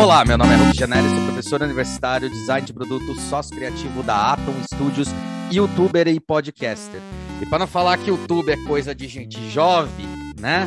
Olá, 0.00 0.24
meu 0.24 0.38
nome 0.38 0.54
é 0.54 0.56
Ruki 0.56 0.78
Janelli, 0.78 1.08
sou 1.08 1.24
professor 1.26 1.62
universitário, 1.62 2.30
design 2.30 2.66
de 2.66 2.72
produto, 2.72 3.14
sócio 3.20 3.54
criativo 3.54 4.02
da 4.02 4.32
Atom 4.32 4.54
Studios, 4.72 5.08
youtuber 5.52 6.08
e 6.08 6.18
podcaster. 6.18 7.00
E 7.42 7.46
para 7.46 7.58
não 7.58 7.66
falar 7.66 7.98
que 7.98 8.08
YouTube 8.08 8.50
é 8.50 8.56
coisa 8.66 8.94
de 8.94 9.06
gente 9.08 9.50
jovem, 9.50 10.06
né? 10.38 10.66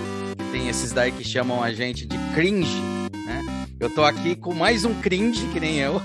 Tem 0.51 0.69
esses 0.69 0.91
daí 0.91 1.11
que 1.11 1.23
chamam 1.23 1.63
a 1.63 1.73
gente 1.73 2.05
de 2.05 2.17
cringe, 2.35 2.79
né? 3.25 3.41
Eu 3.79 3.89
tô 3.89 4.03
aqui 4.03 4.35
com 4.35 4.53
mais 4.53 4.85
um 4.85 4.93
cringe, 5.01 5.47
que 5.47 5.59
nem 5.59 5.77
eu, 5.77 6.01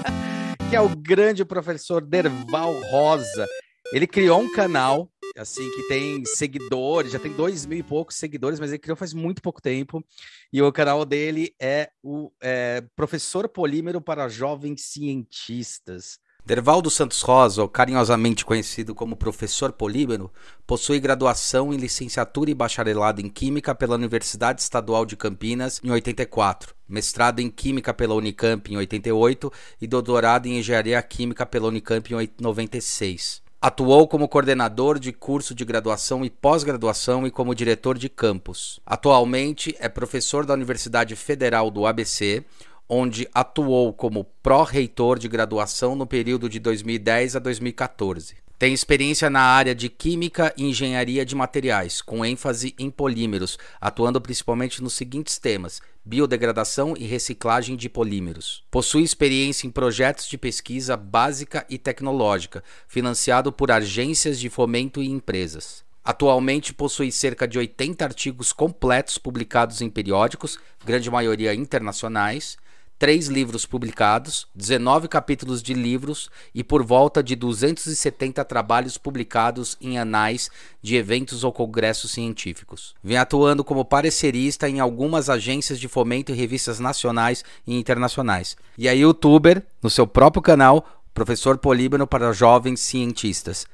que 0.68 0.76
é 0.76 0.80
o 0.80 0.90
grande 0.90 1.44
professor 1.44 2.02
Derval 2.02 2.74
Rosa. 2.90 3.46
Ele 3.92 4.06
criou 4.06 4.40
um 4.40 4.52
canal 4.52 5.08
assim, 5.36 5.70
que 5.70 5.88
tem 5.88 6.24
seguidores, 6.24 7.12
já 7.12 7.18
tem 7.18 7.32
dois 7.32 7.66
mil 7.66 7.78
e 7.78 7.82
poucos 7.82 8.16
seguidores, 8.16 8.58
mas 8.60 8.70
ele 8.70 8.78
criou 8.78 8.96
faz 8.96 9.12
muito 9.12 9.42
pouco 9.42 9.60
tempo. 9.60 10.04
E 10.52 10.60
o 10.62 10.72
canal 10.72 11.04
dele 11.04 11.54
é 11.60 11.90
o 12.02 12.30
é, 12.40 12.82
Professor 12.96 13.48
Polímero 13.48 14.00
para 14.00 14.28
Jovens 14.28 14.82
Cientistas. 14.82 16.18
Dervaldo 16.48 16.88
Santos 16.88 17.20
Rosa, 17.20 17.68
carinhosamente 17.68 18.42
conhecido 18.42 18.94
como 18.94 19.14
Professor 19.14 19.70
Polímero, 19.70 20.32
possui 20.66 20.98
graduação 20.98 21.74
em 21.74 21.76
licenciatura 21.76 22.50
e 22.50 22.54
bacharelado 22.54 23.20
em 23.20 23.28
Química 23.28 23.74
pela 23.74 23.96
Universidade 23.96 24.62
Estadual 24.62 25.04
de 25.04 25.14
Campinas 25.14 25.78
em 25.84 25.90
84, 25.90 26.74
mestrado 26.88 27.40
em 27.40 27.50
Química 27.50 27.92
pela 27.92 28.14
Unicamp 28.14 28.72
em 28.72 28.78
88 28.78 29.52
e 29.78 29.86
doutorado 29.86 30.46
em 30.46 30.58
Engenharia 30.58 31.02
Química 31.02 31.44
pela 31.44 31.68
Unicamp 31.68 32.14
em 32.14 32.30
96. 32.40 33.42
Atuou 33.60 34.06
como 34.06 34.28
coordenador 34.28 35.00
de 35.00 35.12
curso 35.12 35.52
de 35.52 35.64
graduação 35.64 36.24
e 36.24 36.30
pós-graduação 36.30 37.26
e 37.26 37.30
como 37.30 37.56
diretor 37.56 37.98
de 37.98 38.08
campus. 38.08 38.78
Atualmente 38.86 39.74
é 39.80 39.88
professor 39.88 40.46
da 40.46 40.54
Universidade 40.54 41.16
Federal 41.16 41.68
do 41.68 41.84
ABC, 41.84 42.44
onde 42.88 43.28
atuou 43.34 43.92
como 43.92 44.22
pró-reitor 44.44 45.18
de 45.18 45.26
graduação 45.26 45.96
no 45.96 46.06
período 46.06 46.48
de 46.48 46.60
2010 46.60 47.34
a 47.34 47.40
2014. 47.40 48.36
Tem 48.56 48.72
experiência 48.72 49.28
na 49.28 49.40
área 49.40 49.74
de 49.74 49.88
Química 49.88 50.54
e 50.56 50.64
Engenharia 50.64 51.26
de 51.26 51.34
Materiais, 51.34 52.00
com 52.00 52.24
ênfase 52.24 52.76
em 52.78 52.90
polímeros, 52.90 53.58
atuando 53.80 54.20
principalmente 54.20 54.80
nos 54.80 54.94
seguintes 54.94 55.36
temas: 55.36 55.80
biodegradação 56.08 56.94
e 56.98 57.04
reciclagem 57.04 57.76
de 57.76 57.86
polímeros. 57.86 58.64
Possui 58.70 59.02
experiência 59.02 59.66
em 59.66 59.70
projetos 59.70 60.26
de 60.26 60.38
pesquisa 60.38 60.96
básica 60.96 61.66
e 61.68 61.76
tecnológica, 61.76 62.64
financiado 62.86 63.52
por 63.52 63.70
agências 63.70 64.40
de 64.40 64.48
fomento 64.48 65.02
e 65.02 65.06
empresas. 65.06 65.84
Atualmente 66.02 66.72
possui 66.72 67.12
cerca 67.12 67.46
de 67.46 67.58
80 67.58 68.02
artigos 68.02 68.54
completos 68.54 69.18
publicados 69.18 69.82
em 69.82 69.90
periódicos, 69.90 70.58
grande 70.82 71.10
maioria 71.10 71.54
internacionais, 71.54 72.56
três 72.98 73.28
livros 73.28 73.64
publicados, 73.64 74.48
19 74.54 75.06
capítulos 75.08 75.62
de 75.62 75.72
livros 75.72 76.28
e 76.54 76.64
por 76.64 76.82
volta 76.82 77.22
de 77.22 77.36
270 77.36 78.44
trabalhos 78.44 78.98
publicados 78.98 79.76
em 79.80 79.98
anais 79.98 80.50
de 80.82 80.96
eventos 80.96 81.44
ou 81.44 81.52
congressos 81.52 82.10
científicos. 82.10 82.94
Vem 83.02 83.16
atuando 83.16 83.62
como 83.62 83.84
parecerista 83.84 84.68
em 84.68 84.80
algumas 84.80 85.30
agências 85.30 85.78
de 85.78 85.86
fomento 85.86 86.32
e 86.32 86.34
revistas 86.34 86.80
nacionais 86.80 87.44
e 87.66 87.78
internacionais. 87.78 88.56
E 88.76 88.88
é 88.88 88.94
youtuber 88.94 89.64
no 89.82 89.88
seu 89.88 90.06
próprio 90.06 90.42
canal, 90.42 90.84
Professor 91.14 91.58
Políbano 91.58 92.06
para 92.06 92.32
Jovens 92.32 92.80
Cientistas. 92.80 93.66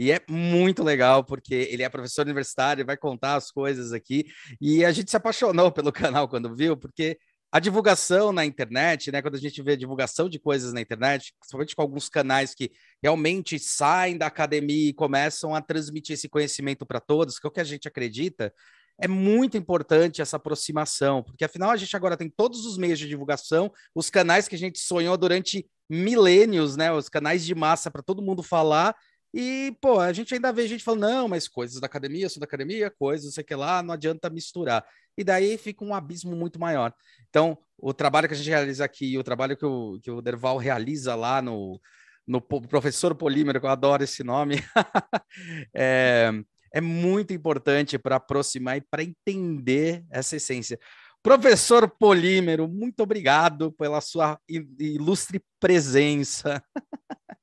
E 0.00 0.10
é 0.10 0.18
muito 0.26 0.82
legal, 0.82 1.22
porque 1.22 1.68
ele 1.70 1.82
é 1.82 1.88
professor 1.90 2.24
universitário, 2.24 2.86
vai 2.86 2.96
contar 2.96 3.34
as 3.34 3.50
coisas 3.50 3.92
aqui. 3.92 4.24
E 4.58 4.82
a 4.82 4.90
gente 4.92 5.10
se 5.10 5.16
apaixonou 5.18 5.70
pelo 5.70 5.92
canal 5.92 6.26
quando 6.26 6.56
viu, 6.56 6.74
porque 6.74 7.18
a 7.52 7.58
divulgação 7.58 8.32
na 8.32 8.44
internet, 8.44 9.10
né? 9.10 9.20
Quando 9.20 9.34
a 9.34 9.40
gente 9.40 9.60
vê 9.60 9.76
divulgação 9.76 10.28
de 10.28 10.38
coisas 10.38 10.72
na 10.72 10.80
internet, 10.80 11.34
principalmente 11.38 11.74
com 11.74 11.82
alguns 11.82 12.08
canais 12.08 12.54
que 12.54 12.70
realmente 13.02 13.58
saem 13.58 14.16
da 14.16 14.26
academia 14.26 14.90
e 14.90 14.94
começam 14.94 15.54
a 15.54 15.60
transmitir 15.60 16.14
esse 16.14 16.28
conhecimento 16.28 16.86
para 16.86 17.00
todos, 17.00 17.38
que 17.38 17.46
é 17.46 17.48
o 17.48 17.50
que 17.50 17.60
a 17.60 17.64
gente 17.64 17.88
acredita, 17.88 18.54
é 19.00 19.08
muito 19.08 19.56
importante 19.56 20.20
essa 20.20 20.36
aproximação, 20.36 21.22
porque 21.22 21.44
afinal 21.44 21.70
a 21.70 21.76
gente 21.76 21.96
agora 21.96 22.16
tem 22.16 22.28
todos 22.28 22.66
os 22.66 22.76
meios 22.76 22.98
de 22.98 23.08
divulgação, 23.08 23.72
os 23.94 24.10
canais 24.10 24.46
que 24.46 24.54
a 24.54 24.58
gente 24.58 24.78
sonhou 24.78 25.16
durante 25.16 25.66
milênios, 25.88 26.76
né? 26.76 26.92
Os 26.92 27.08
canais 27.08 27.44
de 27.44 27.54
massa 27.54 27.90
para 27.90 28.02
todo 28.02 28.22
mundo 28.22 28.42
falar. 28.42 28.94
E, 29.32 29.76
pô, 29.80 29.98
a 29.98 30.12
gente 30.12 30.34
ainda 30.34 30.52
vê 30.52 30.68
gente 30.68 30.84
falando, 30.84 31.02
não, 31.02 31.28
mas 31.28 31.48
coisas 31.48 31.80
da 31.80 31.86
academia, 31.86 32.28
são 32.28 32.40
da 32.40 32.44
academia, 32.44 32.90
coisas, 32.90 33.26
não 33.26 33.32
sei 33.32 33.42
o 33.42 33.46
que 33.46 33.54
lá, 33.54 33.82
não 33.82 33.94
adianta 33.94 34.28
misturar 34.28 34.84
e 35.16 35.24
daí 35.24 35.58
fica 35.58 35.84
um 35.84 35.94
abismo 35.94 36.34
muito 36.34 36.58
maior. 36.58 36.92
Então, 37.28 37.58
o 37.78 37.92
trabalho 37.92 38.28
que 38.28 38.34
a 38.34 38.36
gente 38.36 38.48
realiza 38.48 38.84
aqui, 38.84 39.16
o 39.18 39.24
trabalho 39.24 39.56
que 39.56 39.66
o, 39.66 39.98
que 40.02 40.10
o 40.10 40.20
Derval 40.20 40.56
realiza 40.56 41.14
lá 41.14 41.40
no, 41.40 41.80
no 42.26 42.40
Professor 42.40 43.14
Polímero, 43.14 43.60
que 43.60 43.66
eu 43.66 43.70
adoro 43.70 44.04
esse 44.04 44.22
nome, 44.22 44.56
é, 45.74 46.30
é 46.72 46.80
muito 46.80 47.32
importante 47.32 47.98
para 47.98 48.16
aproximar 48.16 48.76
e 48.76 48.80
para 48.80 49.02
entender 49.02 50.04
essa 50.10 50.36
essência. 50.36 50.78
Professor 51.22 51.88
Polímero, 51.88 52.66
muito 52.66 53.00
obrigado 53.00 53.72
pela 53.72 54.00
sua 54.00 54.38
ilustre 54.78 55.42
presença. 55.58 56.62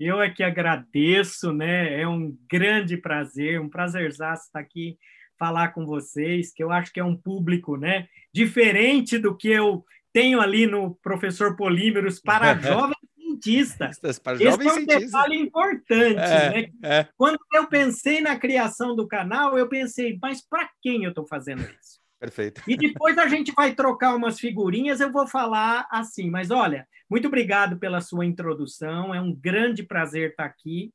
Eu 0.00 0.20
é 0.20 0.28
que 0.28 0.42
agradeço, 0.42 1.52
né? 1.52 2.00
É 2.00 2.08
um 2.08 2.36
grande 2.50 2.96
prazer, 2.96 3.60
um 3.60 3.68
prazerzaço 3.68 4.46
estar 4.46 4.58
aqui 4.58 4.98
falar 5.42 5.72
com 5.72 5.84
vocês, 5.84 6.52
que 6.52 6.62
eu 6.62 6.70
acho 6.70 6.92
que 6.92 7.00
é 7.00 7.04
um 7.04 7.16
público 7.16 7.76
né, 7.76 8.06
diferente 8.32 9.18
do 9.18 9.36
que 9.36 9.48
eu 9.48 9.84
tenho 10.12 10.40
ali 10.40 10.68
no 10.68 10.94
Professor 11.02 11.56
Polímeros 11.56 12.20
para 12.20 12.54
jovens 12.62 12.94
cientistas. 13.16 13.98
Para 14.22 14.34
Esse 14.34 14.44
jovens 14.44 14.66
é 14.66 14.70
um 14.70 14.74
cientistas. 14.74 15.04
detalhe 15.06 15.36
importante. 15.36 16.20
É, 16.20 16.50
né? 16.50 16.68
é. 16.84 17.08
Quando 17.16 17.40
eu 17.52 17.66
pensei 17.66 18.20
na 18.20 18.38
criação 18.38 18.94
do 18.94 19.08
canal, 19.08 19.58
eu 19.58 19.68
pensei, 19.68 20.16
mas 20.22 20.46
para 20.46 20.70
quem 20.80 21.02
eu 21.02 21.10
estou 21.10 21.26
fazendo 21.26 21.62
isso? 21.62 22.00
Perfeito. 22.20 22.62
E 22.68 22.76
depois 22.76 23.18
a 23.18 23.26
gente 23.26 23.52
vai 23.52 23.74
trocar 23.74 24.14
umas 24.14 24.38
figurinhas, 24.38 25.00
eu 25.00 25.10
vou 25.10 25.26
falar 25.26 25.88
assim. 25.90 26.30
Mas 26.30 26.52
olha, 26.52 26.86
muito 27.10 27.26
obrigado 27.26 27.80
pela 27.80 28.00
sua 28.00 28.24
introdução, 28.24 29.12
é 29.12 29.20
um 29.20 29.34
grande 29.34 29.82
prazer 29.82 30.30
estar 30.30 30.44
aqui. 30.44 30.92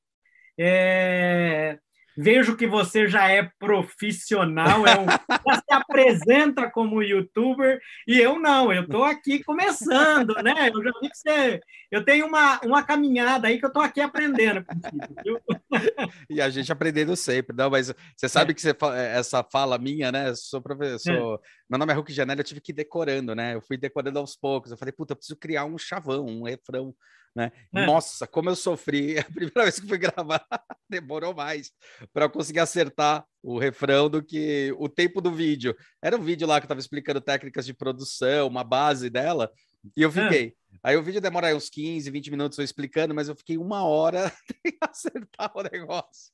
É... 0.58 1.78
Vejo 2.18 2.58
que 2.58 2.66
você 2.66 3.08
já 3.08 3.30
é 3.30 3.50
profissional, 3.60 4.88
é 4.88 5.00
um, 5.00 5.06
já 5.06 5.56
se 5.56 5.74
apresenta 5.74 6.70
como 6.70 7.04
youtuber, 7.04 7.80
e 8.08 8.20
eu 8.20 8.40
não, 8.40 8.74
eu 8.74 8.84
estou 8.84 9.04
aqui 9.04 9.44
começando, 9.44 10.34
né? 10.44 10.70
Eu 10.74 10.84
já 10.84 10.92
vi 11.00 11.10
que 11.10 11.18
você. 11.18 11.60
Eu 11.92 12.04
tenho 12.04 12.26
uma, 12.26 12.60
uma 12.62 12.84
caminhada 12.84 13.48
aí 13.48 13.60
que 13.60 13.66
eu 13.66 13.70
estou 13.70 13.84
aqui 13.84 14.02
aprendendo 14.02 14.66
contigo, 14.66 15.42
E 16.30 16.42
a 16.42 16.50
gente 16.50 16.72
aprendendo 16.72 17.16
sempre, 17.16 17.56
não, 17.56 17.70
mas 17.70 17.94
você 18.16 18.28
sabe 18.28 18.52
é. 18.52 18.54
que 18.54 18.62
você, 18.62 18.76
essa 19.14 19.44
fala 19.44 19.78
minha, 19.78 20.12
né? 20.12 20.30
Eu 20.30 20.36
sou 20.36 20.62
professor. 20.62 21.40
É. 21.44 21.58
Meu 21.70 21.78
nome 21.78 21.92
é 21.92 21.96
Hulk 21.96 22.14
Janela, 22.14 22.40
eu 22.40 22.46
tive 22.46 22.62
que 22.62 22.72
ir 22.72 22.76
decorando, 22.76 23.36
né? 23.36 23.56
Eu 23.56 23.62
fui 23.62 23.78
decorando 23.78 24.20
aos 24.20 24.36
poucos. 24.36 24.72
Eu 24.72 24.78
falei, 24.78 24.92
puta, 24.92 25.14
eu 25.14 25.18
preciso 25.18 25.38
criar 25.38 25.66
um 25.66 25.78
chavão, 25.78 26.26
um 26.26 26.44
refrão 26.44 26.96
né? 27.38 27.52
É. 27.76 27.86
Nossa, 27.86 28.26
como 28.26 28.50
eu 28.50 28.56
sofri 28.56 29.20
a 29.20 29.24
primeira 29.24 29.62
vez 29.62 29.80
que 29.80 29.88
fui 29.88 30.00
gravar, 30.00 30.44
demorou 30.90 31.36
mais 31.36 31.72
para 32.12 32.28
conseguir 32.28 32.62
acertar 32.62 33.24
o 33.44 33.60
refrão 33.60 34.10
do 34.10 34.24
que 34.24 34.74
o 34.80 34.90
tempo 34.90 35.22
do 35.22 35.32
vídeo. 35.32 35.76
Era 36.02 36.18
um 36.18 36.24
vídeo 36.24 36.48
lá 36.48 36.60
que 36.60 36.64
eu 36.64 36.68
estava 36.68 36.80
explicando 36.80 37.22
técnicas 37.22 37.64
de 37.64 37.76
produção, 37.76 38.48
uma 38.48 38.64
base 38.64 39.08
dela, 39.08 39.52
e 39.96 40.02
eu 40.02 40.10
é. 40.10 40.12
fiquei. 40.12 40.48
É. 40.48 40.78
Aí 40.84 40.98
o 40.98 41.04
vídeo 41.04 41.22
demora 41.22 41.56
uns 41.56 41.70
15, 41.70 42.10
20 42.10 42.32
minutos 42.32 42.58
eu 42.58 42.66
explicando, 42.66 43.14
mas 43.14 43.30
eu 43.30 43.36
fiquei 43.36 43.58
uma 43.58 43.84
hora 43.84 44.32
sem 44.66 44.78
acertar 44.82 45.52
o 45.56 45.62
negócio. 45.62 46.32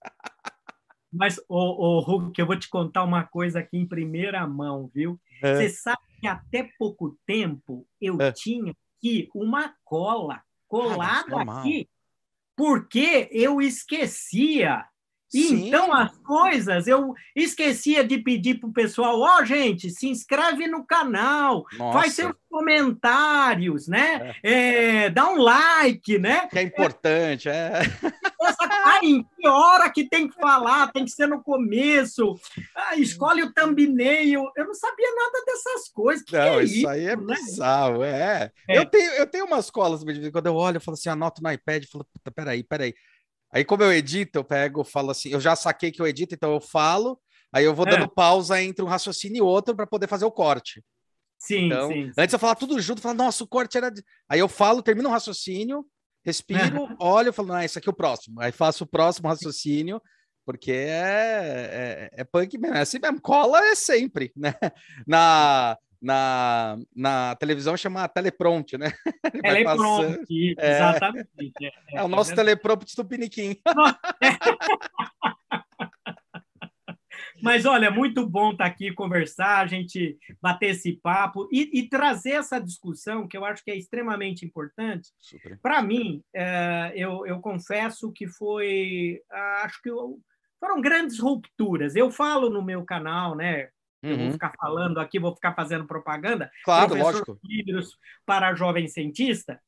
Mas, 1.13 1.39
o, 1.47 1.97
o 1.97 1.99
Hulk, 1.99 2.39
eu 2.39 2.47
vou 2.47 2.57
te 2.57 2.67
contar 2.67 3.03
uma 3.03 3.23
coisa 3.23 3.59
aqui 3.59 3.77
em 3.77 3.87
primeira 3.87 4.45
mão, 4.47 4.89
viu? 4.93 5.19
É. 5.41 5.55
Você 5.55 5.69
sabe 5.69 6.01
que 6.19 6.27
até 6.27 6.69
pouco 6.77 7.17
tempo 7.25 7.85
eu 8.01 8.19
é. 8.19 8.31
tinha 8.31 8.73
aqui 8.97 9.29
uma 9.33 9.73
cola 9.83 10.41
colada 10.67 11.35
ah, 11.37 11.59
aqui, 11.59 11.87
porque 12.55 13.29
eu 13.31 13.61
esquecia. 13.61 14.85
Sim. 15.29 15.67
Então, 15.67 15.91
as 15.91 16.15
coisas, 16.19 16.85
eu 16.87 17.13
esquecia 17.35 18.03
de 18.03 18.19
pedir 18.19 18.59
para 18.59 18.69
o 18.69 18.73
pessoal: 18.73 19.19
ó, 19.19 19.39
oh, 19.39 19.45
gente, 19.45 19.89
se 19.89 20.07
inscreve 20.07 20.67
no 20.67 20.85
canal, 20.85 21.65
Nossa. 21.77 21.99
faz 21.99 22.13
seus 22.13 22.33
comentários, 22.49 23.87
né? 23.87 24.35
É. 24.43 25.05
É, 25.05 25.09
dá 25.09 25.29
um 25.29 25.37
like, 25.37 26.19
né? 26.19 26.47
Que 26.47 26.59
é 26.59 26.61
importante, 26.63 27.49
é. 27.49 27.81
Essa, 28.45 28.65
ah, 28.65 28.99
em 29.03 29.23
que 29.23 29.47
hora 29.47 29.89
que 29.89 30.07
tem 30.07 30.27
que 30.27 30.35
falar? 30.35 30.91
Tem 30.91 31.05
que 31.05 31.11
ser 31.11 31.27
no 31.27 31.41
começo. 31.43 32.35
Ah, 32.75 32.95
escolhe 32.95 33.43
o 33.43 33.53
thumbnail. 33.53 34.49
Eu 34.55 34.65
não 34.65 34.73
sabia 34.73 35.13
nada 35.15 35.43
dessas 35.45 35.89
coisas. 35.89 36.23
Que 36.23 36.33
não, 36.33 36.59
é 36.59 36.63
isso, 36.63 36.75
isso, 36.75 36.87
aí 36.87 37.05
é 37.05 37.15
né? 37.15 37.35
bizarro, 37.35 38.03
é. 38.03 38.51
é. 38.69 38.77
Eu, 38.77 38.85
tenho, 38.85 39.11
eu 39.13 39.27
tenho 39.27 39.45
umas 39.45 39.69
colas, 39.69 40.03
quando 40.31 40.47
eu 40.47 40.55
olho, 40.55 40.77
eu 40.77 40.81
falo 40.81 40.95
assim, 40.95 41.09
anoto 41.09 41.41
no 41.41 41.51
iPad, 41.51 41.85
falo, 41.91 42.05
puta, 42.05 42.31
peraí, 42.31 42.63
peraí. 42.63 42.93
Aí, 43.51 43.63
como 43.63 43.83
eu 43.83 43.93
edito, 43.93 44.39
eu 44.39 44.43
pego, 44.43 44.83
falo 44.83 45.11
assim, 45.11 45.29
eu 45.29 45.39
já 45.39 45.55
saquei 45.55 45.91
que 45.91 46.01
eu 46.01 46.07
edito, 46.07 46.33
então 46.33 46.51
eu 46.51 46.59
falo, 46.59 47.19
aí 47.53 47.63
eu 47.63 47.75
vou 47.75 47.85
dando 47.85 48.05
é. 48.05 48.07
pausa 48.07 48.59
entre 48.61 48.83
um 48.83 48.87
raciocínio 48.87 49.37
e 49.37 49.41
outro 49.41 49.75
para 49.75 49.85
poder 49.85 50.07
fazer 50.07 50.25
o 50.25 50.31
corte. 50.31 50.83
Sim, 51.37 51.65
então, 51.65 51.89
sim, 51.89 52.05
sim. 52.05 52.13
Antes 52.17 52.33
eu 52.33 52.39
falava 52.39 52.57
tudo 52.57 52.79
junto, 52.79 53.01
falava, 53.01 53.21
nossa, 53.21 53.43
o 53.43 53.47
corte 53.47 53.77
era. 53.77 53.91
De... 53.91 54.01
Aí 54.29 54.39
eu 54.39 54.47
falo, 54.47 54.81
termino 54.81 55.07
o 55.07 55.11
um 55.11 55.13
raciocínio, 55.13 55.85
respiro, 56.23 56.89
olho, 56.99 57.33
falo, 57.33 57.53
ah, 57.53 57.65
esse 57.65 57.77
aqui 57.77 57.89
é 57.89 57.91
o 57.91 57.95
próximo. 57.95 58.41
Aí 58.41 58.51
faço 58.51 58.83
o 58.83 58.87
próximo 58.87 59.27
raciocínio, 59.27 60.01
porque 60.45 60.71
é, 60.71 62.09
é, 62.15 62.21
é 62.21 62.23
punk 62.23 62.57
mesmo, 62.57 62.75
é 62.75 62.81
assim 62.81 62.99
mesmo. 62.99 63.21
Cola 63.21 63.59
é 63.65 63.75
sempre, 63.75 64.31
né? 64.35 64.53
Na, 65.07 65.77
na, 66.01 66.77
na 66.93 67.35
televisão 67.35 67.77
chama 67.77 68.07
teleprompter, 68.09 68.77
né? 68.77 68.93
Teleprompter, 69.41 70.55
é, 70.59 70.75
exatamente. 70.75 71.53
É, 71.61 71.65
é, 71.65 71.71
é 71.95 72.03
o 72.03 72.09
nosso 72.09 72.33
é 72.33 72.35
teleprompter 72.35 72.93
do 72.95 73.05
Piniquim. 73.05 73.57
Mas 77.43 77.65
olha, 77.65 77.91
muito 77.91 78.25
bom 78.25 78.51
estar 78.51 78.65
aqui 78.65 78.93
conversar, 78.93 79.59
a 79.59 79.67
gente 79.67 80.17
bater 80.41 80.69
esse 80.69 80.93
papo 80.93 81.49
e, 81.51 81.77
e 81.77 81.89
trazer 81.89 82.31
essa 82.31 82.57
discussão 82.57 83.27
que 83.27 83.35
eu 83.35 83.43
acho 83.43 83.61
que 83.61 83.69
é 83.69 83.75
extremamente 83.75 84.45
importante. 84.45 85.09
Para 85.61 85.81
mim, 85.81 86.23
é, 86.33 86.93
eu, 86.95 87.27
eu, 87.27 87.41
confesso 87.41 88.13
que 88.13 88.27
foi, 88.27 89.21
acho 89.61 89.81
que 89.81 89.89
eu, 89.89 90.21
foram 90.57 90.79
grandes 90.79 91.19
rupturas. 91.19 91.97
Eu 91.97 92.09
falo 92.09 92.49
no 92.49 92.63
meu 92.63 92.85
canal, 92.85 93.35
né? 93.35 93.67
Eu 94.01 94.15
uhum. 94.15 94.23
vou 94.23 94.31
ficar 94.31 94.53
falando 94.57 94.99
aqui, 94.99 95.19
vou 95.19 95.35
ficar 95.35 95.53
fazendo 95.53 95.85
propaganda. 95.85 96.49
Claro, 96.63 96.95
lógico. 96.95 97.37
Livros 97.43 97.97
para 98.25 98.55
jovem 98.55 98.87
cientista. 98.87 99.61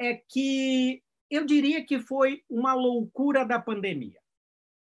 É 0.00 0.14
que 0.14 1.02
eu 1.28 1.44
diria 1.44 1.84
que 1.84 1.98
foi 1.98 2.42
uma 2.48 2.72
loucura 2.72 3.44
da 3.44 3.58
pandemia. 3.58 4.20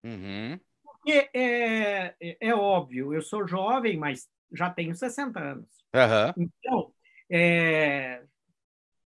Uhum. 0.03 0.59
Porque 1.06 1.30
é, 1.36 2.16
é, 2.19 2.38
é, 2.42 2.56
óbvio, 2.56 3.13
eu 3.13 3.22
sou 3.22 3.48
jovem, 3.48 3.96
mas 3.96 4.28
já 4.52 4.72
tenho 4.72 4.96
60 4.96 5.40
anos. 5.40 5.69
Uhum. 5.94 6.50
Então, 6.60 6.92
é, 7.30 8.24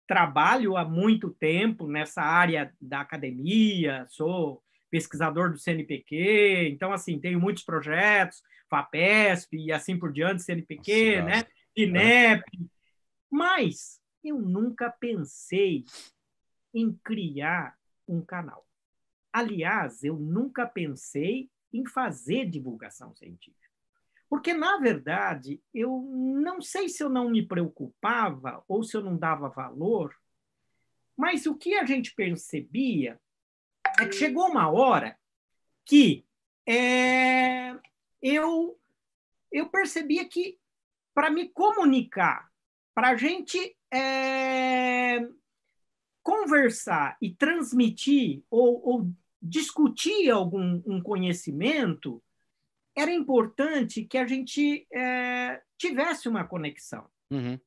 trabalho 0.07 0.77
há 0.77 0.85
muito 0.85 1.31
tempo 1.31 1.89
nessa 1.89 2.21
área 2.21 2.71
da 2.79 3.01
academia, 3.01 4.05
sou 4.11 4.63
pesquisador 4.91 5.51
do 5.51 5.59
CNPq, 5.59 6.69
então, 6.69 6.93
assim, 6.93 7.19
tenho 7.19 7.41
muitos 7.41 7.65
projetos, 7.65 8.43
FAPESP 8.69 9.57
e 9.57 9.73
assim 9.73 9.99
por 9.99 10.13
diante, 10.13 10.43
CNPq, 10.43 11.23
Nossa, 11.23 11.31
né? 11.31 11.45
INEP. 11.75 12.45
Mas 13.31 14.03
eu 14.23 14.39
nunca 14.39 14.91
pensei 14.91 15.83
em 16.75 16.93
criar 16.93 17.75
um 18.07 18.21
canal. 18.21 18.67
Aliás, 19.33 20.05
eu 20.05 20.17
nunca 20.19 20.67
pensei 20.67 21.49
em 21.73 21.87
fazer 21.87 22.47
divulgação 22.47 23.15
científica. 23.15 23.67
Porque, 24.29 24.53
na 24.53 24.79
verdade, 24.79 25.63
eu 25.73 26.03
não 26.03 26.61
sei 26.61 26.89
se 26.89 27.03
eu 27.03 27.09
não 27.09 27.31
me 27.31 27.47
preocupava 27.47 28.63
ou 28.67 28.83
se 28.83 28.97
eu 28.97 29.03
não 29.03 29.17
dava 29.17 29.49
valor, 29.49 30.15
mas 31.17 31.47
o 31.47 31.55
que 31.55 31.75
a 31.75 31.85
gente 31.85 32.15
percebia 32.15 33.21
é 33.99 34.07
que 34.07 34.17
chegou 34.17 34.49
uma 34.49 34.71
hora 34.71 35.17
que 35.85 36.27
é, 36.67 37.79
eu, 38.21 38.79
eu 39.53 39.69
percebia 39.71 40.29
que, 40.29 40.59
para 41.15 41.31
me 41.31 41.49
comunicar, 41.49 42.51
para 42.93 43.11
a 43.11 43.17
gente 43.17 43.77
é, 43.93 45.21
conversar 46.23 47.17
e 47.23 47.33
transmitir 47.33 48.43
ou, 48.51 48.85
ou 48.85 49.11
discutir 49.49 50.31
algum 50.31 50.83
um 50.87 51.01
conhecimento, 51.01 52.23
era 52.97 53.13
importante 53.13 54.05
que 54.05 54.19
a 54.19 54.27
gente 54.27 54.87
é, 54.93 55.61
tivesse 55.79 56.29
uma 56.29 56.45
conexão. 56.45 57.07
Uhum. 57.31 57.59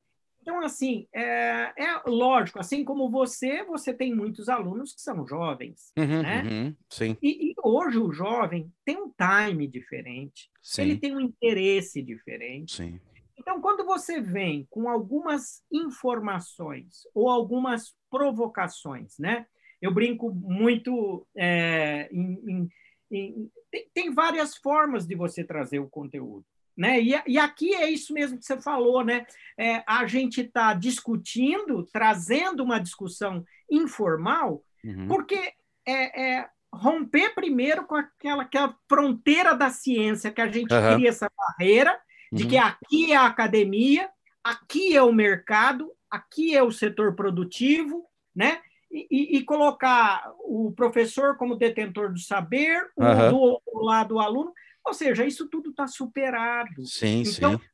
Então, 0.42 0.60
assim, 0.64 1.06
é, 1.14 1.72
é, 1.76 2.02
lógico, 2.06 2.58
assim 2.58 2.82
como 2.82 3.10
você, 3.10 3.62
você 3.64 3.92
tem 3.92 4.14
muitos 4.14 4.48
alunos 4.48 4.94
que 4.94 5.00
são 5.00 5.26
jovens, 5.26 5.92
uhum, 5.98 6.22
né? 6.22 6.42
Uhum, 6.42 6.76
sim. 6.88 7.16
E, 7.22 7.50
e, 7.50 7.54
hoje 7.62 7.98
o 7.98 8.10
jovem 8.10 8.72
tem 8.84 8.96
um 8.96 9.12
time 9.12 9.68
diferente, 9.68 10.50
sim. 10.62 10.82
ele 10.82 10.96
tem 10.96 11.14
um 11.14 11.20
interesse 11.20 12.02
diferente. 12.02 12.76
Sim. 12.76 13.00
Então, 13.38 13.60
quando 13.60 13.84
você 13.84 14.20
vem 14.20 14.66
com 14.70 14.88
algumas 14.88 15.62
informações 15.70 17.06
ou 17.14 17.28
algumas 17.28 17.94
provocações, 18.10 19.18
né? 19.18 19.46
Eu 19.80 19.92
brinco 19.92 20.30
muito 20.32 21.26
é, 21.36 22.08
em, 22.12 22.38
em, 22.46 22.70
em, 23.10 23.50
tem, 23.70 23.90
tem, 23.94 24.10
várias 24.10 24.56
formas 24.56 25.06
de 25.06 25.14
você 25.14 25.42
trazer 25.42 25.78
o 25.78 25.88
conteúdo. 25.88 26.44
Né? 26.76 27.00
E, 27.00 27.22
e 27.26 27.38
aqui 27.38 27.74
é 27.74 27.90
isso 27.90 28.12
mesmo 28.12 28.38
que 28.38 28.44
você 28.44 28.60
falou, 28.60 29.04
né? 29.04 29.26
É, 29.58 29.82
a 29.86 30.06
gente 30.06 30.40
está 30.40 30.72
discutindo, 30.72 31.86
trazendo 31.92 32.62
uma 32.62 32.78
discussão 32.78 33.44
informal, 33.70 34.64
uhum. 34.84 35.06
porque 35.06 35.52
é, 35.86 36.38
é, 36.38 36.48
romper 36.72 37.34
primeiro 37.34 37.84
com 37.84 37.96
aquela, 37.96 38.42
aquela 38.42 38.76
fronteira 38.88 39.54
da 39.54 39.70
ciência 39.70 40.30
que 40.30 40.40
a 40.40 40.50
gente 40.50 40.72
uhum. 40.72 40.94
cria 40.94 41.08
essa 41.08 41.30
barreira 41.36 41.98
de 42.32 42.44
uhum. 42.44 42.48
que 42.48 42.56
aqui 42.56 43.12
é 43.12 43.16
a 43.16 43.26
academia, 43.26 44.08
aqui 44.42 44.96
é 44.96 45.02
o 45.02 45.12
mercado, 45.12 45.90
aqui 46.08 46.56
é 46.56 46.62
o 46.62 46.70
setor 46.70 47.14
produtivo, 47.14 48.06
né? 48.34 48.60
E, 48.90 49.38
e, 49.38 49.44
colocar 49.44 50.32
o 50.40 50.72
professor 50.72 51.36
como 51.36 51.56
detentor 51.56 52.12
do 52.12 52.18
saber, 52.18 52.90
o 52.96 53.04
uhum. 53.04 53.60
do 53.64 53.84
lado 53.84 54.16
o 54.16 54.20
aluno, 54.20 54.52
ou 54.84 54.92
seja, 54.92 55.24
isso 55.24 55.48
tudo 55.48 55.70
está 55.70 55.86
superado. 55.86 56.84
Sim, 56.84 57.22
então, 57.26 57.58
sim. 57.58 57.64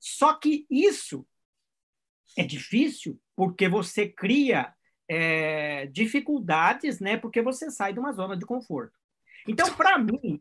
Só 0.00 0.34
que 0.34 0.66
isso 0.70 1.26
é 2.36 2.44
difícil 2.44 3.20
porque 3.34 3.68
você 3.68 4.08
cria 4.08 4.74
é, 5.08 5.86
dificuldades, 5.86 7.00
né? 7.00 7.16
Porque 7.16 7.40
você 7.40 7.70
sai 7.70 7.92
de 7.92 8.00
uma 8.00 8.12
zona 8.12 8.36
de 8.36 8.44
conforto. 8.44 8.94
Então, 9.46 9.72
para 9.74 9.98
mim, 9.98 10.40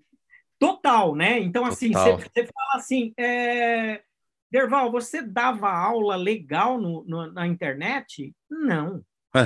total, 0.57 1.15
né? 1.15 1.39
Então, 1.39 1.65
assim, 1.65 1.91
você 1.91 2.45
fala 2.45 2.75
assim, 2.75 3.13
é, 3.17 4.01
Derval, 4.49 4.91
você 4.91 5.21
dava 5.21 5.69
aula 5.69 6.15
legal 6.15 6.79
no, 6.79 7.03
no, 7.05 7.31
na 7.31 7.45
internet? 7.45 8.33
Não. 8.49 9.03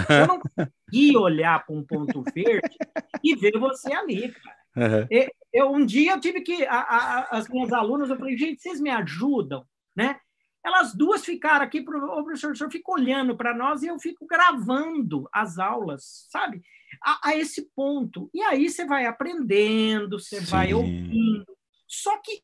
Eu 0.09 0.27
não 0.27 0.39
consegui 0.39 1.17
olhar 1.17 1.65
para 1.65 1.75
um 1.75 1.83
ponto 1.83 2.23
verde 2.33 2.77
e 3.23 3.35
ver 3.35 3.57
você 3.59 3.91
ali, 3.93 4.31
cara. 4.31 4.59
Uhum. 4.75 5.07
Eu, 5.51 5.71
um 5.71 5.85
dia 5.85 6.13
eu 6.13 6.19
tive 6.19 6.41
que. 6.41 6.63
A, 6.65 6.79
a, 6.79 7.37
as 7.37 7.49
minhas 7.49 7.73
alunas, 7.73 8.09
eu 8.09 8.17
falei, 8.17 8.37
gente, 8.37 8.61
vocês 8.61 8.79
me 8.79 8.89
ajudam, 8.89 9.65
né? 9.95 10.19
Elas 10.63 10.93
duas 10.93 11.23
ficaram 11.23 11.65
aqui, 11.65 11.79
o 11.79 11.85
professor, 11.85 12.51
o 12.51 12.55
senhor 12.55 12.69
fica 12.69 12.91
olhando 12.91 13.35
para 13.35 13.55
nós 13.55 13.81
e 13.81 13.87
eu 13.87 13.97
fico 13.97 14.27
gravando 14.27 15.27
as 15.31 15.57
aulas, 15.57 16.27
sabe? 16.29 16.61
A, 17.01 17.29
a, 17.29 17.35
esse 17.35 17.69
ponto. 17.73 18.29
E 18.33 18.41
aí 18.41 18.69
você 18.69 18.85
vai 18.85 19.05
aprendendo, 19.05 20.19
você 20.19 20.41
Sim. 20.41 20.45
vai 20.45 20.73
ouvindo. 20.73 21.45
Só 21.87 22.17
que 22.17 22.41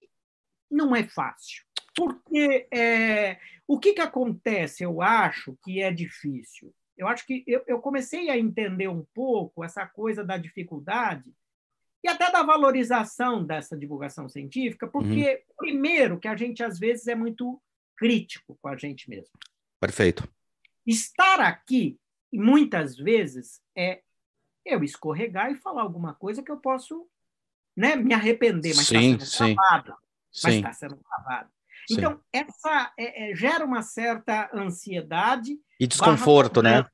não 0.72 0.96
é 0.96 1.04
fácil. 1.04 1.64
Porque 1.94 2.68
é, 2.74 3.38
o 3.68 3.80
que, 3.80 3.94
que 3.94 4.02
acontece, 4.02 4.84
eu 4.84 5.02
acho 5.02 5.58
que 5.64 5.82
é 5.82 5.92
difícil 5.92 6.74
eu 6.98 7.08
acho 7.08 7.26
que 7.26 7.44
eu, 7.46 7.64
eu 7.68 7.80
comecei 7.80 8.30
a 8.30 8.38
entender 8.38 8.88
um 8.88 9.06
pouco 9.14 9.64
essa 9.64 9.86
coisa 9.86 10.24
da 10.24 10.38
dificuldade 10.38 11.34
e 12.04 12.08
até 12.08 12.32
da 12.32 12.44
valorização 12.44 13.44
dessa 13.44 13.76
divulgação 13.76 14.30
científica, 14.30 14.88
porque, 14.88 15.44
uhum. 15.50 15.56
primeiro, 15.58 16.20
que 16.20 16.28
a 16.28 16.36
gente 16.36 16.64
às 16.64 16.78
vezes 16.78 17.08
é 17.08 17.16
muito 17.16 17.62
crítico 17.98 18.58
com 18.62 18.68
a 18.68 18.78
gente 18.78 19.10
mesmo. 19.10 19.34
Perfeito. 19.80 20.28
Estar 20.86 21.40
aqui, 21.40 22.00
muitas 22.32 22.96
vezes, 22.96 23.60
é 23.76 24.02
eu 24.64 24.84
escorregar 24.84 25.52
e 25.52 25.56
falar 25.56 25.82
alguma 25.82 26.14
coisa 26.14 26.44
que 26.44 26.52
eu 26.52 26.58
posso 26.58 27.08
né, 27.76 27.96
me 27.96 28.14
arrepender, 28.14 28.76
mas 28.76 28.92
está 28.92 29.00
sendo 29.00 29.26
sim. 29.26 29.56
gravado. 29.56 29.96
Mas 30.44 30.56
está 30.56 30.74
sendo 30.74 30.98
gravado. 30.98 31.50
Então, 31.90 32.20
essa 32.32 32.92
é, 32.98 33.32
é, 33.32 33.36
gera 33.36 33.66
uma 33.66 33.82
certa 33.82 34.50
ansiedade. 34.54 35.58
E 35.80 35.88
desconforto, 35.88 36.62
né? 36.62 36.86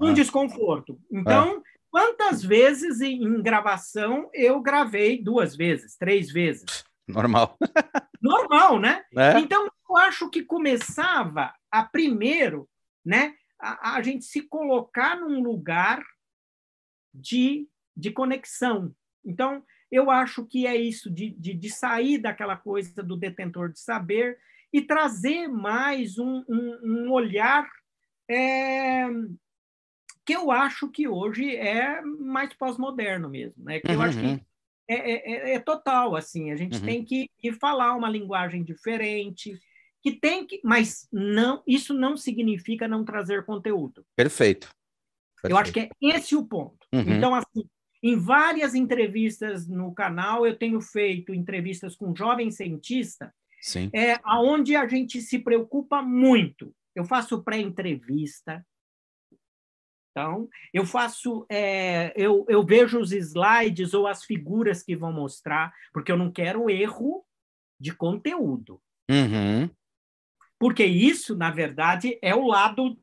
Um 0.00 0.08
ah. 0.08 0.12
desconforto. 0.12 1.00
Então, 1.10 1.62
quantas 1.90 2.42
vezes 2.42 3.00
em, 3.00 3.22
em, 3.22 3.42
gravação 3.42 4.30
eu 4.32 4.60
gravei 4.60 5.22
duas 5.22 5.56
vezes, 5.56 5.96
três 5.96 6.30
vezes? 6.30 6.84
Normal. 7.08 7.56
Normal, 8.22 8.78
né? 8.78 9.04
É. 9.16 9.38
Então, 9.38 9.68
eu 9.88 9.96
acho 9.96 10.28
que 10.30 10.42
começava 10.42 11.52
a 11.70 11.84
primeiro, 11.84 12.68
né, 13.04 13.34
a, 13.58 13.96
a 13.96 14.02
gente 14.02 14.24
se 14.24 14.42
colocar 14.42 15.16
num 15.16 15.42
lugar 15.42 16.02
de, 17.14 17.68
de 17.96 18.10
conexão. 18.10 18.94
Então, 19.24 19.62
eu 19.90 20.10
acho 20.10 20.44
que 20.44 20.66
é 20.66 20.76
isso, 20.76 21.10
de, 21.10 21.30
de, 21.30 21.54
de 21.54 21.70
sair 21.70 22.18
daquela 22.18 22.56
coisa 22.56 23.02
do 23.02 23.16
detentor 23.16 23.70
de 23.70 23.80
saber 23.80 24.38
e 24.72 24.82
trazer 24.82 25.48
mais 25.48 26.18
um, 26.18 26.44
um, 26.48 26.78
um 26.82 27.12
olhar 27.12 27.68
é, 28.28 29.06
que 30.24 30.34
eu 30.34 30.50
acho 30.50 30.88
que 30.90 31.06
hoje 31.06 31.54
é 31.54 32.02
mais 32.02 32.52
pós-moderno 32.54 33.28
mesmo, 33.28 33.64
né? 33.64 33.78
Que 33.78 33.90
eu 33.90 33.96
uhum. 33.96 34.02
acho 34.02 34.18
que 34.18 34.26
uhum. 34.26 34.40
é, 34.88 34.94
é, 34.94 35.50
é, 35.50 35.54
é 35.54 35.60
total, 35.60 36.16
assim, 36.16 36.50
a 36.50 36.56
gente 36.56 36.78
uhum. 36.78 36.84
tem 36.84 37.04
que, 37.04 37.30
que 37.38 37.52
falar 37.52 37.94
uma 37.94 38.10
linguagem 38.10 38.64
diferente, 38.64 39.58
que 40.02 40.12
tem 40.12 40.44
que, 40.44 40.60
mas 40.64 41.08
não, 41.12 41.62
isso 41.66 41.94
não 41.94 42.16
significa 42.16 42.88
não 42.88 43.04
trazer 43.04 43.44
conteúdo. 43.44 44.04
Perfeito. 44.16 44.68
Perfeito. 45.36 45.52
Eu 45.52 45.56
acho 45.58 45.72
que 45.72 45.80
é 45.80 45.90
esse 46.00 46.34
o 46.34 46.44
ponto. 46.44 46.86
Uhum. 46.92 47.16
Então, 47.16 47.34
assim, 47.34 47.68
em 48.10 48.16
várias 48.16 48.74
entrevistas 48.74 49.66
no 49.66 49.94
canal, 49.94 50.46
eu 50.46 50.56
tenho 50.56 50.80
feito 50.80 51.34
entrevistas 51.34 51.96
com 51.96 52.14
jovens 52.14 52.56
cientistas, 52.56 53.30
Sim. 53.60 53.90
É, 53.92 54.20
onde 54.24 54.76
a 54.76 54.86
gente 54.86 55.20
se 55.20 55.38
preocupa 55.38 56.00
muito. 56.02 56.72
Eu 56.94 57.04
faço 57.04 57.42
pré-entrevista, 57.42 58.64
então, 60.16 60.48
eu 60.72 60.86
faço, 60.86 61.44
é, 61.46 62.10
eu, 62.16 62.46
eu 62.48 62.64
vejo 62.64 62.98
os 62.98 63.12
slides 63.12 63.92
ou 63.92 64.06
as 64.06 64.24
figuras 64.24 64.82
que 64.82 64.96
vão 64.96 65.12
mostrar, 65.12 65.74
porque 65.92 66.10
eu 66.10 66.16
não 66.16 66.32
quero 66.32 66.70
erro 66.70 67.22
de 67.78 67.94
conteúdo. 67.94 68.80
Uhum. 69.10 69.68
Porque 70.58 70.86
isso, 70.86 71.36
na 71.36 71.50
verdade, 71.50 72.18
é 72.22 72.34
o 72.34 72.46
lado 72.46 72.98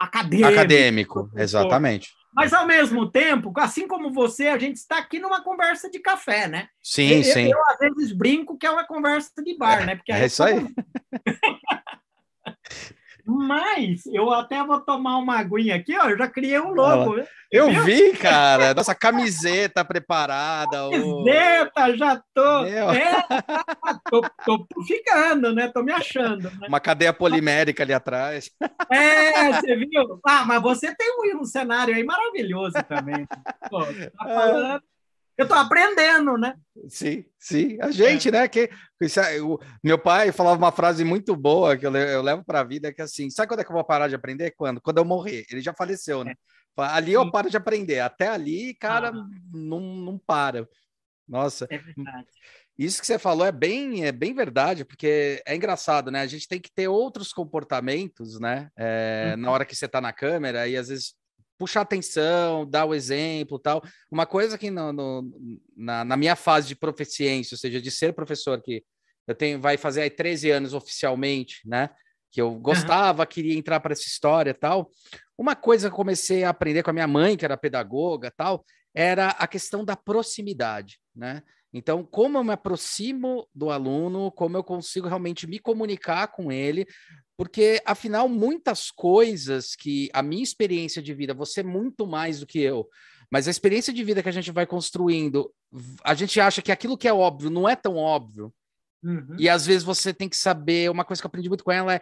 acadêmico. 0.00 0.48
Acadêmico, 0.48 1.30
exatamente. 1.36 2.12
Mas, 2.32 2.52
ao 2.52 2.66
mesmo 2.66 3.10
tempo, 3.10 3.52
assim 3.56 3.88
como 3.88 4.12
você, 4.12 4.48
a 4.48 4.58
gente 4.58 4.76
está 4.76 4.98
aqui 4.98 5.18
numa 5.18 5.42
conversa 5.42 5.90
de 5.90 5.98
café, 5.98 6.46
né? 6.46 6.68
Sim, 6.82 7.16
eu, 7.16 7.24
sim. 7.24 7.50
Eu, 7.50 7.58
às 7.66 7.78
vezes, 7.78 8.12
brinco 8.12 8.56
que 8.56 8.66
é 8.66 8.70
uma 8.70 8.86
conversa 8.86 9.42
de 9.42 9.56
bar, 9.56 9.82
é, 9.82 9.86
né? 9.86 9.96
Porque 9.96 10.12
é 10.12 10.26
isso 10.26 10.42
aí. 10.42 10.56
Mas 13.30 14.06
eu 14.06 14.32
até 14.32 14.64
vou 14.64 14.80
tomar 14.80 15.18
uma 15.18 15.38
aguinha 15.38 15.76
aqui, 15.76 15.94
ó. 15.98 16.08
Eu 16.08 16.16
já 16.16 16.26
criei 16.26 16.58
um 16.58 16.72
logo. 16.72 17.22
Eu 17.52 17.68
viu? 17.68 17.84
vi, 17.84 18.12
cara. 18.16 18.72
Nossa 18.72 18.94
camiseta 18.94 19.84
preparada. 19.84 20.88
Camiseta, 20.90 21.96
já 21.98 22.22
tô. 22.32 22.64
É, 22.64 23.22
tô, 24.10 24.22
tô 24.46 24.82
ficando, 24.86 25.54
né? 25.54 25.68
Tô 25.68 25.82
me 25.82 25.92
achando. 25.92 26.50
Né? 26.58 26.68
Uma 26.68 26.80
cadeia 26.80 27.12
polimérica 27.12 27.82
ali 27.82 27.92
atrás. 27.92 28.50
É, 28.90 29.52
você 29.52 29.76
viu? 29.76 30.18
Ah, 30.26 30.46
mas 30.46 30.62
você 30.62 30.94
tem 30.96 31.10
um, 31.10 31.42
um 31.42 31.44
cenário 31.44 31.94
aí 31.94 32.02
maravilhoso 32.02 32.76
também. 32.88 33.26
Pô, 33.68 33.80
tá 33.84 34.24
falando. 34.24 34.82
Eu 35.38 35.44
estou 35.44 35.56
aprendendo, 35.56 36.36
né? 36.36 36.56
Sim, 36.88 37.24
sim. 37.38 37.78
A 37.80 37.92
gente, 37.92 38.28
é. 38.28 38.32
né? 38.32 38.48
Que, 38.48 38.68
é, 39.00 39.40
o, 39.40 39.56
meu 39.82 39.96
pai 39.96 40.32
falava 40.32 40.58
uma 40.58 40.72
frase 40.72 41.04
muito 41.04 41.36
boa 41.36 41.76
que 41.76 41.86
eu, 41.86 41.94
eu 41.94 42.20
levo 42.20 42.44
para 42.44 42.58
a 42.58 42.64
vida, 42.64 42.92
que 42.92 43.00
é 43.00 43.04
assim, 43.04 43.30
sabe 43.30 43.46
quando 43.46 43.60
é 43.60 43.64
que 43.64 43.70
eu 43.70 43.76
vou 43.76 43.84
parar 43.84 44.08
de 44.08 44.16
aprender? 44.16 44.50
Quando? 44.50 44.80
Quando 44.80 44.98
eu 44.98 45.04
morrer. 45.04 45.46
Ele 45.48 45.60
já 45.60 45.72
faleceu, 45.72 46.24
né? 46.24 46.32
É. 46.32 46.82
Ali 46.82 47.12
eu 47.12 47.30
paro 47.30 47.48
de 47.48 47.56
aprender. 47.56 48.00
Até 48.00 48.26
ali, 48.26 48.74
cara, 48.74 49.10
ah. 49.10 49.26
não, 49.52 49.80
não 49.80 50.18
para. 50.18 50.68
Nossa. 51.28 51.68
É 51.70 51.78
verdade. 51.78 52.26
Isso 52.76 53.00
que 53.00 53.06
você 53.06 53.18
falou 53.18 53.46
é 53.46 53.52
bem, 53.52 54.06
é 54.06 54.12
bem 54.12 54.34
verdade, 54.34 54.84
porque 54.84 55.42
é 55.46 55.54
engraçado, 55.54 56.10
né? 56.10 56.20
A 56.20 56.26
gente 56.26 56.48
tem 56.48 56.60
que 56.60 56.70
ter 56.70 56.88
outros 56.88 57.32
comportamentos, 57.32 58.40
né? 58.40 58.70
É, 58.76 59.34
uhum. 59.34 59.42
Na 59.42 59.50
hora 59.52 59.64
que 59.64 59.74
você 59.74 59.86
está 59.86 60.00
na 60.00 60.12
câmera, 60.12 60.66
e 60.66 60.76
às 60.76 60.88
vezes 60.88 61.14
puxar 61.58 61.80
atenção, 61.80 62.64
dar 62.64 62.84
o 62.84 62.94
exemplo 62.94 63.58
tal. 63.58 63.82
Uma 64.10 64.24
coisa 64.24 64.56
que 64.56 64.70
no, 64.70 64.92
no, 64.92 65.58
na, 65.76 66.04
na, 66.04 66.16
minha 66.16 66.36
fase 66.36 66.68
de 66.68 66.76
proficiência, 66.76 67.54
ou 67.54 67.58
seja, 67.58 67.80
de 67.80 67.90
ser 67.90 68.12
professor, 68.14 68.62
que 68.62 68.84
eu 69.26 69.34
tenho, 69.34 69.60
vai 69.60 69.76
fazer 69.76 70.02
aí 70.02 70.10
13 70.10 70.50
anos 70.50 70.72
oficialmente, 70.72 71.60
né? 71.66 71.90
Que 72.30 72.40
eu 72.40 72.54
gostava, 72.54 73.22
uhum. 73.22 73.28
queria 73.28 73.58
entrar 73.58 73.80
para 73.80 73.92
essa 73.92 74.06
história 74.06 74.54
tal. 74.54 74.90
Uma 75.36 75.54
coisa 75.54 75.88
que 75.88 75.92
eu 75.92 75.96
comecei 75.96 76.44
a 76.44 76.50
aprender 76.50 76.82
com 76.82 76.90
a 76.90 76.92
minha 76.92 77.06
mãe, 77.06 77.36
que 77.36 77.44
era 77.44 77.56
pedagoga 77.56 78.30
tal, 78.30 78.64
era 78.94 79.28
a 79.30 79.46
questão 79.46 79.84
da 79.84 79.96
proximidade, 79.96 80.98
né? 81.14 81.42
Então, 81.72 82.02
como 82.02 82.38
eu 82.38 82.44
me 82.44 82.52
aproximo 82.52 83.46
do 83.54 83.70
aluno, 83.70 84.32
como 84.32 84.56
eu 84.56 84.64
consigo 84.64 85.06
realmente 85.06 85.46
me 85.46 85.58
comunicar 85.58 86.28
com 86.28 86.50
ele, 86.50 86.86
porque 87.36 87.80
afinal 87.84 88.28
muitas 88.28 88.90
coisas 88.90 89.76
que 89.76 90.08
a 90.12 90.22
minha 90.22 90.42
experiência 90.42 91.02
de 91.02 91.12
vida, 91.12 91.34
você 91.34 91.60
é 91.60 91.64
muito 91.64 92.06
mais 92.06 92.40
do 92.40 92.46
que 92.46 92.58
eu, 92.58 92.88
mas 93.30 93.46
a 93.46 93.50
experiência 93.50 93.92
de 93.92 94.02
vida 94.02 94.22
que 94.22 94.28
a 94.28 94.32
gente 94.32 94.50
vai 94.50 94.66
construindo, 94.66 95.52
a 96.02 96.14
gente 96.14 96.40
acha 96.40 96.62
que 96.62 96.72
aquilo 96.72 96.96
que 96.96 97.06
é 97.06 97.12
óbvio 97.12 97.50
não 97.50 97.68
é 97.68 97.76
tão 97.76 97.96
óbvio. 97.96 98.52
Uhum. 99.02 99.36
E 99.38 99.48
às 99.48 99.66
vezes 99.66 99.84
você 99.84 100.12
tem 100.14 100.28
que 100.28 100.36
saber, 100.36 100.90
uma 100.90 101.04
coisa 101.04 101.20
que 101.20 101.26
eu 101.26 101.28
aprendi 101.28 101.48
muito 101.48 101.64
com 101.64 101.70
ela 101.70 101.94
é 101.94 102.00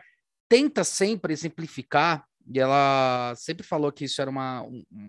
tenta 0.48 0.84
sempre 0.84 1.32
exemplificar, 1.32 2.24
e 2.48 2.60
ela 2.60 3.34
sempre 3.36 3.66
falou 3.66 3.90
que 3.90 4.04
isso 4.04 4.22
era 4.22 4.30
uma, 4.30 4.64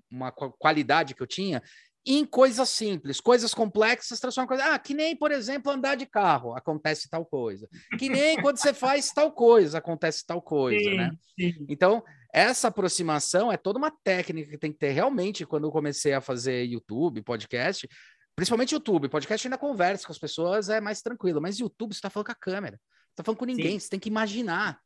uma 0.10 0.32
qualidade 0.32 1.14
que 1.14 1.22
eu 1.22 1.28
tinha, 1.28 1.62
em 2.08 2.26
coisas 2.26 2.70
simples, 2.70 3.20
coisas 3.20 3.54
complexas, 3.54 4.20
transforma 4.20 4.48
coisa. 4.48 4.74
Ah, 4.74 4.80
que 4.80 4.94
nem, 4.94 5.16
por 5.16 5.32
exemplo, 5.32 5.72
andar 5.72 5.96
de 5.96 6.06
carro, 6.06 6.56
acontece 6.56 7.10
tal 7.10 7.26
coisa. 7.26 7.68
Que 8.00 8.08
nem 8.08 8.42
quando 8.42 8.58
você 8.58 8.74
faz 8.74 9.12
tal 9.12 9.32
coisa, 9.32 9.80
acontece 9.80 10.26
tal 10.26 10.42
coisa, 10.42 10.80
sim, 10.80 10.96
né? 10.96 11.12
Sim. 11.38 11.66
Então, 11.68 12.02
essa 12.34 12.70
aproximação 12.70 13.52
é 13.52 13.58
toda 13.58 13.78
uma 13.78 13.92
técnica 13.92 14.52
que 14.52 14.58
tem 14.58 14.72
que 14.72 14.78
ter 14.78 14.92
realmente 14.92 15.46
quando 15.46 15.68
eu 15.68 15.72
comecei 15.72 16.14
a 16.14 16.22
fazer 16.22 16.64
YouTube, 16.64 17.22
podcast, 17.22 17.90
principalmente 18.36 18.74
YouTube, 18.74 19.10
podcast 19.10 19.46
ainda 19.46 19.58
conversa 19.58 20.06
com 20.06 20.14
as 20.14 20.20
pessoas, 20.20 20.70
é 20.70 20.80
mais 20.80 21.02
tranquilo, 21.02 21.42
mas 21.42 21.60
YouTube 21.60 21.94
você 21.94 21.98
está 21.98 22.10
falando 22.10 22.28
com 22.28 22.32
a 22.32 22.36
câmera, 22.36 22.78
você 22.78 23.14
está 23.14 23.24
falando 23.24 23.40
com 23.40 23.46
ninguém, 23.46 23.74
sim. 23.74 23.80
você 23.80 23.90
tem 23.90 24.00
que 24.00 24.10
imaginar. 24.10 24.80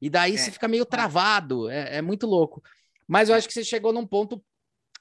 E 0.00 0.08
daí 0.08 0.34
é. 0.34 0.36
você 0.36 0.50
fica 0.50 0.68
meio 0.68 0.84
travado, 0.84 1.68
é, 1.68 1.96
é 1.96 2.02
muito 2.02 2.26
louco. 2.26 2.62
Mas 3.06 3.28
eu 3.28 3.34
acho 3.34 3.48
que 3.48 3.54
você 3.54 3.64
chegou 3.64 3.92
num 3.92 4.06
ponto 4.06 4.44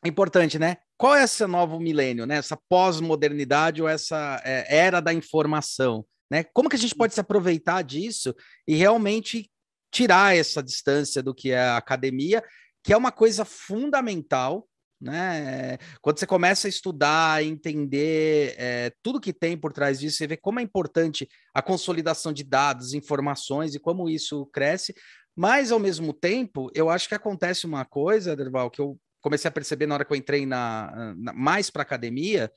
importante, 0.06 0.60
né? 0.60 0.77
Qual 0.98 1.16
é 1.16 1.24
esse 1.24 1.46
novo 1.46 1.80
milênio, 1.80 2.25
né? 2.25 2.36
Essa 2.36 2.58
pós-modernidade 2.70 3.82
ou 3.82 3.88
essa 3.88 4.42
é, 4.44 4.77
era 4.77 5.00
da 5.00 5.13
informação, 5.13 6.06
né? 6.30 6.44
Como 6.54 6.70
que 6.70 6.75
a 6.75 6.80
gente 6.80 6.96
pode 6.96 7.13
se 7.13 7.20
aproveitar 7.20 7.82
disso 7.82 8.36
e 8.68 8.75
realmente 8.75 9.50
tirar 9.92 10.36
essa 10.36 10.62
distância 10.62 11.24
do 11.24 11.34
que 11.34 11.51
é 11.51 11.60
a 11.60 11.77
academia, 11.77 12.44
que 12.84 12.94
é 12.94 12.98
uma 12.98 13.12
coisa 13.12 13.46
fundamental, 13.46 14.68
né? 15.00 15.77
Quando 16.01 16.20
você 16.20 16.25
começa 16.25 16.68
a 16.68 16.70
estudar, 16.70 17.44
entender 17.44 18.56
é, 18.58 18.92
tudo 19.04 19.22
que 19.22 19.32
tem 19.32 19.56
por 19.58 19.72
trás 19.72 20.00
disso, 20.00 20.18
você 20.18 20.27
vê 20.27 20.38
como 20.38 20.60
é 20.60 20.63
importante 20.63 21.27
a 21.54 21.62
consolidação 21.62 22.34
de 22.34 22.44
dados, 22.44 22.94
informações 22.94 23.75
e 23.75 23.80
como 23.80 24.10
isso 24.10 24.46
cresce. 24.48 24.94
Mas, 25.36 25.72
ao 25.72 25.77
mesmo 25.77 26.13
tempo, 26.13 26.72
eu 26.74 26.89
acho 26.89 27.08
que 27.08 27.13
acontece 27.13 27.68
uma 27.68 27.86
coisa, 27.86 28.36
Derval, 28.36 28.72
que 28.72 28.82
eu 28.82 29.00
comecei 29.27 29.50
a 29.50 29.51
perceber 29.51 29.86
na 29.86 29.96
hora 29.96 30.05
que 30.05 30.12
eu 30.13 30.17
entrei 30.17 30.46
na, 30.46 31.13
na 31.17 31.34
mais 31.34 31.69
para 31.69 31.81
academia, 31.81 32.50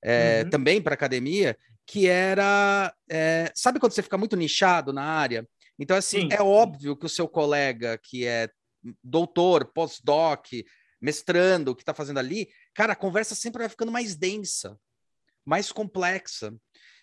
é, 0.00 0.42
uhum. 0.44 0.50
também 0.50 0.80
para 0.80 0.94
academia, 0.94 1.56
que 1.84 2.06
era, 2.06 2.94
é, 3.10 3.50
sabe 3.56 3.80
quando 3.80 3.92
você 3.92 4.02
fica 4.02 4.16
muito 4.16 4.36
nichado 4.36 4.92
na 4.92 5.02
área? 5.02 5.46
Então, 5.78 5.96
assim, 5.96 6.22
Sim. 6.22 6.28
é 6.30 6.40
óbvio 6.40 6.96
que 6.96 7.06
o 7.06 7.08
seu 7.08 7.26
colega 7.26 7.98
que 7.98 8.24
é 8.24 8.48
doutor, 9.02 9.72
pós-doc, 9.72 10.46
mestrando, 11.00 11.72
o 11.72 11.74
que 11.74 11.82
está 11.82 11.92
fazendo 11.92 12.18
ali, 12.18 12.48
cara, 12.72 12.92
a 12.92 12.96
conversa 12.96 13.34
sempre 13.34 13.60
vai 13.60 13.68
ficando 13.68 13.90
mais 13.90 14.14
densa, 14.14 14.78
mais 15.44 15.72
complexa. 15.72 16.54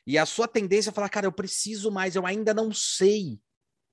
E 0.07 0.17
a 0.17 0.25
sua 0.25 0.47
tendência 0.47 0.91
é 0.91 0.93
falar, 0.93 1.09
cara, 1.09 1.27
eu 1.27 1.31
preciso 1.31 1.91
mais, 1.91 2.15
eu 2.15 2.25
ainda 2.25 2.53
não 2.53 2.71
sei 2.71 3.38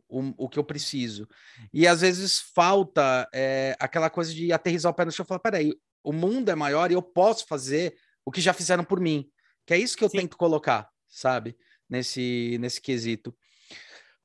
o, 0.09 0.45
o 0.45 0.49
que 0.49 0.59
eu 0.59 0.65
preciso. 0.65 1.29
E 1.73 1.87
às 1.87 2.01
vezes 2.01 2.41
falta 2.41 3.29
é, 3.33 3.77
aquela 3.79 4.11
coisa 4.11 4.33
de 4.33 4.53
aterrizar 4.53 4.91
o 4.91 4.95
pé 4.95 5.05
no 5.05 5.13
chão 5.13 5.25
e 5.25 5.27
falar: 5.27 5.41
peraí, 5.41 5.73
o 6.03 6.13
mundo 6.13 6.51
é 6.51 6.55
maior 6.55 6.91
e 6.91 6.95
eu 6.95 7.03
posso 7.03 7.47
fazer 7.47 7.97
o 8.25 8.31
que 8.31 8.41
já 8.41 8.53
fizeram 8.53 8.85
por 8.85 9.01
mim. 9.01 9.29
Que 9.67 9.75
é 9.75 9.79
isso 9.79 9.97
que 9.97 10.05
eu 10.05 10.09
Sim. 10.09 10.19
tento 10.19 10.37
colocar, 10.37 10.89
sabe? 11.09 11.57
Nesse, 11.89 12.57
nesse 12.61 12.81
quesito. 12.81 13.37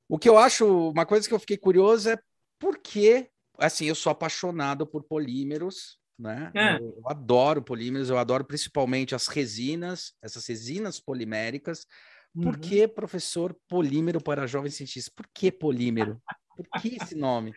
O 0.08 0.20
que 0.20 0.28
eu 0.28 0.38
acho, 0.38 0.90
uma 0.90 1.06
coisa 1.06 1.28
que 1.28 1.34
eu 1.34 1.40
fiquei 1.40 1.58
curioso 1.58 2.10
é 2.10 2.20
por 2.60 2.78
que, 2.78 3.30
assim, 3.58 3.86
eu 3.86 3.96
sou 3.96 4.12
apaixonado 4.12 4.86
por 4.86 5.04
polímeros, 5.04 5.98
né? 6.18 6.52
É. 6.54 6.76
Eu, 6.76 6.96
eu, 6.98 7.04
adoro 7.10 7.62
polímeros, 7.62 8.10
eu 8.10 8.18
adoro 8.18 8.46
principalmente 8.46 9.16
as 9.16 9.28
resinas, 9.28 10.14
essas 10.22 10.46
resinas 10.46 11.00
poliméricas, 11.00 11.88
por 12.34 12.56
uhum. 12.56 12.62
que 12.62 12.88
professor 12.88 13.56
polímero 13.68 14.22
para 14.22 14.48
jovens 14.48 14.76
cientistas? 14.76 15.14
Por 15.14 15.28
que 15.34 15.52
polímero? 15.52 16.22
Por 16.56 16.82
que 16.82 16.96
esse 16.96 17.16
nome? 17.16 17.54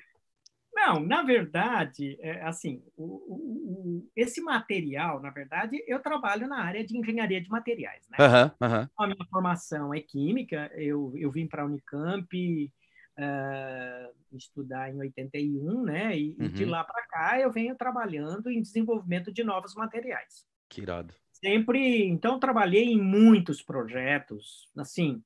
Não, 0.75 1.01
na 1.01 1.23
verdade, 1.23 2.19
é, 2.21 2.43
assim, 2.43 2.83
o, 2.97 3.05
o, 3.05 3.35
o, 3.35 4.11
esse 4.17 4.41
material, 4.41 5.21
na 5.23 5.31
verdade, 5.31 5.83
eu 5.87 6.01
trabalho 6.01 6.49
na 6.49 6.63
área 6.63 6.85
de 6.85 6.99
engenharia 6.99 7.41
de 7.41 7.49
materiais, 7.49 8.03
né? 8.11 8.19
Uhum, 8.21 8.69
uhum. 8.69 8.89
A 8.99 9.07
minha 9.07 9.27
formação 9.31 9.95
é 9.95 10.01
química, 10.01 10.71
eu, 10.75 11.13
eu 11.17 11.31
vim 11.31 11.47
para 11.47 11.63
a 11.63 11.67
Unicamp 11.67 12.73
uh, 13.19 14.37
estudar 14.37 14.93
em 14.93 14.99
81, 14.99 15.85
né? 15.85 16.19
E, 16.19 16.37
uhum. 16.39 16.45
e 16.45 16.49
de 16.49 16.65
uhum. 16.65 16.71
lá 16.71 16.83
para 16.83 17.07
cá 17.07 17.41
eu 17.41 17.53
venho 17.53 17.77
trabalhando 17.77 18.51
em 18.51 18.61
desenvolvimento 18.61 19.33
de 19.33 19.45
novos 19.45 19.75
materiais. 19.75 20.45
Que 20.69 20.83
irado 20.83 21.15
sempre, 21.45 22.07
então, 22.07 22.41
trabalhei 22.41 22.85
em 22.85 23.01
muitos 23.01 23.61
projetos, 23.61 24.67
assim, 24.79 25.23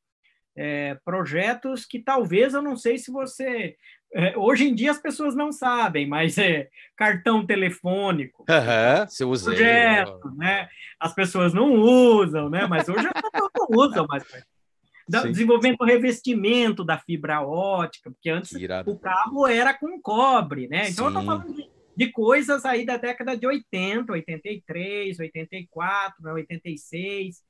é, 0.56 0.96
projetos 1.04 1.84
que 1.86 2.00
talvez 2.00 2.52
eu 2.52 2.60
não 2.60 2.76
sei 2.76 2.98
se 2.98 3.12
você. 3.12 3.76
É, 4.12 4.36
hoje 4.36 4.66
em 4.66 4.74
dia 4.74 4.90
as 4.90 4.98
pessoas 4.98 5.36
não 5.36 5.52
sabem, 5.52 6.08
mas 6.08 6.36
é 6.38 6.68
cartão 6.96 7.46
telefônico. 7.46 8.44
Uhum, 8.48 9.06
você 9.06 9.24
usa. 9.24 9.50
Projeto, 9.50 10.34
né? 10.34 10.68
As 10.98 11.14
pessoas 11.14 11.54
não 11.54 11.74
usam, 11.74 12.50
né? 12.50 12.66
Mas 12.66 12.88
hoje 12.88 13.06
as 13.06 13.22
pessoas 13.30 13.50
não 13.54 13.66
usam 13.70 14.06
mais. 14.08 14.24
Sim. 14.24 15.30
Desenvolvimento 15.30 15.78
do 15.78 15.84
revestimento 15.84 16.84
da 16.84 16.98
fibra 16.98 17.40
ótica, 17.40 18.10
porque 18.10 18.28
antes 18.28 18.50
o 18.86 18.98
carro 18.98 19.46
era 19.46 19.72
com 19.72 20.00
cobre, 20.02 20.66
né? 20.68 20.88
Então 20.88 21.08
Sim. 21.08 21.14
eu 21.14 21.20
estou 21.20 21.24
falando 21.24 21.54
de, 21.54 21.70
de, 21.98 22.12
coisas 22.12 22.64
aí 22.64 22.86
da 22.86 22.96
década 22.96 23.36
de 23.36 23.46
80, 23.46 24.12
83, 24.12 25.18
84, 25.18 26.22
né? 26.22 26.32
86. 26.32 27.42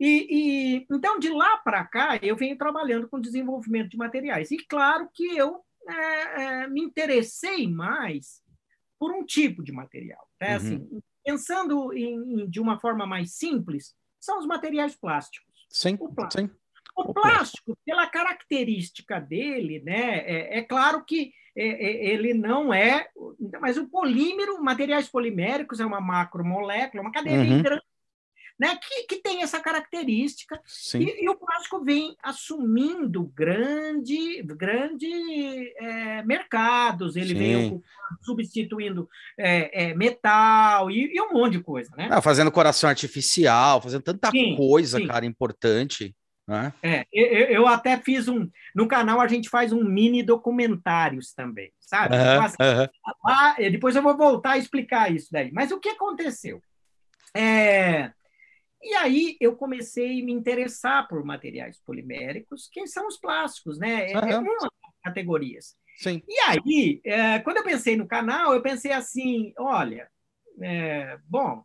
E, 0.00 0.26
e, 0.30 0.86
então, 0.90 1.18
de 1.18 1.28
lá 1.28 1.56
para 1.58 1.84
cá, 1.84 2.18
eu 2.22 2.36
venho 2.36 2.56
trabalhando 2.56 3.08
com 3.08 3.20
desenvolvimento 3.20 3.90
de 3.90 3.96
materiais. 3.96 4.50
E 4.52 4.58
claro 4.58 5.08
que 5.12 5.36
eu 5.36 5.60
é, 5.88 6.42
é, 6.42 6.68
me 6.68 6.80
interessei 6.80 7.66
mais 7.66 8.40
por 8.98 9.12
um 9.12 9.24
tipo 9.24 9.62
de 9.62 9.72
material. 9.72 10.24
Né? 10.40 10.50
Uhum. 10.50 10.56
Assim, 10.56 11.02
pensando 11.24 11.92
em, 11.92 12.48
de 12.48 12.60
uma 12.60 12.78
forma 12.78 13.06
mais 13.06 13.34
simples, 13.34 13.94
são 14.20 14.38
os 14.38 14.46
materiais 14.46 14.94
plásticos. 14.94 15.66
Sim, 15.70 15.96
o 16.00 16.12
plástico. 16.12 16.48
sim. 16.48 16.54
O 16.98 17.14
plástico, 17.14 17.78
pela 17.86 18.06
característica 18.08 19.20
dele, 19.20 19.80
né, 19.84 20.18
é, 20.18 20.58
é 20.58 20.62
claro 20.62 21.04
que 21.04 21.32
é, 21.56 21.66
é, 21.66 22.06
ele 22.12 22.34
não 22.34 22.74
é, 22.74 23.08
mas 23.60 23.76
o 23.76 23.88
polímero, 23.88 24.62
materiais 24.62 25.08
poliméricos 25.08 25.78
é 25.80 25.86
uma 25.86 26.00
macromolécula, 26.00 27.02
uma 27.02 27.12
cadeia 27.12 27.38
uhum. 27.38 27.62
grande 27.62 27.82
né, 28.58 28.76
que, 28.76 29.04
que 29.04 29.22
tem 29.22 29.42
essa 29.42 29.60
característica. 29.60 30.60
E, 30.94 31.24
e, 31.24 31.28
o 31.28 31.36
plástico 31.36 31.84
vem 31.84 32.16
assumindo 32.22 33.24
grande, 33.34 34.42
grande 34.42 35.06
é, 35.76 36.22
mercados, 36.24 37.14
ele 37.14 37.28
Sim. 37.28 37.34
vem 37.34 37.82
substituindo 38.22 39.08
é, 39.38 39.90
é, 39.90 39.94
metal 39.94 40.90
e, 40.90 41.14
e, 41.14 41.20
um 41.20 41.32
monte 41.32 41.52
de 41.52 41.60
coisa. 41.60 41.90
Né? 41.96 42.08
Ah, 42.10 42.20
fazendo 42.20 42.50
coração 42.50 42.90
artificial, 42.90 43.80
fazendo 43.80 44.02
tanta 44.02 44.30
sim, 44.30 44.56
coisa, 44.56 44.98
sim. 44.98 45.06
cara, 45.06 45.24
importante. 45.24 46.14
Né? 46.48 46.72
É, 46.82 47.06
eu, 47.12 47.46
eu, 47.48 47.68
até 47.68 47.98
fiz 47.98 48.26
um. 48.26 48.48
No 48.74 48.88
canal 48.88 49.20
a 49.20 49.28
gente 49.28 49.50
faz 49.50 49.70
um 49.70 49.84
mini 49.84 50.22
documentários 50.22 51.34
também, 51.34 51.70
sabe? 51.78 52.16
Uh 52.16 52.20
-huh, 52.20 52.46
uh 52.46 52.86
-huh. 52.86 52.90
Lá, 53.22 53.54
depois 53.70 53.94
eu 53.94 54.02
vou 54.02 54.16
voltar 54.16 54.52
a 54.52 54.58
explicar 54.58 55.12
isso 55.12 55.28
daí. 55.30 55.52
Mas 55.52 55.70
o 55.70 55.78
que 55.78 55.90
aconteceu? 55.90 56.62
É, 57.36 58.10
e 58.82 58.94
aí 58.94 59.36
eu 59.40 59.56
comecei 59.56 60.22
a 60.22 60.24
me 60.24 60.32
interessar 60.32 61.06
por 61.06 61.22
materiais 61.22 61.78
poliméricos, 61.84 62.66
que 62.72 62.86
são 62.86 63.06
os 63.06 63.18
plásticos, 63.18 63.78
né? 63.78 64.12
É, 64.12 64.16
uhum. 64.16 64.40
uma 64.40 64.58
das 64.60 64.70
categorias. 65.04 65.76
Sim. 65.98 66.22
E 66.26 66.40
aí, 66.40 67.00
é, 67.04 67.40
quando 67.40 67.58
eu 67.58 67.64
pensei 67.64 67.94
no 67.94 68.06
canal, 68.06 68.54
eu 68.54 68.62
pensei 68.62 68.92
assim, 68.92 69.52
olha, 69.58 70.08
é, 70.62 71.18
bom, 71.24 71.62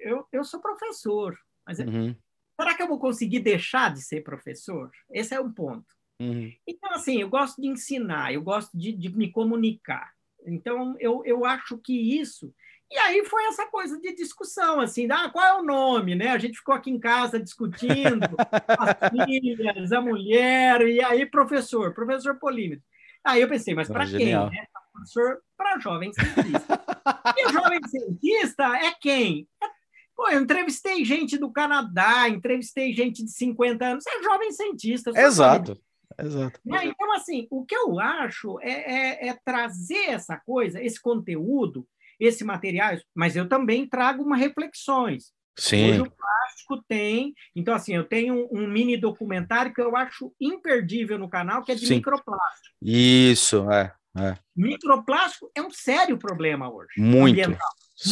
eu, 0.00 0.26
eu 0.32 0.42
sou 0.42 0.60
professor, 0.60 1.38
mas 1.64 1.78
uhum. 1.78 2.16
Será 2.60 2.74
que 2.74 2.82
eu 2.82 2.88
vou 2.88 2.98
conseguir 2.98 3.40
deixar 3.40 3.92
de 3.92 4.02
ser 4.02 4.22
professor? 4.22 4.90
Esse 5.10 5.34
é 5.34 5.40
um 5.40 5.52
ponto. 5.52 5.86
Uhum. 6.20 6.52
Então, 6.66 6.90
assim, 6.92 7.20
eu 7.20 7.28
gosto 7.28 7.60
de 7.60 7.68
ensinar, 7.68 8.32
eu 8.32 8.42
gosto 8.42 8.76
de, 8.76 8.92
de 8.92 9.08
me 9.16 9.30
comunicar. 9.30 10.12
Então, 10.46 10.94
eu, 10.98 11.22
eu 11.24 11.44
acho 11.44 11.78
que 11.78 11.92
isso 12.20 12.52
e 12.92 12.98
aí 12.98 13.24
foi 13.24 13.44
essa 13.46 13.66
coisa 13.66 14.00
de 14.00 14.12
discussão, 14.16 14.80
assim, 14.80 15.06
ah, 15.12 15.30
qual 15.30 15.46
é 15.46 15.60
o 15.60 15.62
nome, 15.62 16.16
né? 16.16 16.30
A 16.30 16.38
gente 16.38 16.58
ficou 16.58 16.74
aqui 16.74 16.90
em 16.90 16.98
casa 16.98 17.38
discutindo, 17.38 18.26
as 18.66 19.10
filhas, 19.10 19.92
a 19.92 20.00
mulher, 20.00 20.80
e 20.88 21.00
aí 21.00 21.24
professor, 21.24 21.94
professor 21.94 22.36
polímetro. 22.40 22.84
Aí 23.22 23.40
eu 23.42 23.48
pensei, 23.48 23.74
mas 23.74 23.86
para 23.86 24.06
quem? 24.06 24.34
Né? 24.34 24.66
Professor 24.92 25.38
para 25.56 25.78
jovem 25.78 26.12
cientista. 26.12 26.80
e 27.38 27.46
o 27.46 27.52
jovem 27.52 27.80
cientista 27.86 28.64
é 28.78 28.92
quem? 29.00 29.46
Pô, 30.20 30.28
eu 30.28 30.42
entrevistei 30.42 31.02
gente 31.02 31.38
do 31.38 31.50
Canadá, 31.50 32.28
entrevistei 32.28 32.92
gente 32.92 33.24
de 33.24 33.30
50 33.30 33.86
anos, 33.86 34.04
é 34.06 34.22
jovem 34.22 34.52
cientista. 34.52 35.10
Exato. 35.16 35.80
Exato. 36.18 36.60
Né? 36.62 36.84
Então, 36.84 37.10
assim, 37.14 37.48
o 37.50 37.64
que 37.64 37.74
eu 37.74 37.98
acho 37.98 38.60
é, 38.60 38.68
é, 38.70 39.28
é 39.28 39.38
trazer 39.42 40.10
essa 40.10 40.36
coisa, 40.36 40.78
esse 40.84 41.00
conteúdo, 41.00 41.88
esse 42.18 42.44
material, 42.44 42.98
mas 43.14 43.34
eu 43.34 43.48
também 43.48 43.88
trago 43.88 44.22
uma 44.22 44.36
reflexões. 44.36 45.32
Sim. 45.56 45.88
Hoje 45.88 46.00
o 46.02 46.10
plástico 46.10 46.84
tem. 46.86 47.32
Então, 47.56 47.72
assim, 47.72 47.96
eu 47.96 48.04
tenho 48.04 48.46
um, 48.52 48.68
mini 48.68 48.98
documentário 48.98 49.72
que 49.72 49.80
eu 49.80 49.96
acho 49.96 50.34
imperdível 50.38 51.18
no 51.18 51.30
canal, 51.30 51.64
que 51.64 51.72
é 51.72 51.74
de 51.74 51.86
Sim. 51.86 51.94
microplástico. 51.94 52.76
Isso, 52.82 53.70
é, 53.70 53.94
é. 54.18 54.36
Microplástico 54.54 55.50
é 55.54 55.62
um 55.62 55.70
sério 55.70 56.18
problema 56.18 56.70
hoje. 56.70 57.00
Muito. 57.00 57.56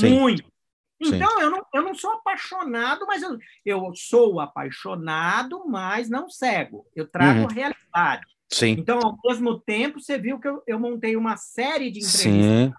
Muito. 0.05 0.58
Então, 1.01 1.41
eu 1.41 1.51
não, 1.51 1.67
eu 1.75 1.83
não 1.83 1.95
sou 1.95 2.11
apaixonado, 2.11 3.07
mas 3.07 3.23
eu, 3.23 3.39
eu 3.65 3.93
sou 3.95 4.41
apaixonado, 4.41 5.65
mas 5.69 6.09
não 6.09 6.29
cego. 6.29 6.87
Eu 6.95 7.07
trago 7.07 7.41
uhum. 7.41 7.47
realidade. 7.47 8.27
Sim. 8.51 8.71
Então, 8.71 8.99
ao 8.99 9.19
mesmo 9.25 9.61
tempo, 9.61 10.01
você 10.01 10.19
viu 10.19 10.41
que 10.41 10.49
eu, 10.49 10.63
eu 10.67 10.79
montei 10.79 11.17
uma 11.17 11.37
série 11.37 11.91
de 11.91 12.01
entrevistas 12.01 12.23
Sim 12.23 12.73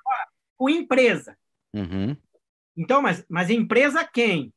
com 0.59 0.69
empresa. 0.69 1.37
Uhum. 1.73 2.15
Então, 2.77 3.01
mas, 3.01 3.25
mas 3.29 3.49
empresa 3.49 4.03
quem? 4.03 4.53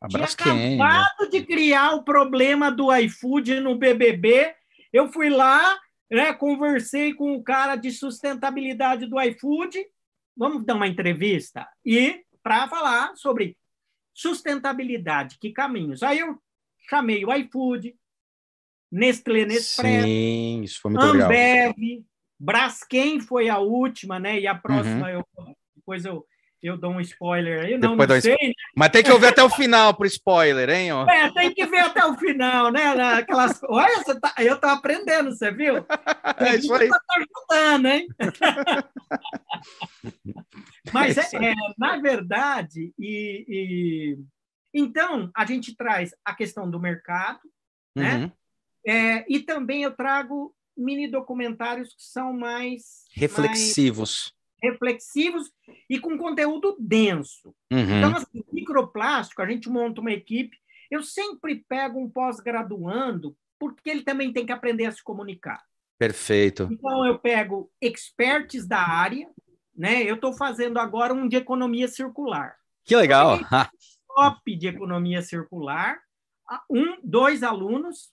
Abraço 0.00 0.36
Tinha 0.36 0.52
quem, 0.52 0.76
né? 0.76 0.84
acabado 0.84 1.22
né? 1.22 1.28
de 1.30 1.46
criar 1.46 1.92
o 1.92 2.02
problema 2.02 2.72
do 2.72 2.92
iFood 2.94 3.60
no 3.60 3.78
BBB. 3.78 4.52
Eu 4.92 5.12
fui 5.12 5.30
lá, 5.30 5.78
né, 6.10 6.34
conversei 6.34 7.14
com 7.14 7.34
o 7.34 7.42
cara 7.42 7.76
de 7.76 7.92
sustentabilidade 7.92 9.06
do 9.06 9.20
iFood. 9.20 9.78
Vamos 10.36 10.64
dar 10.64 10.74
uma 10.74 10.88
entrevista 10.88 11.68
e 11.86 12.24
para 12.42 12.68
falar 12.68 13.16
sobre 13.16 13.56
sustentabilidade, 14.14 15.38
que 15.38 15.52
caminhos. 15.52 16.02
Aí 16.02 16.18
eu 16.18 16.40
chamei 16.88 17.24
o 17.24 17.32
iFood, 17.34 17.94
Nestlé 18.90 19.46
Nespresso, 19.46 20.06
Sim, 20.06 20.62
isso 20.62 20.80
foi 20.80 20.90
muito 20.90 21.04
Ambev, 21.04 21.74
legal. 21.78 22.04
Braskem 22.38 23.20
foi 23.20 23.48
a 23.48 23.58
última, 23.58 24.18
né? 24.18 24.38
E 24.38 24.46
a 24.46 24.54
próxima, 24.54 25.06
uhum. 25.06 25.08
eu, 25.08 25.56
depois 25.74 26.04
eu, 26.04 26.26
eu 26.62 26.76
dou 26.76 26.92
um 26.92 27.00
spoiler 27.00 27.64
aí. 27.64 27.76
Não, 27.76 27.96
não 27.96 28.20
sei. 28.20 28.36
Né? 28.40 28.52
Mas 28.76 28.90
tem 28.90 29.02
que 29.02 29.10
ouvir 29.10 29.26
até 29.26 29.42
o 29.42 29.50
final 29.50 29.94
pro 29.94 30.06
spoiler, 30.06 30.70
hein? 30.70 30.92
Ó. 30.92 31.06
É, 31.08 31.32
tem 31.32 31.52
que 31.52 31.66
ver 31.66 31.80
até 31.80 32.04
o 32.04 32.16
final, 32.16 32.70
né? 32.70 32.82
Aquelas... 33.18 33.60
Olha, 33.64 34.04
tá... 34.20 34.34
eu 34.38 34.58
tô 34.60 34.68
aprendendo, 34.68 35.30
você 35.32 35.50
viu? 35.50 35.84
É 36.38 36.54
isso 36.56 36.72
aí. 36.72 36.88
Tá 36.88 37.00
ajudando, 37.16 37.86
hein? 37.86 38.08
Mas, 40.92 41.18
é, 41.18 41.50
é, 41.50 41.54
na 41.76 41.96
verdade, 41.98 42.94
e, 42.98 43.44
e, 43.48 44.18
então, 44.72 45.30
a 45.34 45.44
gente 45.44 45.76
traz 45.76 46.14
a 46.24 46.34
questão 46.34 46.70
do 46.70 46.78
mercado, 46.78 47.40
né? 47.94 48.16
Uhum. 48.16 48.32
É, 48.86 49.24
e 49.28 49.40
também 49.40 49.82
eu 49.82 49.92
trago 49.92 50.54
mini 50.76 51.08
documentários 51.08 51.94
que 51.94 52.02
são 52.02 52.32
mais 52.32 53.04
reflexivos. 53.12 54.32
Mais 54.32 54.41
reflexivos 54.62 55.50
e 55.88 55.98
com 55.98 56.16
conteúdo 56.16 56.76
denso. 56.78 57.54
Uhum. 57.70 57.98
Então, 57.98 58.16
assim, 58.16 58.44
microplástico, 58.52 59.42
a 59.42 59.46
gente 59.46 59.68
monta 59.68 60.00
uma 60.00 60.12
equipe. 60.12 60.56
Eu 60.90 61.02
sempre 61.02 61.64
pego 61.68 61.98
um 61.98 62.08
pós-graduando, 62.08 63.36
porque 63.58 63.90
ele 63.90 64.02
também 64.02 64.32
tem 64.32 64.46
que 64.46 64.52
aprender 64.52 64.86
a 64.86 64.92
se 64.92 65.02
comunicar. 65.02 65.62
Perfeito. 65.98 66.68
Então, 66.70 67.04
eu 67.06 67.18
pego 67.18 67.70
experts 67.80 68.66
da 68.66 68.80
área, 68.80 69.28
né? 69.74 70.02
Eu 70.02 70.16
estou 70.16 70.32
fazendo 70.34 70.78
agora 70.78 71.14
um 71.14 71.28
de 71.28 71.36
economia 71.36 71.88
circular. 71.88 72.56
Que 72.84 72.96
legal! 72.96 73.38
top 74.14 74.56
de 74.56 74.68
economia 74.68 75.22
circular, 75.22 75.98
um, 76.70 76.98
dois 77.02 77.42
alunos, 77.42 78.10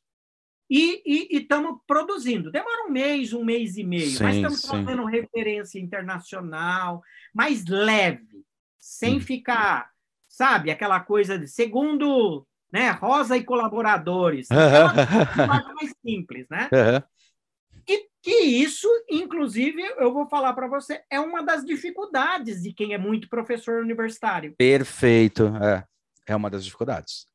e 0.70 1.28
estamos 1.32 1.80
produzindo. 1.88 2.52
Demora 2.52 2.86
um 2.88 2.92
mês, 2.92 3.34
um 3.34 3.44
mês 3.44 3.76
e 3.78 3.84
meio, 3.84 4.12
sim, 4.12 4.24
mas 4.24 4.36
estamos 4.36 4.66
fazendo 4.66 5.06
referência 5.06 5.80
internacional, 5.80 7.02
mais 7.34 7.66
leve, 7.66 8.46
sem 8.78 9.18
hum. 9.18 9.22
ficar, 9.22 9.90
sabe, 10.28 10.70
aquela 10.70 11.00
coisa 11.00 11.40
de 11.40 11.48
segundo, 11.48 12.46
né, 12.72 12.92
Rosa 12.92 13.36
e 13.36 13.44
colaboradores, 13.44 14.48
uhum. 14.52 15.74
mais 15.76 15.94
simples, 16.06 16.46
né? 16.50 16.70
Uhum. 16.72 17.02
E 17.88 18.08
que 18.22 18.36
isso, 18.42 18.88
inclusive, 19.10 19.82
eu 19.98 20.14
vou 20.14 20.28
falar 20.30 20.54
para 20.54 20.68
você, 20.68 21.02
é 21.10 21.20
uma 21.20 21.42
das 21.42 21.66
dificuldades 21.66 22.62
de 22.62 22.72
quem 22.72 22.94
é 22.94 22.98
muito 23.00 23.28
professor 23.28 23.82
universitário. 23.82 24.54
Perfeito, 24.56 25.48
é, 25.60 25.84
é 26.28 26.36
uma 26.36 26.52
das 26.52 26.64
dificuldades. 26.64 27.29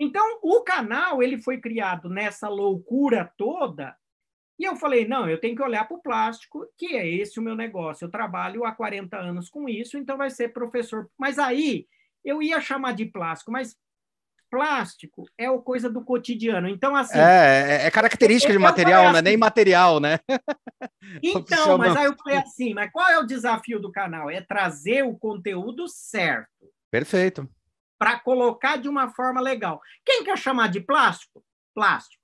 Então, 0.00 0.40
o 0.42 0.62
canal 0.62 1.22
ele 1.22 1.36
foi 1.36 1.60
criado 1.60 2.08
nessa 2.08 2.48
loucura 2.48 3.30
toda, 3.36 3.94
e 4.58 4.64
eu 4.64 4.76
falei, 4.76 5.08
não, 5.08 5.28
eu 5.28 5.40
tenho 5.40 5.56
que 5.56 5.62
olhar 5.62 5.88
para 5.88 5.96
o 5.96 6.02
plástico, 6.02 6.66
que 6.76 6.94
é 6.94 7.08
esse 7.08 7.38
o 7.38 7.42
meu 7.42 7.54
negócio. 7.54 8.04
Eu 8.04 8.10
trabalho 8.10 8.66
há 8.66 8.72
40 8.72 9.16
anos 9.16 9.48
com 9.48 9.66
isso, 9.66 9.96
então 9.96 10.18
vai 10.18 10.28
ser 10.28 10.52
professor. 10.52 11.08
Mas 11.16 11.38
aí 11.38 11.86
eu 12.22 12.42
ia 12.42 12.60
chamar 12.60 12.92
de 12.92 13.06
plástico, 13.06 13.50
mas 13.50 13.74
plástico 14.50 15.24
é 15.38 15.48
o 15.48 15.62
coisa 15.62 15.88
do 15.88 16.04
cotidiano. 16.04 16.68
Então, 16.68 16.94
assim. 16.94 17.18
É, 17.18 17.84
é, 17.84 17.86
é 17.86 17.90
característica 17.90 18.52
de 18.52 18.58
material, 18.58 19.10
não 19.10 19.20
é 19.20 19.22
nem 19.22 19.36
material, 19.36 19.98
né? 19.98 20.18
Então, 21.22 21.76
mas 21.76 21.96
aí 21.96 22.06
eu 22.06 22.16
falei 22.16 22.38
assim: 22.38 22.72
mas 22.72 22.90
qual 22.92 23.08
é 23.08 23.18
o 23.18 23.26
desafio 23.26 23.80
do 23.80 23.90
canal? 23.90 24.30
É 24.30 24.40
trazer 24.40 25.02
o 25.02 25.18
conteúdo 25.18 25.88
certo. 25.88 26.70
Perfeito. 26.90 27.48
Para 28.00 28.18
colocar 28.18 28.78
de 28.78 28.88
uma 28.88 29.10
forma 29.10 29.42
legal. 29.42 29.78
Quem 30.02 30.24
quer 30.24 30.38
chamar 30.38 30.68
de 30.68 30.80
plástico? 30.80 31.44
Plástico. 31.74 32.22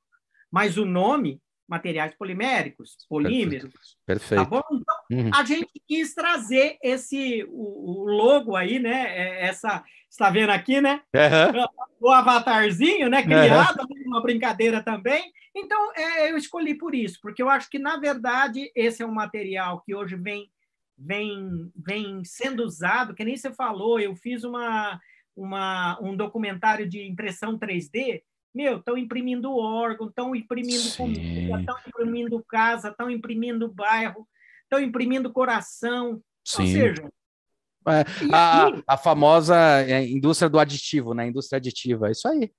Mas 0.50 0.78
o 0.78 0.86
nome 0.86 1.38
materiais 1.68 2.14
poliméricos, 2.14 2.96
polímeros. 3.08 3.98
Perfeito. 4.06 4.42
Tá 4.42 4.48
bom? 4.48 4.62
Então, 4.72 4.96
uhum. 5.10 5.30
a 5.34 5.44
gente 5.44 5.82
quis 5.86 6.14
trazer 6.14 6.78
esse 6.82 7.44
o, 7.50 8.04
o, 8.04 8.04
logo 8.04 8.54
aí, 8.54 8.78
né? 8.78 9.18
É, 9.18 9.46
essa 9.46 9.84
está 10.08 10.30
vendo 10.30 10.50
aqui, 10.50 10.80
né? 10.80 11.02
Uhum. 11.14 11.66
O 11.98 12.10
avatarzinho, 12.10 13.08
né? 13.08 13.22
Criado, 13.22 13.80
uhum. 13.80 14.02
uma 14.06 14.22
brincadeira 14.22 14.82
também. 14.82 15.32
Então, 15.54 15.92
é, 15.94 16.30
eu 16.30 16.36
escolhi 16.36 16.74
por 16.74 16.94
isso, 16.94 17.18
porque 17.22 17.42
eu 17.42 17.48
acho 17.48 17.70
que 17.70 17.78
na 17.78 17.96
verdade 17.96 18.70
esse 18.76 19.02
é 19.02 19.06
um 19.06 19.12
material 19.12 19.80
que 19.80 19.94
hoje 19.94 20.14
vem 20.14 20.50
vem 20.98 21.72
vem 21.74 22.22
sendo 22.22 22.62
usado, 22.62 23.14
que 23.14 23.24
nem 23.24 23.34
você 23.34 23.50
falou. 23.50 23.98
Eu 23.98 24.14
fiz 24.14 24.44
uma 24.44 25.00
uma, 25.36 25.98
um 26.00 26.16
documentário 26.16 26.88
de 26.88 27.06
impressão 27.06 27.58
3D 27.58 28.22
meu, 28.56 28.78
estão 28.78 28.96
imprimindo 28.96 29.54
órgão, 29.54 30.08
estão 30.08 30.34
imprimindo 30.34 30.80
Sim. 30.80 30.96
comida, 30.96 31.60
estão 31.60 31.76
imprimindo 31.86 32.44
casa, 32.48 32.88
estão 32.88 33.10
imprimindo 33.10 33.70
bairro, 33.70 34.26
estão 34.62 34.80
imprimindo 34.80 35.30
coração. 35.30 36.22
Sim. 36.42 36.62
Ou 36.62 36.68
seja, 36.68 37.10
é, 37.88 38.04
a, 38.32 38.94
a, 38.94 38.96
famosa 38.96 39.54
é, 39.82 40.08
indústria 40.08 40.48
do 40.48 40.58
aditivo, 40.58 41.12
né? 41.12 41.26
Indústria 41.26 41.58
aditiva, 41.58 42.08
é 42.08 42.12
isso 42.12 42.26
aí. 42.26 42.50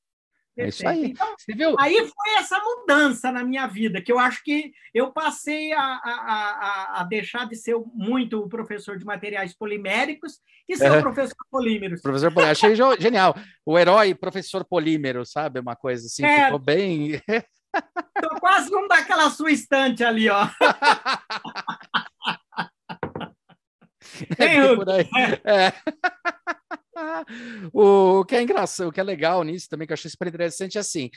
É 0.57 0.67
isso 0.69 0.87
aí. 0.87 1.11
Então, 1.11 1.35
Você 1.37 1.53
viu? 1.53 1.75
Aí 1.79 1.95
foi 1.97 2.33
essa 2.37 2.59
mudança 2.59 3.31
na 3.31 3.43
minha 3.43 3.67
vida, 3.67 4.01
que 4.01 4.11
eu 4.11 4.17
acho 4.17 4.43
que 4.43 4.71
eu 4.93 5.11
passei 5.11 5.71
a, 5.71 5.81
a, 5.81 6.11
a, 6.11 7.01
a 7.01 7.03
deixar 7.03 7.47
de 7.47 7.55
ser 7.55 7.75
muito 7.93 8.39
o 8.39 8.49
professor 8.49 8.97
de 8.97 9.05
materiais 9.05 9.55
poliméricos 9.55 10.39
e 10.67 10.75
ser 10.75 10.87
é. 10.87 10.97
o 10.97 11.01
professor 11.01 11.37
polímeros. 11.51 12.01
Professor 12.01 12.33
polímero, 12.33 12.51
achei 12.51 12.75
genial. 12.99 13.35
O 13.65 13.77
herói 13.77 14.15
professor 14.15 14.65
polímero, 14.65 15.25
sabe? 15.25 15.59
Uma 15.59 15.75
coisa 15.75 16.07
assim, 16.07 16.25
é. 16.25 16.45
ficou 16.45 16.59
bem. 16.59 17.21
Tô 18.21 18.29
quase 18.39 18.75
um 18.75 18.87
daquela 18.87 19.29
sua 19.29 19.51
estante 19.51 20.03
ali, 20.03 20.27
ó. 20.29 20.47
É, 24.37 24.57
aí. 24.57 25.09
É. 25.43 25.73
o 27.73 28.25
que 28.25 28.35
é 28.35 28.41
engraçado, 28.41 28.87
o 28.87 28.91
que 28.91 28.99
é 28.99 29.03
legal 29.03 29.43
nisso 29.43 29.69
também, 29.69 29.87
que 29.87 29.93
eu 29.93 29.95
achei 29.95 30.09
super 30.09 30.27
interessante, 30.27 30.77
é 30.77 30.81
assim, 30.81 31.09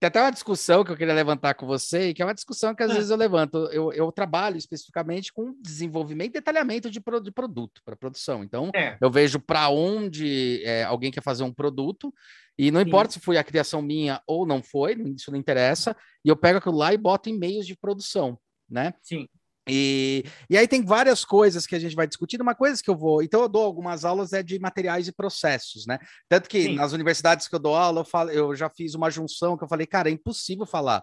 tem 0.00 0.08
até 0.08 0.20
uma 0.20 0.32
discussão 0.32 0.84
que 0.84 0.90
eu 0.90 0.96
queria 0.96 1.14
levantar 1.14 1.54
com 1.54 1.66
você, 1.66 2.12
que 2.12 2.20
é 2.20 2.24
uma 2.26 2.34
discussão 2.34 2.74
que 2.74 2.82
às 2.82 2.90
é. 2.90 2.94
vezes 2.94 3.10
eu 3.10 3.16
levanto. 3.16 3.56
Eu, 3.72 3.92
eu, 3.92 4.12
trabalho 4.12 4.56
especificamente 4.56 5.32
com 5.32 5.54
desenvolvimento 5.62 6.30
e 6.30 6.32
detalhamento 6.34 6.90
de, 6.90 7.00
pro, 7.00 7.20
de 7.20 7.30
produto 7.30 7.80
para 7.84 7.96
produção. 7.96 8.44
Então, 8.44 8.70
é. 8.74 8.98
eu 9.00 9.10
vejo 9.10 9.38
para 9.40 9.68
onde 9.70 10.62
é, 10.64 10.84
alguém 10.84 11.10
quer 11.10 11.22
fazer 11.22 11.42
um 11.42 11.52
produto, 11.52 12.12
e 12.58 12.70
não 12.70 12.80
Sim. 12.80 12.86
importa 12.86 13.12
se 13.12 13.20
foi 13.20 13.38
a 13.38 13.44
criação 13.44 13.80
minha 13.80 14.20
ou 14.26 14.46
não 14.46 14.62
foi, 14.62 14.94
isso 15.16 15.30
não 15.30 15.38
interessa, 15.38 15.96
e 16.24 16.28
eu 16.28 16.36
pego 16.36 16.58
aquilo 16.58 16.76
lá 16.76 16.92
e 16.92 16.98
boto 16.98 17.30
em 17.30 17.38
meios 17.38 17.66
de 17.66 17.76
produção, 17.76 18.38
né? 18.68 18.92
Sim. 19.02 19.26
E, 19.68 20.24
e 20.48 20.58
aí 20.58 20.68
tem 20.68 20.84
várias 20.84 21.24
coisas 21.24 21.66
que 21.66 21.74
a 21.74 21.78
gente 21.78 21.96
vai 21.96 22.06
discutindo. 22.06 22.42
Uma 22.42 22.54
coisa 22.54 22.82
que 22.82 22.90
eu 22.90 22.96
vou. 22.96 23.22
Então, 23.22 23.42
eu 23.42 23.48
dou 23.48 23.64
algumas 23.64 24.04
aulas 24.04 24.32
é 24.32 24.42
de 24.42 24.58
materiais 24.58 25.08
e 25.08 25.12
processos, 25.12 25.86
né? 25.86 25.98
Tanto 26.28 26.48
que 26.48 26.64
Sim. 26.64 26.74
nas 26.74 26.92
universidades 26.92 27.48
que 27.48 27.54
eu 27.54 27.58
dou 27.58 27.74
aula, 27.74 28.00
eu, 28.00 28.04
falo, 28.04 28.30
eu 28.30 28.54
já 28.54 28.68
fiz 28.68 28.94
uma 28.94 29.10
junção 29.10 29.56
que 29.56 29.64
eu 29.64 29.68
falei, 29.68 29.86
cara, 29.86 30.08
é 30.08 30.12
impossível 30.12 30.66
falar 30.66 31.02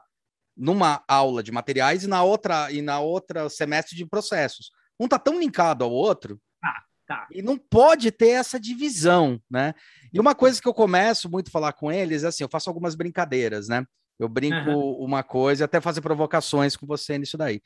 numa 0.55 1.03
aula 1.07 1.41
de 1.41 1.51
materiais 1.51 2.03
e 2.03 2.07
na 2.07 2.23
outra 2.23 2.71
e 2.71 2.81
na 2.81 2.99
outra 2.99 3.49
semestre 3.49 3.95
de 3.95 4.05
processos. 4.05 4.69
Um 4.99 5.07
tá 5.07 5.17
tão 5.17 5.39
linkado 5.39 5.83
ao 5.83 5.91
outro. 5.91 6.39
Ah, 6.63 6.83
tá. 7.07 7.27
E 7.31 7.41
não 7.41 7.57
pode 7.57 8.11
ter 8.11 8.29
essa 8.29 8.59
divisão, 8.59 9.41
né? 9.49 9.73
E 10.13 10.19
uma 10.19 10.35
coisa 10.35 10.61
que 10.61 10.67
eu 10.67 10.73
começo 10.73 11.29
muito 11.29 11.47
a 11.47 11.51
falar 11.51 11.73
com 11.73 11.91
eles 11.91 12.23
é 12.23 12.27
assim, 12.27 12.43
eu 12.43 12.49
faço 12.49 12.69
algumas 12.69 12.93
brincadeiras, 12.93 13.67
né? 13.67 13.83
Eu 14.19 14.29
brinco 14.29 14.69
uhum. 14.69 15.03
uma 15.03 15.23
coisa, 15.23 15.65
até 15.65 15.81
fazer 15.81 16.01
provocações 16.01 16.75
com 16.75 16.85
você 16.85 17.17
nisso 17.17 17.37
daí. 17.37 17.59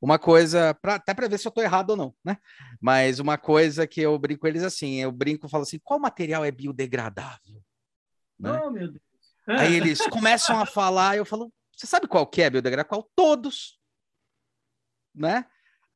Uma 0.00 0.18
coisa, 0.18 0.74
pra, 0.74 0.94
até 0.94 1.12
para 1.12 1.28
ver 1.28 1.38
se 1.38 1.46
eu 1.46 1.50
estou 1.50 1.62
errado 1.62 1.90
ou 1.90 1.96
não, 1.96 2.14
né? 2.24 2.38
Mas 2.80 3.18
uma 3.18 3.36
coisa 3.36 3.86
que 3.86 4.00
eu 4.00 4.16
brinco 4.18 4.42
com 4.42 4.46
eles 4.46 4.62
assim, 4.62 4.96
eu 4.96 5.10
brinco 5.10 5.46
e 5.46 5.50
falo 5.50 5.62
assim, 5.62 5.80
qual 5.82 5.98
material 5.98 6.44
é 6.44 6.50
biodegradável? 6.50 7.62
Né? 8.38 8.60
Oh, 8.62 8.70
meu 8.70 8.88
Deus. 8.88 9.02
Aí 9.46 9.74
eles 9.74 10.06
começam 10.06 10.58
a 10.60 10.64
falar, 10.64 11.16
eu 11.16 11.24
falo, 11.24 11.52
você 11.76 11.86
sabe 11.86 12.06
qual 12.06 12.26
que 12.26 12.42
é 12.42 12.50
biodegradável? 12.50 12.88
Qual? 12.88 13.10
Todos. 13.16 13.78
Né? 15.14 15.44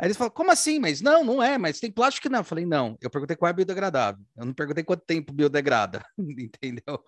Aí 0.02 0.08
eles 0.08 0.16
falam, 0.16 0.32
como 0.32 0.50
assim? 0.50 0.80
Mas 0.80 1.00
não, 1.00 1.22
não 1.22 1.40
é, 1.40 1.56
mas 1.56 1.78
tem 1.78 1.88
plástico 1.88 2.24
que 2.24 2.28
não. 2.28 2.40
Eu 2.40 2.44
falei, 2.44 2.66
não, 2.66 2.98
eu 3.00 3.08
perguntei 3.08 3.36
qual 3.36 3.48
é 3.48 3.52
biodegradável. 3.52 4.20
Eu 4.36 4.46
não 4.46 4.52
perguntei 4.52 4.82
quanto 4.82 5.04
tempo 5.06 5.32
biodegrada, 5.32 6.04
entendeu? 6.18 7.04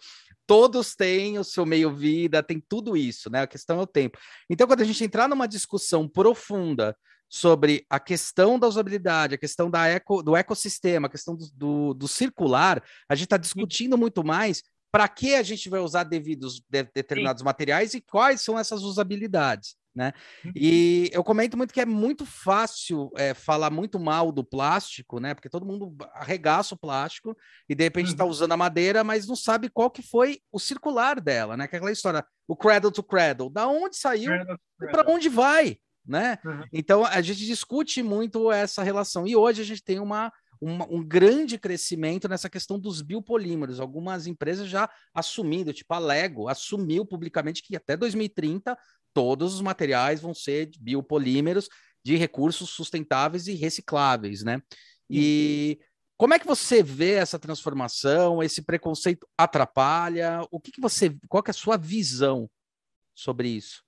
Todos 0.46 0.94
têm 0.94 1.36
o 1.36 1.42
seu 1.42 1.66
meio-vida, 1.66 2.40
tem 2.40 2.60
tudo 2.60 2.96
isso, 2.96 3.28
né? 3.28 3.42
A 3.42 3.46
questão 3.48 3.80
é 3.80 3.82
o 3.82 3.86
tempo. 3.86 4.16
Então, 4.48 4.68
quando 4.68 4.82
a 4.82 4.84
gente 4.84 5.02
entrar 5.02 5.28
numa 5.28 5.48
discussão 5.48 6.08
profunda 6.08 6.96
sobre 7.28 7.84
a 7.90 7.98
questão 7.98 8.60
da 8.60 8.68
usabilidade, 8.68 9.34
a 9.34 9.38
questão 9.38 9.68
da 9.68 9.88
eco, 9.88 10.22
do 10.22 10.36
ecossistema, 10.36 11.08
a 11.08 11.10
questão 11.10 11.34
do, 11.34 11.50
do, 11.52 11.94
do 11.94 12.06
circular, 12.06 12.80
a 13.08 13.16
gente 13.16 13.24
está 13.24 13.36
discutindo 13.36 13.98
muito 13.98 14.22
mais 14.22 14.62
para 14.92 15.08
que 15.08 15.34
a 15.34 15.42
gente 15.42 15.68
vai 15.68 15.80
usar 15.80 16.04
devidos 16.04 16.62
de, 16.70 16.84
determinados 16.94 17.40
Sim. 17.40 17.44
materiais 17.44 17.92
e 17.92 18.00
quais 18.00 18.40
são 18.40 18.56
essas 18.56 18.82
usabilidades 18.82 19.74
né? 19.94 20.12
Uhum. 20.44 20.52
E 20.56 21.10
eu 21.12 21.22
comento 21.22 21.56
muito 21.56 21.72
que 21.72 21.80
é 21.80 21.86
muito 21.86 22.26
fácil 22.26 23.10
é, 23.16 23.32
falar 23.32 23.70
muito 23.70 23.98
mal 23.98 24.32
do 24.32 24.42
plástico, 24.42 25.20
né? 25.20 25.34
Porque 25.34 25.48
todo 25.48 25.64
mundo 25.64 25.94
arregaça 26.14 26.74
o 26.74 26.78
plástico 26.78 27.36
e 27.68 27.74
de 27.74 27.84
repente 27.84 28.08
está 28.08 28.24
uhum. 28.24 28.30
usando 28.30 28.52
a 28.52 28.56
madeira, 28.56 29.04
mas 29.04 29.26
não 29.26 29.36
sabe 29.36 29.68
qual 29.68 29.90
que 29.90 30.02
foi 30.02 30.40
o 30.50 30.58
circular 30.58 31.20
dela, 31.20 31.56
né? 31.56 31.68
Que 31.68 31.76
é 31.76 31.78
aquela 31.78 31.92
história, 31.92 32.24
o 32.48 32.56
cradle 32.56 32.90
to 32.90 33.02
cradle, 33.02 33.48
da 33.48 33.68
onde 33.68 33.96
saiu 33.96 34.32
e 34.32 34.86
para 34.90 35.10
onde 35.10 35.28
vai, 35.28 35.78
né? 36.04 36.38
Uhum. 36.44 36.64
Então 36.72 37.04
a 37.04 37.20
gente 37.20 37.46
discute 37.46 38.02
muito 38.02 38.50
essa 38.50 38.82
relação 38.82 39.26
e 39.26 39.36
hoje 39.36 39.62
a 39.62 39.64
gente 39.64 39.84
tem 39.84 40.00
uma 40.00 40.32
um 40.66 41.04
grande 41.04 41.58
crescimento 41.58 42.26
nessa 42.26 42.48
questão 42.48 42.78
dos 42.78 43.02
biopolímeros. 43.02 43.80
Algumas 43.80 44.26
empresas 44.26 44.66
já 44.66 44.88
assumindo, 45.12 45.74
tipo 45.74 45.92
a 45.92 45.98
Lego, 45.98 46.48
assumiu 46.48 47.04
publicamente 47.04 47.62
que 47.62 47.76
até 47.76 47.96
2030 47.96 48.74
todos 49.14 49.54
os 49.54 49.60
materiais 49.62 50.20
vão 50.20 50.34
ser 50.34 50.70
biopolímeros 50.78 51.68
de 52.04 52.16
recursos 52.16 52.70
sustentáveis 52.70 53.46
e 53.46 53.54
recicláveis, 53.54 54.42
né? 54.42 54.60
E 55.08 55.78
como 56.16 56.34
é 56.34 56.38
que 56.38 56.46
você 56.46 56.82
vê 56.82 57.12
essa 57.12 57.38
transformação? 57.38 58.42
Esse 58.42 58.62
preconceito 58.62 59.26
atrapalha? 59.38 60.40
O 60.50 60.60
que, 60.60 60.70
que 60.70 60.80
você, 60.80 61.16
qual 61.28 61.42
que 61.42 61.50
é 61.50 61.52
a 61.52 61.54
sua 61.54 61.76
visão 61.76 62.50
sobre 63.14 63.48
isso? 63.48 63.82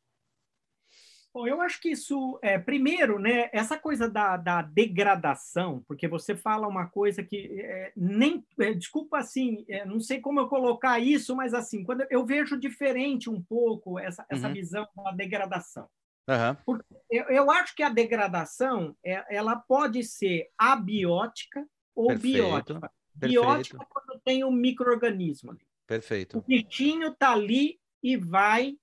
Bom, 1.36 1.46
eu 1.46 1.60
acho 1.60 1.78
que 1.82 1.90
isso, 1.90 2.38
é, 2.40 2.58
primeiro, 2.58 3.18
né, 3.18 3.50
essa 3.52 3.78
coisa 3.78 4.08
da, 4.08 4.38
da 4.38 4.62
degradação, 4.62 5.84
porque 5.86 6.08
você 6.08 6.34
fala 6.34 6.66
uma 6.66 6.86
coisa 6.86 7.22
que 7.22 7.60
é, 7.60 7.92
nem, 7.94 8.42
é, 8.58 8.72
desculpa 8.72 9.18
assim, 9.18 9.62
é, 9.68 9.84
não 9.84 10.00
sei 10.00 10.18
como 10.18 10.40
eu 10.40 10.48
colocar 10.48 10.98
isso, 10.98 11.36
mas 11.36 11.52
assim, 11.52 11.84
quando 11.84 12.06
eu 12.08 12.24
vejo 12.24 12.58
diferente 12.58 13.28
um 13.28 13.38
pouco 13.38 13.98
essa, 13.98 14.24
essa 14.30 14.48
uhum. 14.48 14.54
visão 14.54 14.88
da 14.96 15.10
degradação. 15.10 15.86
Uhum. 16.26 16.56
Porque 16.64 16.86
eu, 17.10 17.24
eu, 17.24 17.50
acho 17.50 17.76
que 17.76 17.82
a 17.82 17.90
degradação, 17.90 18.96
é, 19.04 19.22
ela 19.28 19.56
pode 19.56 20.04
ser 20.04 20.48
abiótica 20.56 21.68
ou 21.94 22.06
Perfeito. 22.06 22.34
biótica. 22.34 22.80
Perfeito. 22.80 23.42
Biótica 23.42 23.82
é 23.82 23.86
quando 23.90 24.20
tem 24.24 24.42
um 24.42 24.50
microorganismo 24.50 25.50
ali. 25.50 25.66
Perfeito. 25.86 26.38
O 26.38 26.40
bichinho 26.40 27.08
está 27.08 27.32
ali 27.32 27.78
e 28.02 28.16
vai 28.16 28.74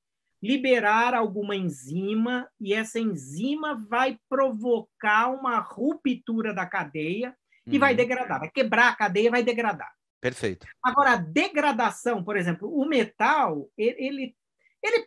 liberar 0.44 1.14
alguma 1.14 1.56
enzima 1.56 2.50
e 2.60 2.74
essa 2.74 3.00
enzima 3.00 3.82
vai 3.90 4.20
provocar 4.28 5.30
uma 5.30 5.58
ruptura 5.60 6.54
da 6.54 6.66
cadeia 6.66 7.34
e 7.66 7.80
vai 7.80 7.94
uhum. 7.94 7.98
degradar, 7.98 8.40
vai 8.42 8.52
quebrar 8.52 8.90
a 8.90 8.96
cadeia, 8.96 9.32
vai 9.32 9.42
degradar. 9.42 9.90
Perfeito. 10.20 10.68
Agora, 10.84 11.14
a 11.14 11.16
degradação, 11.16 12.22
por 12.22 12.36
exemplo, 12.36 12.70
o 12.70 12.86
metal, 12.86 13.70
ele 13.78 13.96
ele 14.06 14.36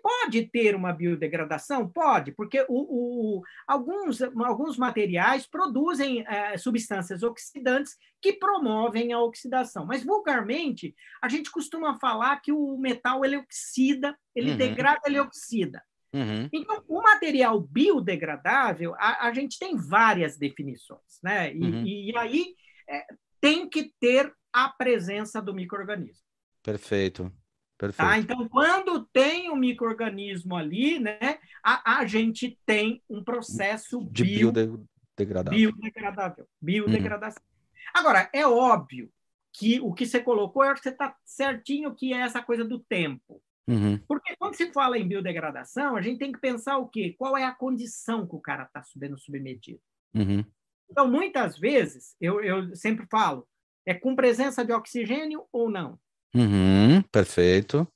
pode 0.01 0.49
ter 0.49 0.75
uma 0.75 0.93
biodegradação? 0.93 1.89
Pode, 1.89 2.33
porque 2.33 2.65
o, 2.69 3.39
o, 3.39 3.43
alguns, 3.67 4.23
alguns 4.23 4.79
materiais 4.79 5.47
produzem 5.47 6.25
é, 6.27 6.57
substâncias 6.57 7.23
oxidantes 7.23 7.97
que 8.21 8.33
promovem 8.33 9.13
a 9.13 9.21
oxidação. 9.21 9.85
Mas, 9.85 10.03
vulgarmente, 10.03 10.95
a 11.23 11.29
gente 11.29 11.51
costuma 11.51 11.99
falar 11.99 12.41
que 12.41 12.53
o 12.53 12.79
metal 12.79 13.25
ele 13.25 13.37
oxida, 13.37 14.17
ele 14.35 14.53
uhum. 14.53 14.57
degrada, 14.57 15.01
ele 15.07 15.21
oxida. 15.21 15.83
Uhum. 16.13 16.49
Então, 16.53 16.83
o 16.89 17.03
material 17.03 17.61
biodegradável, 17.61 18.95
a, 18.95 19.27
a, 19.27 19.33
gente 19.33 19.59
tem 19.59 19.77
várias 19.77 20.39
definições, 20.39 21.21
né? 21.23 21.55
E, 21.55 21.61
uhum. 21.61 21.87
e 21.87 22.17
aí 22.17 22.55
é, 22.89 23.07
tem 23.41 23.69
que 23.69 23.93
ter 24.01 24.33
a 24.53 24.71
presença 24.71 25.43
do 25.43 25.53
microorganismo. 25.53 26.25
Perfeito. 26.63 27.31
Perfeito. 27.79 28.09
Tá? 28.09 28.19
Então, 28.19 28.49
quando 28.49 29.05
tem 29.07 29.51
um 29.51 29.57
microorganismo 29.57 30.57
ali, 30.57 30.99
né, 30.99 31.39
a, 31.63 31.99
a 31.99 32.07
gente 32.07 32.59
tem 32.65 33.03
um 33.09 33.23
processo 33.23 34.07
de 34.11 34.25
bio, 34.25 34.53
biodegradável. 34.53 35.59
Biodegradável. 35.59 36.49
Biodegradação. 36.61 37.43
Uhum. 37.43 38.01
Agora, 38.01 38.29
é 38.33 38.47
óbvio 38.47 39.11
que 39.53 39.81
o 39.81 39.93
que 39.95 40.07
você 40.07 40.21
colocou, 40.21 40.65
eu 40.65 40.71
acho 40.71 40.83
que 40.83 40.89
você 40.89 40.95
está 40.95 41.17
certinho 41.25 41.95
que 41.95 42.13
é 42.13 42.19
essa 42.19 42.43
coisa 42.43 42.65
do 42.65 42.79
tempo. 42.79 43.43
Uhum. 43.69 43.99
Porque 44.07 44.37
quando 44.39 44.55
se 44.55 44.73
fala 44.73 44.99
em 44.99 45.09
biodegradação, 45.09 45.97
a 45.97 46.03
gente 46.03 46.19
tem 46.19 46.31
que 46.31 46.39
pensar 46.39 46.79
o 46.79 46.89
quê? 46.89 47.15
Qual 47.19 47.37
é 47.37 47.45
a 47.45 47.55
condição 47.55 48.27
que 48.27 48.37
o 48.37 48.41
cara 48.41 48.65
está 48.65 48.83
sendo 48.83 49.19
submetido. 49.19 49.81
Uhum. 50.15 50.45
Então, 50.89 51.11
muitas 51.11 51.59
vezes, 51.59 52.15
eu, 52.21 52.41
eu 52.43 52.75
sempre 52.77 53.07
falo, 53.11 53.47
é 53.85 53.93
com 53.93 54.15
presença 54.15 54.65
de 54.65 54.73
oxigênio 54.73 55.47
ou 55.51 55.69
não? 55.69 55.99
Uhum, 56.37 57.03
perfeito. 57.11 57.87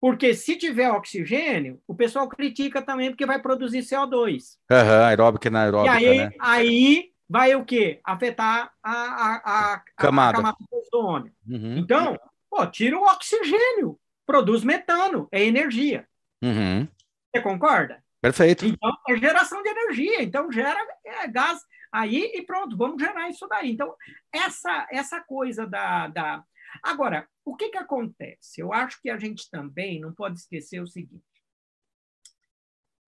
Porque 0.00 0.34
se 0.34 0.56
tiver 0.56 0.90
oxigênio, 0.90 1.80
o 1.86 1.94
pessoal 1.94 2.26
critica 2.26 2.80
também 2.80 3.10
porque 3.10 3.26
vai 3.26 3.40
produzir 3.40 3.80
CO2. 3.80 4.56
Uhum, 4.70 5.04
aeróbica 5.04 5.46
e 5.46 5.50
anaeróbica, 5.50 6.00
e 6.00 6.08
aí, 6.08 6.18
né? 6.18 6.30
aí 6.40 7.10
vai 7.28 7.54
o 7.54 7.64
quê? 7.64 8.00
Afetar 8.02 8.72
a, 8.82 8.92
a, 8.92 9.74
a, 9.74 9.82
camada, 9.96 10.38
a 10.38 10.40
camada 10.40 10.56
do 10.58 10.78
ozônio. 10.78 11.32
Uhum. 11.46 11.76
Então, 11.76 12.18
pô, 12.48 12.66
tira 12.66 12.98
o 12.98 13.04
oxigênio, 13.04 14.00
produz 14.24 14.64
metano, 14.64 15.28
é 15.30 15.44
energia. 15.44 16.06
Uhum. 16.42 16.88
Você 17.30 17.42
concorda? 17.42 18.02
Perfeito. 18.20 18.66
Então, 18.66 18.90
é 19.08 19.16
geração 19.16 19.62
de 19.62 19.68
energia. 19.68 20.22
Então, 20.22 20.50
gera 20.50 20.78
é, 21.04 21.26
gás 21.28 21.60
aí 21.92 22.32
e 22.34 22.42
pronto, 22.42 22.76
vamos 22.76 23.02
gerar 23.02 23.28
isso 23.28 23.46
daí. 23.48 23.70
Então, 23.70 23.94
essa, 24.32 24.86
essa 24.90 25.20
coisa 25.20 25.66
da, 25.66 26.08
da... 26.08 26.44
Agora, 26.82 27.28
o 27.44 27.56
que, 27.56 27.70
que 27.70 27.78
acontece? 27.78 28.60
Eu 28.60 28.72
acho 28.72 29.00
que 29.00 29.10
a 29.10 29.18
gente 29.18 29.50
também 29.50 30.00
não 30.00 30.12
pode 30.12 30.38
esquecer 30.38 30.80
o 30.80 30.86
seguinte: 30.86 31.24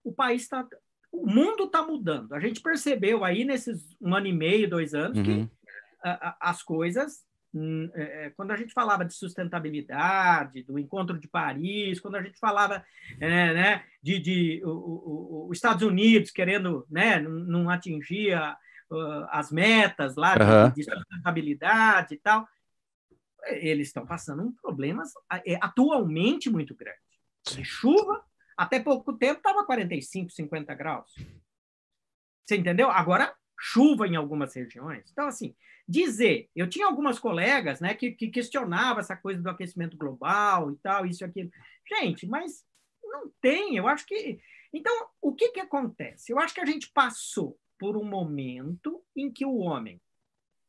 o 0.05 0.13
país 0.13 0.43
está. 0.43 0.67
O 1.11 1.27
mundo 1.27 1.65
está 1.65 1.83
mudando. 1.83 2.33
A 2.33 2.41
gente 2.41 2.63
percebeu 2.63 3.23
aí 3.23 3.45
nesses 3.45 3.95
um 4.01 4.15
ano 4.15 4.27
e 4.27 4.33
meio, 4.33 4.69
dois 4.69 4.95
anos, 4.95 5.19
uhum. 5.19 5.25
que 5.25 5.51
a, 6.03 6.29
a, 6.29 6.51
as 6.51 6.63
coisas. 6.63 7.25
Hum, 7.55 7.91
é, 7.93 8.27
é, 8.27 8.31
quando 8.31 8.51
a 8.53 8.57
gente 8.57 8.73
falava 8.73 9.05
de 9.05 9.13
sustentabilidade, 9.13 10.63
do 10.63 10.79
encontro 10.79 11.19
de 11.19 11.29
Paris, 11.29 12.01
quando 12.01 12.15
a 12.15 12.23
gente 12.23 12.39
falava 12.39 12.83
é, 13.21 13.53
né, 13.53 13.85
de, 14.03 14.19
de 14.19 14.63
os 14.65 15.55
Estados 15.55 15.83
Unidos 15.83 16.31
querendo 16.31 16.87
né, 16.91 17.21
não, 17.21 17.31
não 17.31 17.71
atingir 17.71 18.33
a, 18.33 18.57
as 19.31 19.53
metas 19.53 20.17
lá 20.17 20.35
uhum. 20.35 20.71
de, 20.71 20.77
de 20.77 20.85
sustentabilidade 20.85 22.15
e 22.15 22.19
tal, 22.19 22.49
eles 23.47 23.89
estão 23.89 24.07
passando 24.07 24.43
um 24.43 24.53
problemas 24.53 25.13
é, 25.45 25.57
atualmente 25.61 26.51
muito 26.51 26.75
grande. 26.75 26.99
De 27.47 27.65
chuva, 27.65 28.25
até 28.57 28.79
pouco 28.81 29.13
tempo 29.15 29.39
estava 29.39 29.65
45, 29.65 30.31
50 30.31 30.75
graus. 30.75 31.13
Você 32.45 32.57
entendeu? 32.57 32.91
Agora, 32.91 33.35
chuva 33.59 34.07
em 34.07 34.17
algumas 34.17 34.55
regiões. 34.55 35.11
Então, 35.11 35.27
assim, 35.27 35.55
dizer, 35.87 36.49
eu 36.55 36.69
tinha 36.69 36.87
algumas 36.87 37.19
colegas 37.19 37.81
né, 37.81 37.95
que, 37.95 38.13
que 38.13 38.29
questionavam 38.29 39.01
essa 39.01 39.17
coisa 39.17 39.41
do 39.41 39.51
aquecimento 39.51 39.97
global 39.97 40.71
e 40.71 40.77
tal, 40.77 41.07
isso 41.07 41.25
e 41.25 41.27
aquilo. 41.27 41.51
Gente, 41.89 42.27
mas 42.27 42.65
não 43.03 43.31
tem, 43.41 43.77
eu 43.77 43.87
acho 43.87 44.07
que. 44.07 44.41
Então, 44.73 45.09
o 45.21 45.35
que, 45.35 45.51
que 45.51 45.61
acontece? 45.61 46.33
Eu 46.33 46.39
acho 46.39 46.55
que 46.55 46.61
a 46.61 46.67
gente 46.67 46.91
passou 46.93 47.59
por 47.79 47.97
um 47.97 48.05
momento 48.05 49.05
em 49.15 49.31
que 49.31 49.45
o 49.45 49.57
homem 49.57 50.01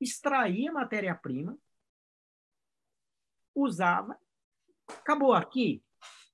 extraía 0.01 0.71
matéria-prima, 0.71 1.57
usava, 3.55 4.17
acabou 4.87 5.33
aqui, 5.33 5.83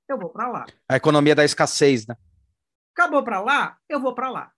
eu 0.07 0.17
vou 0.17 0.29
para 0.29 0.47
lá. 0.47 0.65
A 0.87 0.95
economia 0.95 1.35
da 1.35 1.45
escassez, 1.45 2.07
né? 2.07 2.15
Acabou 2.93 3.23
para 3.23 3.39
lá, 3.39 3.77
eu 3.87 3.99
vou 3.99 4.13
para 4.13 4.29
lá. 4.29 4.51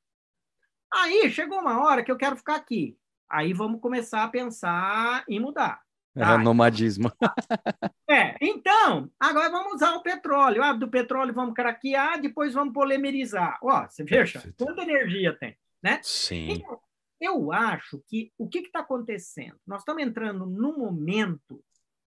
Aí 0.94 1.30
chegou 1.32 1.60
uma 1.60 1.84
hora 1.84 2.04
que 2.04 2.12
eu 2.12 2.18
quero 2.18 2.36
ficar 2.36 2.56
aqui. 2.56 2.98
Aí 3.30 3.54
vamos 3.54 3.80
começar 3.80 4.24
a 4.24 4.28
pensar 4.28 5.24
em 5.28 5.40
mudar. 5.40 5.82
Tá? 6.14 6.34
É 6.34 6.38
nomadismo. 6.38 7.12
é, 8.10 8.36
então, 8.42 9.10
agora 9.18 9.50
vamos 9.50 9.74
usar 9.74 9.96
o 9.96 10.04
petróleo. 10.04 10.62
Ah, 10.62 10.74
do 10.74 10.90
petróleo 10.90 11.34
vamos 11.34 11.54
craquear, 11.54 12.20
depois 12.20 12.54
vamos 12.54 12.74
polimerizar. 12.74 13.58
Ó, 13.64 13.88
você 13.88 14.04
veja, 14.04 14.44
quanta 14.58 14.82
energia 14.82 15.38
tem, 15.38 15.58
né? 15.82 16.02
Sim. 16.04 16.52
Então, 16.52 16.80
eu 17.22 17.52
acho 17.54 18.04
que 18.08 18.34
o 18.38 18.50
que 18.50 18.60
está 18.60 18.80
acontecendo? 18.80 19.56
Nós 19.66 19.82
estamos 19.82 20.04
entrando 20.04 20.46
num 20.46 20.78
momento 20.78 21.64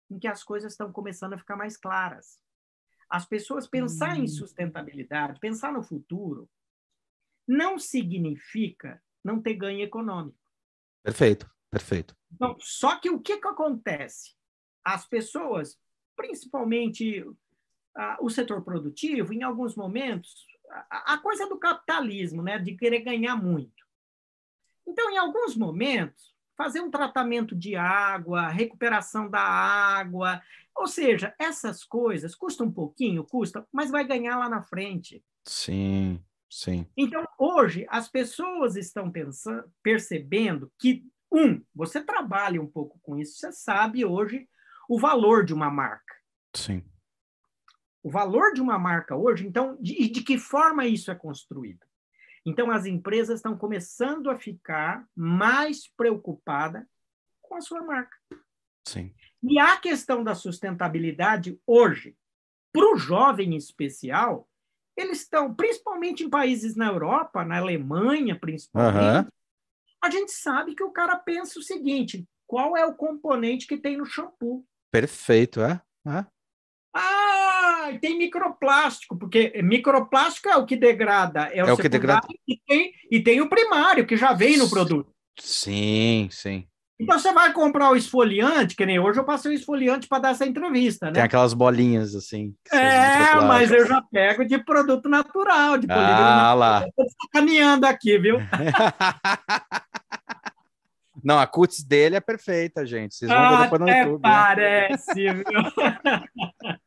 em 0.10 0.20
que 0.20 0.28
as 0.28 0.44
coisas 0.44 0.74
estão 0.74 0.92
começando 0.92 1.34
a 1.34 1.38
ficar 1.38 1.56
mais 1.56 1.78
claras. 1.78 2.40
As 3.10 3.26
pessoas 3.26 3.68
pensar 3.68 4.18
hum. 4.18 4.24
em 4.24 4.28
sustentabilidade, 4.28 5.40
pensar 5.40 5.72
no 5.72 5.84
futuro, 5.84 6.50
não 7.48 7.78
significa 7.78 9.02
não 9.24 9.42
ter 9.42 9.54
ganho 9.56 9.82
econômico. 9.82 10.38
Perfeito, 11.04 11.50
perfeito. 11.70 12.16
Então, 12.32 12.56
só 12.60 13.00
que 13.00 13.10
o 13.10 13.20
que, 13.20 13.38
que 13.38 13.48
acontece? 13.48 14.36
As 14.84 15.08
pessoas, 15.08 15.80
principalmente 16.16 17.22
uh, 17.22 17.36
o 18.20 18.30
setor 18.30 18.64
produtivo, 18.64 19.34
em 19.34 19.44
alguns 19.44 19.76
momentos, 19.76 20.46
a, 20.90 21.14
a 21.14 21.18
coisa 21.20 21.48
do 21.48 21.58
capitalismo, 21.58 22.42
né, 22.42 22.60
de 22.60 22.76
querer 22.76 23.00
ganhar 23.00 23.36
muito. 23.36 23.86
Então, 24.88 25.10
em 25.10 25.18
alguns 25.18 25.56
momentos, 25.56 26.35
fazer 26.56 26.82
um 26.82 26.90
tratamento 26.90 27.56
de 27.56 27.76
água, 27.76 28.48
recuperação 28.48 29.30
da 29.30 29.42
água, 29.42 30.42
ou 30.76 30.88
seja, 30.88 31.34
essas 31.40 31.84
coisas 31.84 32.36
custam 32.36 32.68
um 32.68 32.72
pouquinho, 32.72 33.24
custa, 33.24 33.66
mas 33.72 33.92
vai 33.92 34.06
ganhar 34.06 34.38
lá 34.38 34.50
na 34.50 34.62
frente. 34.62 35.24
Sim, 35.46 36.22
sim. 36.50 36.86
Então, 36.98 37.26
hoje, 37.40 37.86
as 37.90 38.10
pessoas 38.10 38.76
estão 38.76 39.12
pensando, 39.12 39.64
percebendo 39.82 40.72
que, 40.80 41.06
um, 41.32 41.64
você 41.74 42.02
trabalha 42.02 42.62
um 42.62 42.68
pouco 42.68 43.00
com 43.02 43.18
isso, 43.18 43.38
você 43.38 43.52
sabe 43.52 44.06
hoje 44.06 44.48
o 44.90 45.00
valor 45.00 45.46
de 45.46 45.54
uma 45.54 45.70
marca. 45.70 46.16
Sim. 46.54 46.84
O 48.04 48.10
valor 48.10 48.54
de 48.54 48.62
uma 48.62 48.78
marca 48.78 49.16
hoje, 49.16 49.48
então, 49.48 49.78
de, 49.82 50.10
de 50.10 50.22
que 50.22 50.38
forma 50.38 50.86
isso 50.86 51.10
é 51.10 51.16
construído? 51.16 51.85
Então, 52.46 52.70
as 52.70 52.86
empresas 52.86 53.40
estão 53.40 53.58
começando 53.58 54.30
a 54.30 54.38
ficar 54.38 55.08
mais 55.16 55.88
preocupadas 55.88 56.86
com 57.42 57.56
a 57.56 57.62
sua 57.62 57.82
marca. 57.82 58.16
Sim. 58.88 59.14
E 59.42 59.60
a 59.60 59.78
questão 59.78 60.24
da 60.24 60.36
sustentabilidade 60.36 61.60
hoje, 61.66 62.16
para 62.72 62.94
o 62.94 62.98
jovem 62.98 63.54
em 63.54 63.58
especial, 63.58 64.48
eles 64.96 65.22
estão, 65.22 65.54
principalmente 65.54 66.24
em 66.24 66.30
países 66.30 66.76
na 66.76 66.88
Europa, 66.88 67.44
na 67.44 67.58
Alemanha 67.58 68.40
principalmente, 68.40 69.26
uhum. 69.26 69.32
a 70.02 70.10
gente 70.10 70.32
sabe 70.32 70.76
que 70.76 70.84
o 70.84 70.92
cara 70.92 71.18
pensa 71.18 71.60
o 71.60 71.64
seguinte: 71.64 72.28
qual 72.48 72.78
é 72.78 72.86
o 72.86 72.96
componente 72.96 73.68
que 73.68 73.78
tem 73.78 73.98
no 73.98 74.06
shampoo? 74.06 74.66
Perfeito, 74.92 75.62
é? 75.62 75.82
é. 76.08 76.26
Ah, 77.86 77.98
tem 78.00 78.18
microplástico, 78.18 79.16
porque 79.16 79.54
microplástico 79.62 80.50
é 80.50 80.58
o 80.58 80.66
que 80.66 80.76
degrada, 80.76 81.50
é 81.54 81.64
o, 81.64 81.68
é 81.68 81.74
o 81.74 81.78
que 81.78 81.88
degrada. 81.88 82.28
E, 82.48 82.58
tem, 82.66 82.92
e 83.12 83.20
tem 83.20 83.42
o 83.42 83.50
primário, 83.50 84.08
que 84.08 84.18
já 84.18 84.34
vem 84.34 84.58
no 84.58 84.70
produto. 84.70 85.12
Sim, 85.40 86.28
sim. 86.32 86.66
Então 87.00 87.20
você 87.20 87.32
vai 87.34 87.52
comprar 87.52 87.92
o 87.92 87.96
esfoliante, 87.96 88.76
que 88.76 88.86
nem 88.86 88.98
hoje 88.98 89.20
eu 89.20 89.26
passei 89.26 89.52
o 89.52 89.54
esfoliante 89.54 90.08
para 90.08 90.20
dar 90.20 90.30
essa 90.30 90.46
entrevista, 90.46 91.08
né? 91.08 91.12
Tem 91.14 91.24
aquelas 91.24 91.54
bolinhas 91.54 92.16
assim. 92.16 92.56
É, 92.72 93.36
mas 93.42 93.70
eu 93.70 93.86
já 93.86 94.02
pego 94.02 94.46
de 94.46 94.58
produto 94.58 95.10
natural, 95.10 95.78
de 95.78 95.88
polígono 95.88 96.08
ah, 96.08 96.54
lá. 96.54 96.88
Estou 96.88 97.06
sacaneando 97.22 97.86
aqui, 97.86 98.18
viu? 98.18 98.38
Não, 101.26 101.40
a 101.40 101.48
cutis 101.48 101.84
dele 101.84 102.16
é 102.16 102.22
perfeita, 102.22 102.86
gente. 102.86 103.16
Vocês 103.16 103.32
vão 103.32 103.50
ver 103.50 103.64
depois 103.64 103.82
no 103.82 103.90
YouTube. 103.90 104.22
Né? 104.22 104.30
Parece, 104.30 105.24
né? 105.24 105.34
viu? 105.34 105.44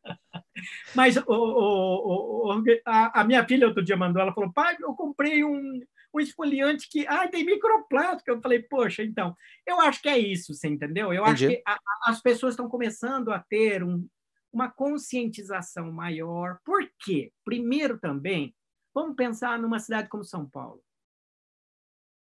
Mas 0.94 1.16
o, 1.16 1.22
o, 1.26 2.58
o, 2.58 2.64
a, 2.84 3.20
a, 3.20 3.24
minha 3.24 3.46
filha 3.46 3.66
outro 3.66 3.84
dia 3.84 3.96
mandou, 3.96 4.20
ela 4.20 4.32
falou, 4.32 4.52
pai, 4.52 4.76
eu 4.80 4.94
comprei 4.94 5.44
um, 5.44 5.80
um 6.14 6.20
esfoliante 6.20 6.88
que 6.88 7.06
ah, 7.06 7.28
tem 7.28 7.44
microplástico. 7.44 8.30
Eu 8.30 8.40
falei, 8.40 8.62
poxa, 8.62 9.02
então, 9.02 9.36
eu 9.66 9.80
acho 9.80 10.00
que 10.00 10.08
é 10.08 10.18
isso, 10.18 10.54
você 10.54 10.68
entendeu? 10.68 11.12
Eu 11.12 11.22
Entendi. 11.22 11.46
acho 11.46 11.56
que 11.56 11.62
a, 11.66 11.78
as 12.06 12.20
pessoas 12.20 12.52
estão 12.52 12.68
começando 12.68 13.30
a 13.30 13.38
ter 13.38 13.82
um, 13.82 14.06
uma 14.52 14.70
conscientização 14.70 15.92
maior. 15.92 16.58
Por 16.64 16.88
quê? 16.98 17.32
Primeiro 17.44 17.98
também, 17.98 18.54
vamos 18.94 19.16
pensar 19.16 19.58
numa 19.58 19.78
cidade 19.78 20.08
como 20.08 20.24
São 20.24 20.48
Paulo. 20.48 20.82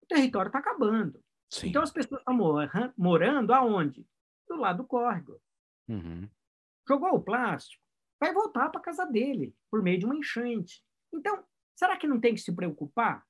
O 0.04 0.08
território 0.08 0.50
está 0.50 0.60
acabando. 0.60 1.22
Sim. 1.50 1.68
Então 1.68 1.84
as 1.84 1.92
pessoas 1.92 2.22
estão 2.22 2.38
morando 2.98 3.54
aonde? 3.54 4.06
Do 4.48 4.56
lado 4.56 4.78
do 4.78 4.88
córrego. 4.88 5.42
Uhum. 5.88 6.30
Jogou 6.88 7.16
o 7.16 7.22
plástico, 7.22 7.84
vai 8.22 8.32
voltar 8.32 8.70
para 8.70 8.80
casa 8.80 9.04
dele 9.04 9.56
por 9.72 9.82
meio 9.82 9.98
de 9.98 10.06
uma 10.06 10.16
enchente. 10.16 10.84
Então, 11.12 11.44
será 11.76 11.98
que 11.98 12.08
não 12.08 12.20
tem 12.20 12.36
que 12.36 12.42
se 12.42 12.56
preocupar 12.56 13.26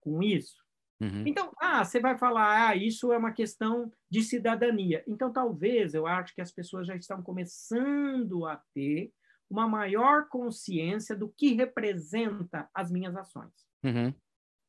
com 0.00 0.20
isso? 0.20 0.60
Uhum. 1.00 1.24
Então, 1.26 1.52
ah, 1.60 1.84
você 1.84 2.00
vai 2.00 2.18
falar, 2.18 2.68
ah, 2.68 2.76
isso 2.76 3.12
é 3.12 3.16
uma 3.16 3.32
questão 3.32 3.92
de 4.10 4.22
cidadania. 4.22 5.04
Então, 5.06 5.32
talvez 5.32 5.94
eu 5.94 6.06
acho 6.06 6.34
que 6.34 6.40
as 6.40 6.50
pessoas 6.50 6.86
já 6.86 6.96
estão 6.96 7.22
começando 7.22 8.44
a 8.46 8.60
ter 8.74 9.12
uma 9.48 9.68
maior 9.68 10.28
consciência 10.28 11.14
do 11.14 11.28
que 11.28 11.54
representa 11.54 12.68
as 12.74 12.90
minhas 12.90 13.14
ações. 13.16 13.52
Uhum. 13.84 14.12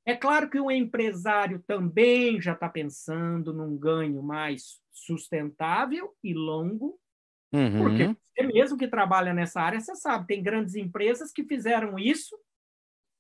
É 0.06 0.16
claro 0.16 0.50
que 0.50 0.60
o 0.60 0.70
empresário 0.70 1.64
também 1.66 2.42
já 2.42 2.54
está 2.54 2.68
pensando 2.68 3.54
num 3.54 3.78
ganho 3.78 4.22
mais 4.22 4.82
sustentável 4.92 6.14
e 6.24 6.34
longo, 6.34 7.00
uhum. 7.54 7.78
porque 7.78 8.08
você 8.08 8.44
mesmo 8.48 8.78
que 8.78 8.88
trabalha 8.88 9.34
nessa 9.34 9.62
área, 9.62 9.80
você 9.80 9.96
sabe, 9.96 10.28
tem 10.28 10.42
grandes 10.42 10.76
empresas 10.76 11.32
que 11.32 11.44
fizeram 11.44 11.98
isso 12.00 12.36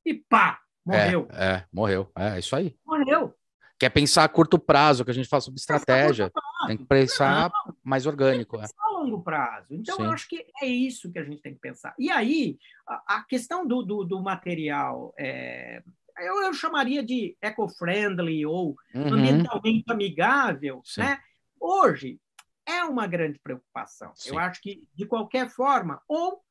e 0.05 0.13
pá, 0.13 0.59
morreu. 0.85 1.27
É, 1.31 1.45
é 1.45 1.65
morreu. 1.71 2.11
É 2.15 2.39
isso 2.39 2.55
aí. 2.55 2.75
Morreu. 2.85 3.33
Quer 3.79 3.89
pensar 3.89 4.23
a 4.23 4.29
curto 4.29 4.57
prazo, 4.57 5.03
que 5.03 5.11
a 5.11 5.13
gente 5.13 5.27
fala 5.27 5.41
sobre 5.41 5.59
estratégia. 5.59 6.31
Tem 6.67 6.77
que 6.77 6.85
pensar 6.85 7.51
não, 7.65 7.75
mais 7.83 8.05
orgânico. 8.05 8.57
Tem 8.57 8.65
que 8.65 8.65
é. 8.65 8.67
pensar 8.69 8.83
é. 8.83 8.87
a 8.87 8.99
longo 8.99 9.21
prazo. 9.21 9.67
Então, 9.71 9.97
Sim. 9.97 10.03
eu 10.03 10.11
acho 10.11 10.27
que 10.29 10.45
é 10.61 10.65
isso 10.65 11.11
que 11.11 11.19
a 11.19 11.23
gente 11.23 11.41
tem 11.41 11.53
que 11.53 11.59
pensar. 11.59 11.93
E 11.99 12.09
aí, 12.09 12.57
a, 12.87 13.17
a 13.17 13.23
questão 13.23 13.67
do, 13.67 13.81
do, 13.81 14.03
do 14.03 14.21
material 14.21 15.13
é, 15.17 15.83
eu, 16.19 16.43
eu 16.43 16.53
chamaria 16.53 17.03
de 17.03 17.35
eco-friendly 17.41 18.45
ou 18.45 18.75
uhum. 18.93 19.13
ambientalmente 19.13 19.83
amigável, 19.89 20.81
Sim. 20.85 21.01
né? 21.01 21.19
Hoje 21.59 22.19
é 22.65 22.83
uma 22.83 23.07
grande 23.07 23.39
preocupação. 23.39 24.11
Sim. 24.15 24.31
Eu 24.31 24.39
acho 24.39 24.61
que, 24.61 24.87
de 24.93 25.05
qualquer 25.05 25.49
forma, 25.49 26.01
ou 26.07 26.43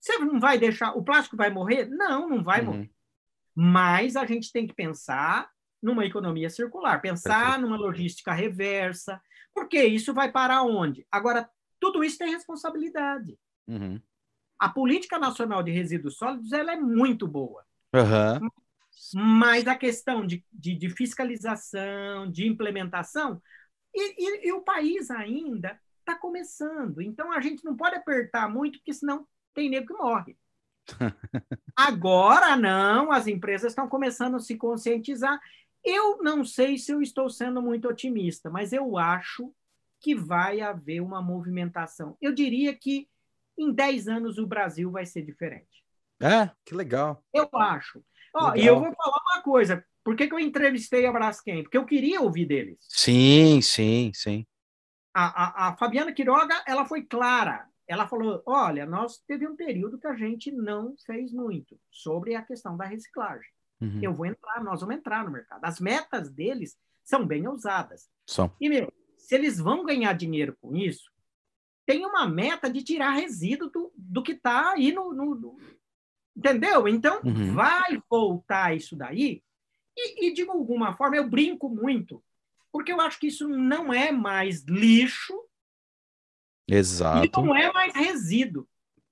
você 0.00 0.18
não 0.18 0.38
vai 0.38 0.58
deixar, 0.58 0.92
o 0.96 1.02
plástico 1.02 1.36
vai 1.36 1.50
morrer? 1.50 1.86
Não, 1.86 2.28
não 2.28 2.42
vai 2.42 2.60
uhum. 2.60 2.66
morrer. 2.66 2.90
Mas 3.54 4.16
a 4.16 4.24
gente 4.24 4.52
tem 4.52 4.66
que 4.66 4.74
pensar 4.74 5.50
numa 5.82 6.04
economia 6.04 6.50
circular, 6.50 7.00
pensar 7.00 7.40
Perfeito. 7.40 7.60
numa 7.62 7.76
logística 7.76 8.32
reversa, 8.32 9.20
porque 9.54 9.82
isso 9.82 10.14
vai 10.14 10.30
para 10.30 10.62
onde? 10.62 11.06
Agora, 11.10 11.48
tudo 11.80 12.02
isso 12.02 12.18
tem 12.18 12.30
responsabilidade. 12.30 13.38
Uhum. 13.66 14.00
A 14.58 14.68
política 14.68 15.18
nacional 15.18 15.62
de 15.62 15.70
resíduos 15.70 16.16
sólidos 16.16 16.52
ela 16.52 16.72
é 16.72 16.76
muito 16.76 17.26
boa. 17.26 17.64
Uhum. 17.94 18.48
Mas 19.14 19.66
a 19.66 19.76
questão 19.76 20.26
de, 20.26 20.44
de, 20.52 20.74
de 20.74 20.90
fiscalização, 20.90 22.30
de 22.30 22.46
implementação, 22.46 23.40
e, 23.94 24.14
e, 24.18 24.48
e 24.48 24.52
o 24.52 24.62
país 24.62 25.10
ainda 25.10 25.80
está 26.00 26.14
começando. 26.14 27.02
Então 27.02 27.32
a 27.32 27.40
gente 27.40 27.64
não 27.64 27.76
pode 27.76 27.96
apertar 27.96 28.48
muito, 28.48 28.78
porque 28.78 28.94
senão 28.94 29.26
tem 29.54 29.68
nego 29.68 29.88
que 29.88 29.94
morre. 29.94 30.36
Agora 31.76 32.56
não, 32.56 33.12
as 33.12 33.26
empresas 33.26 33.72
estão 33.72 33.88
começando 33.88 34.36
a 34.36 34.40
se 34.40 34.56
conscientizar. 34.56 35.38
Eu 35.84 36.22
não 36.22 36.44
sei 36.44 36.78
se 36.78 36.92
eu 36.92 37.00
estou 37.02 37.28
sendo 37.28 37.62
muito 37.62 37.88
otimista, 37.88 38.50
mas 38.50 38.72
eu 38.72 38.96
acho 38.96 39.52
que 40.00 40.14
vai 40.14 40.60
haver 40.60 41.00
uma 41.00 41.20
movimentação. 41.20 42.16
Eu 42.20 42.32
diria 42.32 42.74
que 42.74 43.08
em 43.56 43.72
10 43.72 44.08
anos 44.08 44.38
o 44.38 44.46
Brasil 44.46 44.90
vai 44.90 45.04
ser 45.04 45.22
diferente. 45.22 45.84
É, 46.20 46.50
que 46.64 46.74
legal. 46.74 47.22
Eu 47.32 47.48
acho. 47.54 48.02
Ó, 48.34 48.54
e 48.54 48.66
eu 48.66 48.78
vou 48.78 48.92
falar 48.94 49.18
uma 49.32 49.42
coisa. 49.42 49.84
Por 50.08 50.16
que, 50.16 50.26
que 50.26 50.32
eu 50.32 50.38
entrevistei 50.38 51.04
a 51.04 51.12
Braskem? 51.12 51.62
Porque 51.62 51.76
eu 51.76 51.84
queria 51.84 52.22
ouvir 52.22 52.46
deles. 52.46 52.78
Sim, 52.88 53.60
sim, 53.60 54.10
sim. 54.14 54.46
A, 55.12 55.66
a, 55.66 55.68
a 55.68 55.76
Fabiana 55.76 56.14
Quiroga, 56.14 56.64
ela 56.66 56.86
foi 56.86 57.02
clara. 57.02 57.68
Ela 57.86 58.08
falou, 58.08 58.42
olha, 58.46 58.86
nós 58.86 59.18
teve 59.26 59.46
um 59.46 59.54
período 59.54 59.98
que 59.98 60.06
a 60.06 60.16
gente 60.16 60.50
não 60.50 60.94
fez 61.04 61.30
muito 61.30 61.78
sobre 61.90 62.34
a 62.34 62.40
questão 62.40 62.74
da 62.74 62.86
reciclagem. 62.86 63.50
Uhum. 63.82 64.00
Eu 64.00 64.14
vou 64.14 64.24
entrar, 64.24 64.64
nós 64.64 64.80
vamos 64.80 64.96
entrar 64.96 65.26
no 65.26 65.30
mercado. 65.30 65.62
As 65.62 65.78
metas 65.78 66.30
deles 66.30 66.74
são 67.04 67.26
bem 67.26 67.46
ousadas. 67.46 68.08
São. 68.24 68.50
E, 68.58 68.66
meu, 68.70 68.90
se 69.18 69.34
eles 69.34 69.58
vão 69.58 69.84
ganhar 69.84 70.14
dinheiro 70.14 70.56
com 70.58 70.74
isso, 70.74 71.12
tem 71.84 72.06
uma 72.06 72.26
meta 72.26 72.70
de 72.70 72.82
tirar 72.82 73.10
resíduo 73.10 73.68
do, 73.68 73.92
do 73.94 74.22
que 74.22 74.32
está 74.32 74.70
aí 74.72 74.90
no, 74.90 75.12
no, 75.12 75.58
Entendeu? 76.34 76.88
Então, 76.88 77.20
uhum. 77.22 77.52
vai 77.52 78.00
voltar 78.08 78.74
isso 78.74 78.96
daí. 78.96 79.42
E, 79.98 80.28
e, 80.28 80.32
de 80.32 80.42
alguma 80.42 80.96
forma, 80.96 81.16
eu 81.16 81.28
brinco 81.28 81.68
muito, 81.68 82.22
porque 82.70 82.92
eu 82.92 83.00
acho 83.00 83.18
que 83.18 83.26
isso 83.26 83.48
não 83.48 83.92
é 83.92 84.12
mais 84.12 84.62
lixo. 84.64 85.34
Exato. 86.68 87.26
E 87.26 87.42
não 87.42 87.56
é 87.56 87.72
mais 87.72 87.92
resíduo. 87.94 88.68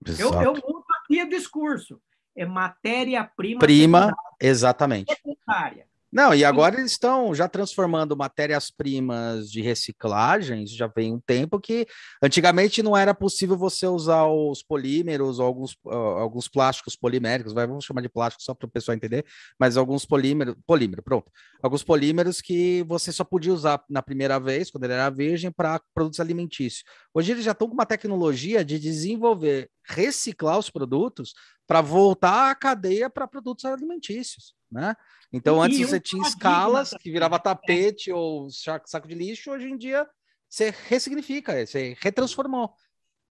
Exato. 0.06 0.34
Eu, 0.36 0.42
eu 0.44 0.52
mudo 0.52 0.84
aqui 1.02 1.20
o 1.22 1.28
discurso. 1.28 2.00
É 2.36 2.46
matéria-prima. 2.46 3.58
Prima, 3.58 4.14
exatamente. 4.40 5.12
Secundária. 5.12 5.88
Não, 6.12 6.32
e 6.32 6.44
agora 6.44 6.78
eles 6.78 6.92
estão 6.92 7.34
já 7.34 7.48
transformando 7.48 8.16
matérias-primas 8.16 9.50
de 9.50 9.60
reciclagem, 9.60 10.66
já 10.66 10.86
vem 10.86 11.12
um 11.12 11.20
tempo 11.20 11.60
que 11.60 11.86
antigamente 12.22 12.82
não 12.82 12.96
era 12.96 13.12
possível 13.12 13.56
você 13.56 13.86
usar 13.86 14.24
os 14.26 14.62
polímeros 14.62 15.40
ou 15.40 15.46
alguns, 15.46 15.72
uh, 15.84 15.90
alguns 15.90 16.48
plásticos 16.48 16.96
poliméricos, 16.96 17.52
vai, 17.52 17.66
vamos 17.66 17.84
chamar 17.84 18.00
de 18.02 18.08
plástico 18.08 18.42
só 18.42 18.54
para 18.54 18.66
o 18.66 18.70
pessoal 18.70 18.94
entender, 18.94 19.26
mas 19.58 19.76
alguns 19.76 20.06
polímeros, 20.06 20.54
polímero, 20.64 21.02
pronto, 21.02 21.30
alguns 21.60 21.82
polímeros 21.82 22.40
que 22.40 22.84
você 22.84 23.12
só 23.12 23.24
podia 23.24 23.52
usar 23.52 23.82
na 23.90 24.00
primeira 24.00 24.38
vez, 24.38 24.70
quando 24.70 24.84
ele 24.84 24.94
era 24.94 25.10
virgem, 25.10 25.50
para 25.50 25.80
produtos 25.92 26.20
alimentícios. 26.20 26.84
Hoje 27.12 27.32
eles 27.32 27.44
já 27.44 27.52
estão 27.52 27.68
com 27.68 27.74
uma 27.74 27.84
tecnologia 27.84 28.64
de 28.64 28.78
desenvolver, 28.78 29.68
reciclar 29.84 30.58
os 30.58 30.70
produtos 30.70 31.34
para 31.66 31.80
voltar 31.80 32.50
à 32.50 32.54
cadeia 32.54 33.10
para 33.10 33.26
produtos 33.26 33.64
alimentícios, 33.64 34.54
né? 34.70 34.94
Então, 35.32 35.60
antes 35.62 35.78
você 35.78 36.00
tinha 36.00 36.26
escalas 36.26 36.90
que 37.00 37.10
virava 37.10 37.38
tapete 37.38 38.12
ou 38.12 38.48
saco 38.50 39.08
de 39.08 39.14
lixo, 39.14 39.50
hoje 39.50 39.68
em 39.68 39.76
dia 39.76 40.08
você 40.48 40.72
ressignifica, 40.88 41.66
você 41.66 41.96
retransformou, 42.00 42.72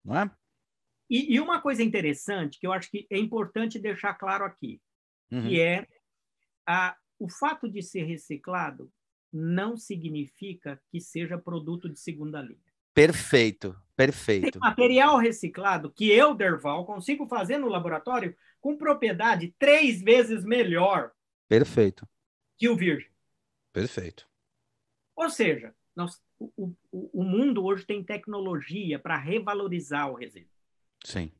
não 0.04 0.18
é? 0.18 0.30
E, 1.10 1.34
e 1.34 1.40
uma 1.40 1.60
coisa 1.60 1.82
interessante 1.82 2.58
que 2.58 2.66
eu 2.66 2.72
acho 2.72 2.90
que 2.90 3.06
é 3.10 3.18
importante 3.18 3.78
deixar 3.78 4.14
claro 4.14 4.44
aqui, 4.44 4.80
uhum. 5.30 5.42
que 5.42 5.60
é 5.60 5.86
a, 6.66 6.94
o 7.18 7.30
fato 7.30 7.68
de 7.68 7.82
ser 7.82 8.04
reciclado 8.04 8.92
não 9.32 9.76
significa 9.76 10.80
que 10.90 11.00
seja 11.00 11.38
produto 11.38 11.88
de 11.88 11.98
segunda 11.98 12.40
linha. 12.42 12.58
Perfeito, 12.92 13.76
perfeito. 13.96 14.52
Tem 14.52 14.60
material 14.60 15.18
reciclado 15.18 15.90
que 15.90 16.10
eu, 16.10 16.34
Derval, 16.34 16.84
consigo 16.84 17.26
fazer 17.26 17.58
no 17.58 17.68
laboratório 17.68 18.36
com 18.60 18.76
propriedade 18.76 19.54
três 19.58 20.02
vezes 20.02 20.44
melhor 20.44 21.12
Perfeito. 21.48 22.06
Que 22.56 22.68
o 22.68 22.76
virgem. 22.76 23.10
Perfeito. 23.72 24.28
Ou 25.16 25.30
seja, 25.30 25.74
nós, 25.96 26.22
o, 26.38 26.74
o, 26.92 27.20
o 27.20 27.24
mundo 27.24 27.64
hoje 27.64 27.84
tem 27.84 28.04
tecnologia 28.04 28.98
para 28.98 29.16
revalorizar 29.16 30.10
o 30.10 30.14
resíduo. 30.14 30.50
Sim. 31.04 31.32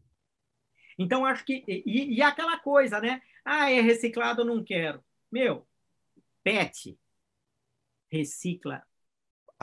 Então, 0.99 1.25
acho 1.25 1.45
que. 1.45 1.65
E, 1.69 2.17
e 2.17 2.23
aquela 2.23 2.59
coisa, 2.59 3.01
né? 3.01 3.23
Ah, 3.45 3.71
é 3.71 3.81
reciclado, 3.81 4.45
não 4.45 4.65
quero. 4.65 5.03
Meu, 5.31 5.67
PET 6.43 6.99
recicla. 8.11 8.83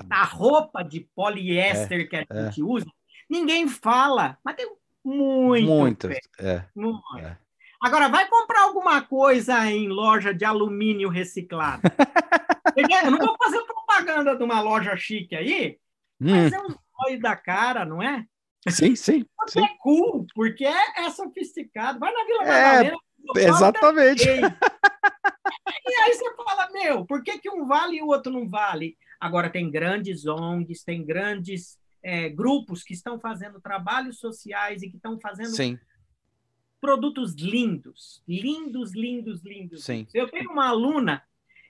A 0.10 0.23
roupa 0.23 0.84
de 0.84 1.01
poliéster 1.15 2.01
é, 2.01 2.05
que 2.05 2.15
a 2.15 2.25
é. 2.29 2.45
gente 2.45 2.62
usa, 2.62 2.86
ninguém 3.29 3.67
fala, 3.67 4.38
mas 4.43 4.55
tem 4.55 4.69
muito. 5.03 5.67
Muitas. 5.67 6.17
É, 6.38 6.65
muito. 6.75 7.17
É. 7.17 7.38
Agora, 7.81 8.09
vai 8.09 8.27
comprar 8.27 8.61
alguma 8.61 9.01
coisa 9.01 9.69
em 9.69 9.88
loja 9.88 10.33
de 10.33 10.45
alumínio 10.45 11.09
reciclado. 11.09 11.81
Eu 12.75 13.11
não 13.11 13.19
vou 13.19 13.38
fazer 13.38 13.61
propaganda 13.61 14.35
de 14.35 14.43
uma 14.43 14.59
loja 14.61 14.97
chique 14.97 15.35
aí, 15.35 15.77
hum. 16.19 16.31
mas 16.31 16.51
é 16.51 16.59
um 16.59 16.75
olho 17.07 17.21
da 17.21 17.35
cara, 17.35 17.85
não 17.85 18.01
é? 18.01 18.25
Sim, 18.67 18.95
sim. 18.95 19.25
Sim. 19.47 19.63
é 19.63 19.69
cool, 19.79 20.25
porque 20.33 20.65
é, 20.65 21.05
é, 21.05 21.09
sofisticado. 21.11 21.99
Vai 21.99 22.11
na 22.11 22.25
Vila 22.25 22.43
é, 22.43 22.47
Madalena. 22.47 22.97
Exatamente. 23.38 24.27
e 24.27 25.95
aí 25.95 26.13
você 26.13 26.35
fala, 26.35 26.69
meu, 26.71 27.05
por 27.05 27.23
que, 27.23 27.38
que 27.38 27.49
um 27.49 27.65
vale 27.65 27.97
e 27.97 28.01
o 28.01 28.07
outro 28.07 28.31
não 28.31 28.49
vale? 28.49 28.97
Agora, 29.19 29.49
tem 29.49 29.69
grandes 29.69 30.25
ONGs, 30.25 30.83
tem 30.83 31.05
grandes 31.05 31.77
é, 32.03 32.27
grupos 32.29 32.83
que 32.83 32.93
estão 32.93 33.19
fazendo 33.19 33.61
trabalhos 33.61 34.19
sociais 34.19 34.81
e 34.81 34.89
que 34.89 34.97
estão 34.97 35.19
fazendo 35.19 35.55
Sim 35.55 35.77
produtos 36.79 37.35
lindos, 37.35 38.21
lindos, 38.27 38.93
lindos, 38.93 39.43
lindos. 39.43 39.83
Sim. 39.83 40.07
Eu 40.13 40.29
tenho 40.29 40.51
uma 40.51 40.69
aluna 40.69 41.23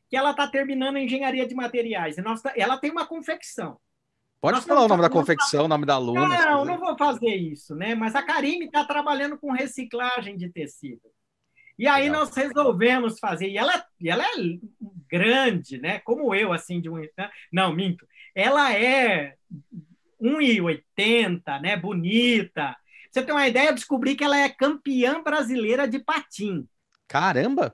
que 0.10 0.16
ela 0.16 0.32
está 0.32 0.48
terminando 0.48 0.98
a 0.98 1.02
engenharia 1.02 1.48
de 1.48 1.56
materiais. 1.56 2.18
E 2.18 2.22
nós, 2.22 2.42
tá, 2.42 2.54
ela 2.56 2.78
tem 2.78 2.92
uma 2.92 3.06
confecção. 3.06 3.78
Pode 4.40 4.58
nós 4.58 4.66
falar 4.66 4.84
o 4.84 4.88
nome 4.88 5.02
da 5.02 5.10
confecção, 5.10 5.66
o 5.66 5.68
nome 5.68 5.86
da 5.86 5.96
aluna. 5.96 6.28
Não, 6.28 6.66
não 6.66 6.78
vou 6.78 6.96
fazer 6.98 7.36
isso, 7.36 7.76
né? 7.76 7.96
Mas 7.96 8.16
a 8.16 8.22
Karine 8.22 8.66
está 8.66 8.86
trabalhando 8.86 9.38
com 9.38 9.52
reciclagem 9.52 10.38
de 10.38 10.50
tecido. 10.50 11.02
E 11.78 11.88
aí 11.88 12.04
Legal. 12.04 12.22
nós 12.22 12.36
resolvemos 12.36 13.20
fazer. 13.20 13.50
E 13.50 13.58
ela, 13.58 13.86
e 14.00 14.10
ela 14.10 14.24
é 14.24 14.32
grande, 15.10 15.80
né? 15.80 16.00
Como 16.00 16.34
eu, 16.36 16.54
assim, 16.54 16.80
de 16.80 16.90
um. 16.90 16.98
Né? 16.98 17.30
Não, 17.52 17.74
minto. 17.74 18.08
Ela 18.34 18.74
é 18.74 19.36
1,80, 20.22 21.62
né? 21.62 21.76
Bonita 21.76 22.76
você 23.16 23.24
tem 23.24 23.34
uma 23.34 23.48
ideia, 23.48 23.70
eu 23.70 23.76
descobri 23.76 24.14
que 24.14 24.26
ela 24.26 24.38
é 24.38 24.50
campeã 24.50 25.24
brasileira 25.24 25.88
de 25.88 26.00
patim. 26.00 26.68
Caramba! 27.08 27.74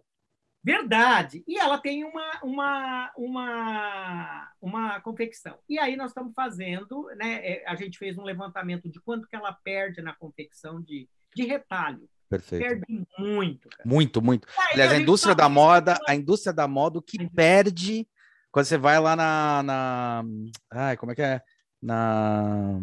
Verdade. 0.64 1.44
E 1.48 1.58
ela 1.58 1.80
tem 1.80 2.04
uma, 2.04 2.40
uma, 2.44 3.12
uma, 3.18 4.52
uma 4.62 5.02
confecção. 5.02 5.58
E 5.68 5.80
aí 5.80 5.96
nós 5.96 6.12
estamos 6.12 6.32
fazendo, 6.36 7.08
né? 7.18 7.40
É, 7.44 7.64
a 7.68 7.76
gente 7.76 7.98
fez 7.98 8.16
um 8.20 8.24
levantamento 8.24 8.88
de 8.88 9.02
quanto 9.02 9.28
que 9.28 9.36
ela 9.36 9.52
perde 9.52 10.00
na 10.04 10.14
confecção 10.14 10.80
de, 10.80 11.10
de 11.36 11.44
retalho. 11.44 12.08
Perfeito. 12.30 12.62
Perde 12.62 13.08
muito. 13.18 13.68
Cara. 13.68 13.90
Muito, 13.90 14.22
muito. 14.22 14.48
Aliás, 14.72 14.92
a, 14.92 14.96
a 14.96 15.00
indústria 15.00 15.34
da 15.34 15.50
moda, 15.50 16.00
a 16.08 16.14
indústria 16.14 16.54
da 16.54 16.68
moda, 16.68 17.00
o 17.00 17.02
que 17.02 17.28
perde 17.32 18.08
quando 18.52 18.66
você 18.66 18.78
vai 18.78 19.00
lá 19.00 19.16
na, 19.16 19.64
na. 19.64 20.24
Ai, 20.70 20.98
como 20.98 21.14
é 21.14 21.16
que 21.16 21.24
é? 21.24 21.42
Na. 21.82 22.80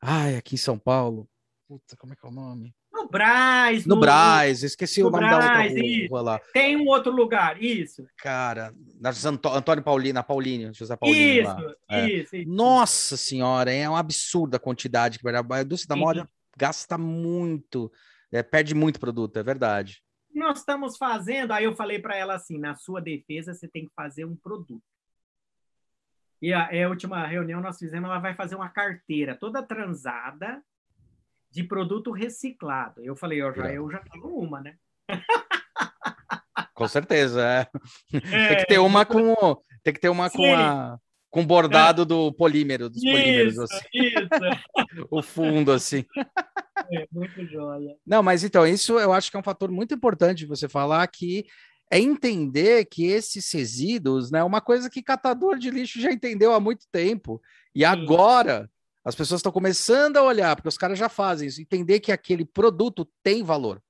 Ai, 0.00 0.36
aqui 0.36 0.54
em 0.54 0.58
São 0.58 0.78
Paulo. 0.78 1.28
Puta, 1.68 1.96
como 1.96 2.12
é 2.12 2.16
que 2.16 2.26
é 2.26 2.28
o 2.28 2.32
nome? 2.32 2.74
No 2.92 3.08
Braz. 3.08 3.86
No, 3.86 3.94
no 3.94 4.00
Braz, 4.00 4.62
esqueci 4.62 5.02
no 5.02 5.08
o 5.08 5.10
nome 5.10 5.26
Braz, 5.26 5.72
da 5.72 5.80
outra 5.80 6.08
rua, 6.08 6.20
lá. 6.22 6.40
Tem 6.52 6.76
um 6.76 6.86
outro 6.88 7.12
lugar, 7.12 7.62
isso. 7.62 8.04
Cara, 8.16 8.74
na 9.00 9.10
Antônio 9.56 9.84
Paulino, 9.84 10.14
na 10.14 10.22
Paulino, 10.22 10.74
José 10.74 10.96
Paulino. 10.96 11.48
Isso. 11.48 11.76
É. 11.88 12.08
isso, 12.08 12.36
isso. 12.36 12.50
Nossa 12.50 13.16
senhora, 13.16 13.72
é 13.72 13.88
um 13.88 13.96
absurdo 13.96 14.56
a 14.56 14.58
quantidade 14.58 15.18
que 15.18 15.28
a 15.28 15.62
indústria 15.62 15.88
da 15.88 15.96
moda 15.96 16.28
gasta 16.56 16.98
muito, 16.98 17.92
é, 18.32 18.42
perde 18.42 18.74
muito 18.74 18.98
produto, 18.98 19.36
é 19.36 19.42
verdade. 19.42 20.02
Nós 20.34 20.58
estamos 20.58 20.96
fazendo, 20.96 21.52
aí 21.52 21.64
eu 21.64 21.74
falei 21.74 21.98
para 21.98 22.16
ela 22.16 22.34
assim, 22.34 22.58
na 22.58 22.74
sua 22.74 23.00
defesa 23.00 23.54
você 23.54 23.68
tem 23.68 23.86
que 23.86 23.94
fazer 23.94 24.24
um 24.24 24.36
produto. 24.36 24.82
E 26.40 26.52
a, 26.52 26.68
a 26.68 26.88
última 26.88 27.26
reunião 27.26 27.60
nós 27.60 27.78
fizemos, 27.78 28.08
ela 28.08 28.18
vai 28.18 28.34
fazer 28.34 28.54
uma 28.54 28.68
carteira 28.68 29.36
toda 29.36 29.62
transada, 29.62 30.62
de 31.50 31.64
produto 31.64 32.12
reciclado. 32.12 33.02
Eu 33.04 33.16
falei, 33.16 33.42
ó, 33.42 33.52
já, 33.52 33.72
eu 33.72 33.90
já 33.90 33.98
tenho 33.98 34.26
uma, 34.26 34.60
né? 34.60 34.76
Com 36.74 36.88
certeza, 36.88 37.42
é. 37.44 37.66
é. 38.14 38.48
Tem 38.48 38.56
que 38.58 38.66
ter 38.66 38.78
uma 38.78 39.04
com, 39.04 39.56
tem 39.82 39.92
que 39.92 40.00
ter 40.00 40.08
uma 40.08 40.30
com 40.30 40.54
a 40.54 40.98
com 41.30 41.46
bordado 41.46 42.02
é. 42.02 42.04
do 42.04 42.32
polímero, 42.32 42.90
dos 42.90 43.02
isso, 43.02 43.12
polímeros, 43.12 43.58
assim. 43.58 43.78
Isso. 43.94 44.18
o 45.10 45.22
fundo, 45.22 45.70
assim. 45.70 46.04
É, 46.92 47.06
muito 47.12 47.46
joia. 47.46 47.94
Não, 48.04 48.20
mas 48.22 48.42
então, 48.42 48.66
isso 48.66 48.98
eu 48.98 49.12
acho 49.12 49.30
que 49.30 49.36
é 49.36 49.40
um 49.40 49.44
fator 49.44 49.70
muito 49.70 49.94
importante 49.94 50.44
você 50.44 50.68
falar 50.68 51.06
que 51.06 51.46
é 51.90 51.98
entender 51.98 52.84
que 52.84 53.06
esses 53.06 53.50
resíduos, 53.52 54.30
né, 54.30 54.44
uma 54.44 54.60
coisa 54.60 54.88
que 54.88 55.02
catador 55.02 55.58
de 55.58 55.70
lixo 55.70 56.00
já 56.00 56.12
entendeu 56.12 56.54
há 56.54 56.60
muito 56.60 56.86
tempo, 56.92 57.42
e 57.74 57.84
agora 57.84 58.70
as 59.04 59.14
pessoas 59.14 59.40
estão 59.40 59.50
começando 59.50 60.16
a 60.16 60.22
olhar, 60.22 60.54
porque 60.54 60.68
os 60.68 60.78
caras 60.78 60.98
já 60.98 61.08
fazem 61.08 61.48
isso, 61.48 61.60
entender 61.60 62.00
que 62.00 62.12
aquele 62.12 62.44
produto 62.44 63.08
tem 63.22 63.42
valor 63.42 63.82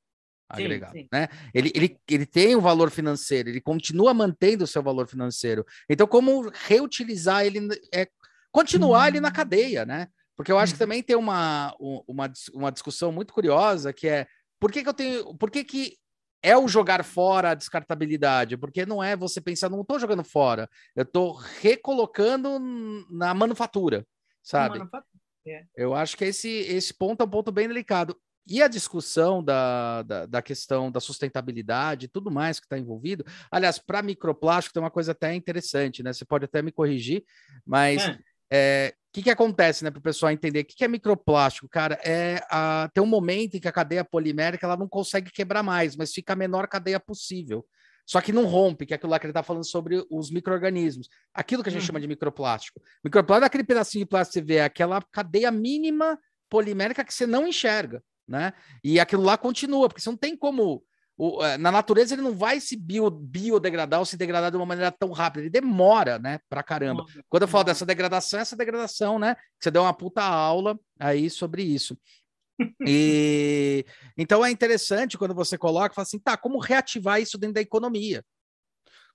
agregado, 0.48 0.92
sim, 0.92 1.03
sim. 1.03 1.09
né? 1.12 1.28
Ele, 1.55 1.70
ele, 1.74 1.96
ele 2.09 2.26
tem 2.26 2.57
um 2.57 2.61
valor 2.61 2.90
financeiro, 2.90 3.48
ele 3.48 3.61
continua 3.61 4.12
mantendo 4.12 4.64
o 4.64 4.66
seu 4.66 4.82
valor 4.82 5.07
financeiro. 5.07 5.64
Então, 5.88 6.07
como 6.07 6.51
reutilizar 6.66 7.44
ele, 7.44 7.68
é 7.94 8.09
continuar 8.51 9.09
ele 9.09 9.20
na 9.20 9.28
uhum. 9.28 9.34
cadeia, 9.34 9.84
né? 9.84 10.09
Porque 10.36 10.51
eu 10.51 10.59
acho 10.59 10.72
que 10.72 10.82
uhum. 10.82 10.86
também 10.86 11.03
tem 11.03 11.16
uma, 11.16 11.74
uma, 11.78 12.32
uma 12.53 12.72
discussão 12.72 13.12
muito 13.12 13.32
curiosa 13.32 13.92
que 13.92 14.09
é 14.09 14.26
por 14.59 14.72
que, 14.72 14.82
que 14.82 14.88
eu 14.88 14.94
tenho. 14.94 15.34
Por 15.36 15.51
que, 15.51 15.64
que 15.64 15.96
é 16.43 16.57
o 16.57 16.68
jogar 16.68 17.05
fora 17.05 17.51
a 17.51 17.55
descartabilidade? 17.55 18.57
Porque 18.57 18.86
não 18.86 19.03
é 19.03 19.16
você 19.16 19.41
pensar, 19.41 19.68
não 19.68 19.82
estou 19.82 19.99
jogando 19.99 20.24
fora, 20.24 20.68
eu 20.97 21.03
estou 21.03 21.32
recolocando 21.61 22.59
na 23.11 23.34
manufatura 23.34 24.07
sabe? 24.43 24.80
É. 25.47 25.64
Eu 25.76 25.95
acho 25.95 26.16
que 26.16 26.24
esse, 26.24 26.49
esse 26.49 26.93
ponto 26.93 27.22
é 27.22 27.24
um 27.24 27.30
ponto 27.30 27.51
bem 27.51 27.68
delicado. 27.68 28.16
E 28.47 28.62
a 28.62 28.68
discussão 28.68 29.43
da, 29.45 30.03
da, 30.03 30.26
da 30.26 30.43
questão 30.43 30.91
da 30.91 30.99
sustentabilidade 30.99 32.07
e 32.07 32.09
tudo 32.09 32.30
mais 32.30 32.59
que 32.59 32.66
está 32.66 32.78
envolvido. 32.78 33.24
Aliás, 33.51 33.78
para 33.78 34.03
microplástico 34.03 34.74
tem 34.74 34.82
uma 34.82 34.91
coisa 34.91 35.12
até 35.12 35.34
interessante, 35.34 36.03
né? 36.03 36.12
Você 36.12 36.24
pode 36.24 36.47
até 36.47 36.61
me 36.61 36.72
corrigir, 36.72 37.24
mas 37.64 38.03
é. 38.03 38.18
é, 38.51 38.95
que, 39.12 39.22
que 39.22 39.30
acontece, 39.30 39.82
né, 39.82 39.90
para 39.90 39.98
o 39.98 40.02
pessoal 40.02 40.30
entender? 40.30 40.61
O 40.61 40.64
que, 40.64 40.76
que 40.76 40.84
é 40.84 40.88
microplástico? 40.88 41.68
Cara, 41.68 41.98
é 42.04 42.40
a, 42.50 42.88
tem 42.94 43.02
um 43.02 43.06
momento 43.06 43.56
em 43.56 43.61
que 43.61 43.68
a 43.68 43.72
cadeia 43.72 44.04
polimérica 44.04 44.66
ela 44.66 44.76
não 44.76 44.88
consegue 44.88 45.30
quebrar 45.30 45.62
mais, 45.62 45.96
mas 45.96 46.12
fica 46.12 46.32
a 46.32 46.36
menor 46.36 46.68
cadeia 46.68 47.00
possível. 47.00 47.66
Só 48.06 48.20
que 48.20 48.32
não 48.32 48.44
rompe, 48.44 48.86
que 48.86 48.92
é 48.92 48.96
aquilo 48.96 49.11
lá 49.11 49.18
que 49.18 49.26
ele 49.26 49.30
está 49.30 49.42
falando 49.42 49.64
sobre 49.64 50.04
os 50.11 50.30
micro-organismos. 50.30 51.08
Aquilo 51.32 51.62
que 51.62 51.68
a 51.68 51.72
gente 51.72 51.82
uhum. 51.82 51.86
chama 51.86 52.00
de 52.00 52.08
microplástico. 52.08 52.80
Microplástico 53.04 53.44
é 53.44 53.46
aquele 53.46 53.64
pedacinho 53.64 54.04
de 54.04 54.08
plástico 54.08 54.32
que 54.32 54.40
você 54.40 54.46
vê, 54.46 54.56
é 54.56 54.64
aquela 54.64 55.00
cadeia 55.12 55.50
mínima 55.50 56.18
polimérica 56.48 57.04
que 57.04 57.14
você 57.14 57.26
não 57.26 57.46
enxerga, 57.46 58.02
né? 58.26 58.52
E 58.82 58.98
aquilo 58.98 59.22
lá 59.22 59.38
continua, 59.38 59.88
porque 59.88 60.00
você 60.00 60.11
não 60.11 60.16
tem 60.16 60.36
como. 60.36 60.84
O, 61.23 61.45
é, 61.45 61.59
na 61.59 61.71
natureza 61.71 62.14
ele 62.14 62.23
não 62.23 62.35
vai 62.35 62.59
se 62.61 62.75
bio, 62.75 63.11
biodegradar 63.11 64.01
ou 64.01 64.07
se 64.07 64.16
degradar 64.16 64.51
de 64.51 64.57
uma 64.57 64.64
maneira 64.64 64.91
tão 64.91 65.12
rápida, 65.12 65.43
ele 65.43 65.51
demora, 65.51 66.18
né, 66.18 66.41
pra 66.49 66.62
caramba. 66.62 67.05
Quando 67.29 67.43
eu 67.43 67.49
falo 67.49 67.64
dessa 67.64 67.85
degradação, 67.85 68.41
essa 68.41 68.57
degradação, 68.57 69.18
né, 69.18 69.37
você 69.61 69.71
deu 69.71 69.83
uma 69.83 69.93
puta 69.93 70.23
aula 70.23 70.81
aí 70.99 71.29
sobre 71.29 71.62
isso. 71.62 71.95
E 72.87 73.85
então 74.16 74.43
é 74.43 74.51
interessante 74.51 75.18
quando 75.18 75.35
você 75.35 75.59
coloca, 75.59 75.95
fala 75.95 76.07
assim, 76.07 76.18
tá, 76.18 76.39
como 76.39 76.59
reativar 76.59 77.21
isso 77.21 77.37
dentro 77.37 77.57
da 77.57 77.61
economia? 77.61 78.25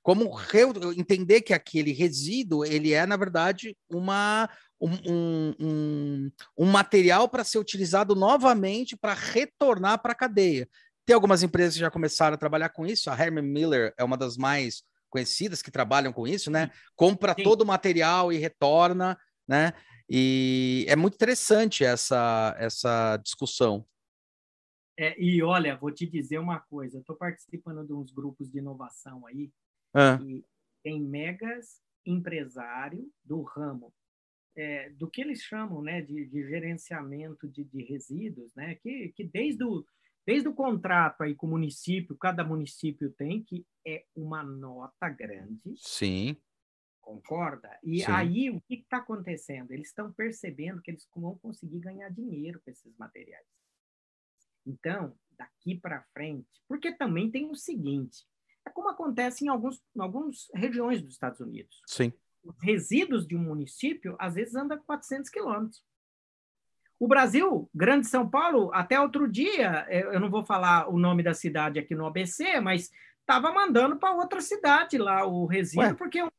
Como 0.03 0.31
re... 0.31 0.61
entender 0.95 1.41
que 1.41 1.55
aquele 1.55 1.91
resíduo 1.91 2.63
ele 2.63 2.93
é 2.93 3.07
na 3.07 3.17
verdade 3.17 3.75
uma 3.89 4.47
um, 4.79 5.55
um, 5.59 6.31
um 6.55 6.65
material 6.65 7.27
para 7.27 7.43
ser 7.43 7.57
utilizado 7.57 8.13
novamente 8.13 8.95
para 8.95 9.15
retornar 9.15 9.99
para 10.03 10.11
a 10.11 10.15
cadeia. 10.15 10.69
Tem 11.05 11.13
algumas 11.13 11.43
empresas 11.43 11.75
que 11.75 11.79
já 11.79 11.91
começaram 11.91 12.35
a 12.35 12.37
trabalhar 12.37 12.69
com 12.69 12.85
isso. 12.85 13.09
A 13.09 13.17
Herman 13.17 13.43
Miller 13.43 13.93
é 13.97 14.03
uma 14.03 14.17
das 14.17 14.37
mais 14.37 14.83
conhecidas 15.09 15.61
que 15.61 15.71
trabalham 15.71 16.11
com 16.11 16.27
isso, 16.27 16.49
né? 16.49 16.71
Compra 16.95 17.33
Sim. 17.35 17.43
todo 17.43 17.61
o 17.61 17.65
material 17.65 18.33
e 18.33 18.37
retorna, 18.37 19.17
né? 19.47 19.73
E 20.09 20.85
é 20.87 20.95
muito 20.95 21.15
interessante 21.15 21.83
essa, 21.83 22.55
essa 22.59 23.17
discussão. 23.17 23.85
É, 24.97 25.19
e 25.21 25.41
olha, 25.43 25.75
vou 25.75 25.91
te 25.91 26.05
dizer 26.05 26.39
uma 26.39 26.59
coisa: 26.59 26.99
estou 26.99 27.15
participando 27.15 27.85
de 27.85 27.93
uns 27.93 28.11
grupos 28.11 28.49
de 28.49 28.59
inovação 28.59 29.25
aí, 29.27 29.51
ah. 29.93 30.19
e 30.21 30.43
tem 30.83 31.01
megas 31.01 31.81
empresário 32.05 33.11
do 33.23 33.41
ramo, 33.41 33.93
é, 34.55 34.89
do 34.91 35.09
que 35.09 35.21
eles 35.21 35.41
chamam 35.41 35.81
né, 35.81 36.01
de, 36.01 36.25
de 36.25 36.47
gerenciamento 36.47 37.47
de, 37.47 37.63
de, 37.63 37.83
resíduos, 37.83 38.53
né, 38.53 38.75
que, 38.75 39.11
que 39.15 39.23
desde 39.23 39.63
o, 39.63 39.83
desde 40.25 40.47
o 40.47 40.53
contrato 40.53 41.21
aí 41.21 41.35
com 41.35 41.47
o 41.47 41.51
município, 41.51 42.17
cada 42.17 42.43
município 42.43 43.11
tem, 43.11 43.43
que 43.43 43.65
é 43.85 44.05
uma 44.15 44.43
nota 44.43 45.09
grande. 45.09 45.73
Sim. 45.77 46.37
Concorda? 46.99 47.77
E 47.83 47.99
Sim. 48.03 48.11
aí, 48.11 48.49
o 48.49 48.59
que 48.61 48.75
está 48.75 48.97
acontecendo? 48.97 49.71
Eles 49.71 49.89
estão 49.89 50.11
percebendo 50.11 50.81
que 50.81 50.89
eles 50.89 51.07
vão 51.15 51.37
conseguir 51.37 51.79
ganhar 51.79 52.09
dinheiro 52.09 52.59
com 52.65 52.71
esses 52.71 52.97
materiais. 52.97 53.45
Então, 54.65 55.15
daqui 55.37 55.79
para 55.79 56.03
frente, 56.13 56.49
porque 56.67 56.91
também 56.91 57.29
tem 57.29 57.49
o 57.51 57.55
seguinte: 57.55 58.25
é 58.65 58.71
como 58.71 58.89
acontece 58.89 59.45
em 59.45 59.47
alguns, 59.47 59.83
em 59.95 60.01
algumas 60.01 60.47
regiões 60.55 61.01
dos 61.01 61.13
Estados 61.13 61.39
Unidos. 61.39 61.79
Sim. 61.85 62.11
Os 62.43 62.55
resíduos 62.61 63.27
de 63.27 63.35
um 63.35 63.43
município, 63.43 64.15
às 64.19 64.33
vezes, 64.33 64.55
andam 64.55 64.81
400 64.83 65.29
quilômetros. 65.29 65.83
O 66.99 67.07
Brasil, 67.07 67.69
Grande 67.73 68.07
São 68.07 68.27
Paulo, 68.29 68.71
até 68.73 68.99
outro 68.99 69.29
dia, 69.29 69.85
eu 69.89 70.19
não 70.19 70.29
vou 70.29 70.45
falar 70.45 70.89
o 70.89 70.97
nome 70.97 71.21
da 71.21 71.33
cidade 71.33 71.77
aqui 71.77 71.93
no 71.93 72.05
ABC, 72.05 72.59
mas 72.61 72.89
estava 73.19 73.51
mandando 73.51 73.97
para 73.97 74.13
outra 74.13 74.39
cidade 74.39 74.97
lá 74.97 75.25
o 75.25 75.45
resíduo, 75.45 75.83
Ué? 75.83 75.93
porque 75.93 76.21
o, 76.21 76.31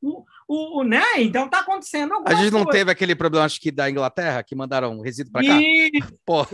o, 0.48 0.80
o, 0.80 0.84
né? 0.84 1.02
Então 1.18 1.48
tá 1.48 1.60
acontecendo 1.60 2.14
alguma 2.14 2.30
A 2.32 2.34
gente 2.34 2.52
não 2.52 2.64
coisa. 2.64 2.78
teve 2.78 2.90
aquele 2.90 3.14
problema, 3.14 3.44
acho 3.44 3.60
que 3.60 3.72
da 3.72 3.90
Inglaterra, 3.90 4.42
que 4.42 4.54
mandaram 4.54 5.00
resíduo 5.00 5.32
para 5.32 5.46
cá? 5.46 5.58
Pô. 6.24 6.46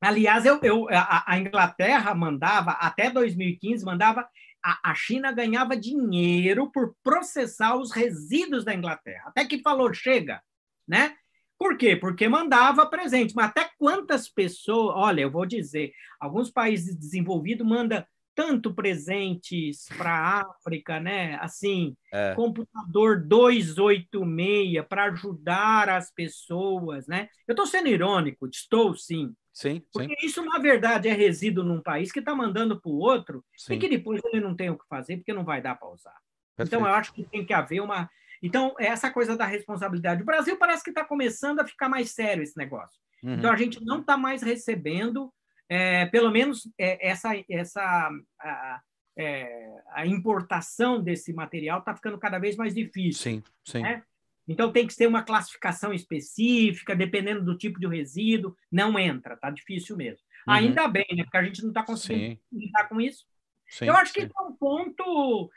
Aliás, 0.00 0.46
eu, 0.46 0.58
eu, 0.62 0.88
a, 0.90 1.24
a, 1.26 1.38
Inglaterra 1.38 2.14
mandava, 2.14 2.70
até 2.72 3.10
2015, 3.10 3.84
mandava. 3.84 4.26
A, 4.64 4.90
a 4.90 4.94
China 4.94 5.30
ganhava 5.30 5.76
dinheiro 5.76 6.70
por 6.72 6.94
processar 7.02 7.76
os 7.76 7.92
resíduos 7.92 8.64
da 8.64 8.74
Inglaterra. 8.74 9.24
Até 9.26 9.44
que 9.44 9.60
falou, 9.60 9.92
chega, 9.92 10.40
né? 10.88 11.14
Por 11.58 11.76
quê? 11.76 11.96
Porque 11.96 12.28
mandava 12.28 12.86
presente. 12.86 13.34
Mas 13.34 13.46
até 13.46 13.68
quantas 13.78 14.28
pessoas. 14.28 14.94
Olha, 14.96 15.22
eu 15.22 15.30
vou 15.30 15.44
dizer, 15.44 15.92
alguns 16.20 16.50
países 16.50 16.96
desenvolvidos 16.96 17.66
mandam 17.66 18.04
tanto 18.38 18.72
presentes 18.72 19.86
para 19.96 20.12
a 20.12 20.40
África, 20.42 21.00
né? 21.00 21.34
Assim, 21.40 21.96
é. 22.12 22.36
computador 22.36 23.26
286 23.26 24.86
para 24.88 25.06
ajudar 25.06 25.88
as 25.88 26.12
pessoas, 26.12 27.08
né? 27.08 27.28
Eu 27.48 27.52
estou 27.52 27.66
sendo 27.66 27.88
irônico, 27.88 28.46
estou 28.46 28.94
sim. 28.94 29.34
Sim, 29.52 29.82
Porque 29.92 30.14
sim. 30.20 30.26
isso, 30.26 30.44
na 30.44 30.60
verdade, 30.60 31.08
é 31.08 31.12
resíduo 31.12 31.64
num 31.64 31.82
país 31.82 32.12
que 32.12 32.20
está 32.20 32.32
mandando 32.32 32.80
para 32.80 32.92
o 32.92 32.98
outro 32.98 33.44
sim. 33.56 33.74
e 33.74 33.78
que 33.80 33.88
depois 33.88 34.20
ele 34.26 34.40
não 34.40 34.54
tem 34.54 34.70
o 34.70 34.78
que 34.78 34.86
fazer 34.88 35.16
porque 35.16 35.32
não 35.32 35.44
vai 35.44 35.60
dar 35.60 35.74
para 35.74 35.88
usar. 35.88 36.16
Perfeito. 36.56 36.76
Então, 36.76 36.88
eu 36.88 36.94
acho 36.94 37.12
que 37.12 37.24
tem 37.24 37.44
que 37.44 37.52
haver 37.52 37.80
uma 37.80 38.08
então, 38.42 38.74
essa 38.78 39.10
coisa 39.10 39.36
da 39.36 39.44
responsabilidade. 39.44 40.22
O 40.22 40.26
Brasil 40.26 40.56
parece 40.56 40.84
que 40.84 40.90
está 40.90 41.04
começando 41.04 41.60
a 41.60 41.66
ficar 41.66 41.88
mais 41.88 42.12
sério 42.12 42.42
esse 42.42 42.56
negócio. 42.56 42.98
Uhum. 43.22 43.34
Então, 43.34 43.52
a 43.52 43.56
gente 43.56 43.84
não 43.84 44.00
está 44.00 44.16
mais 44.16 44.42
recebendo 44.42 45.32
é, 45.68 46.06
pelo 46.06 46.30
menos 46.30 46.68
é, 46.78 47.08
essa, 47.08 47.30
essa 47.48 48.10
a, 48.40 48.80
é, 49.16 49.82
a, 49.92 50.06
importação 50.06 51.02
desse 51.02 51.32
material 51.32 51.80
está 51.80 51.94
ficando 51.94 52.18
cada 52.18 52.38
vez 52.38 52.56
mais 52.56 52.74
difícil. 52.74 53.22
Sim, 53.22 53.42
sim. 53.64 53.82
Né? 53.82 54.02
Então 54.46 54.72
tem 54.72 54.86
que 54.86 54.96
ter 54.96 55.06
uma 55.06 55.22
classificação 55.22 55.92
específica, 55.92 56.96
dependendo 56.96 57.44
do 57.44 57.58
tipo 57.58 57.78
de 57.78 57.86
resíduo, 57.86 58.56
não 58.72 58.98
entra, 58.98 59.36
tá 59.36 59.50
difícil 59.50 59.94
mesmo. 59.94 60.24
Uhum. 60.46 60.54
Ainda 60.54 60.88
bem, 60.88 61.04
né? 61.14 61.24
Porque 61.24 61.36
a 61.36 61.44
gente 61.44 61.60
não 61.60 61.68
está 61.68 61.82
conseguindo 61.82 62.36
sim. 62.36 62.40
lidar 62.50 62.88
com 62.88 62.98
isso. 62.98 63.26
Sim, 63.68 63.84
Eu 63.84 63.94
acho 63.94 64.14
que 64.14 64.22
é 64.22 64.42
um 64.42 64.54
ponto 64.54 65.50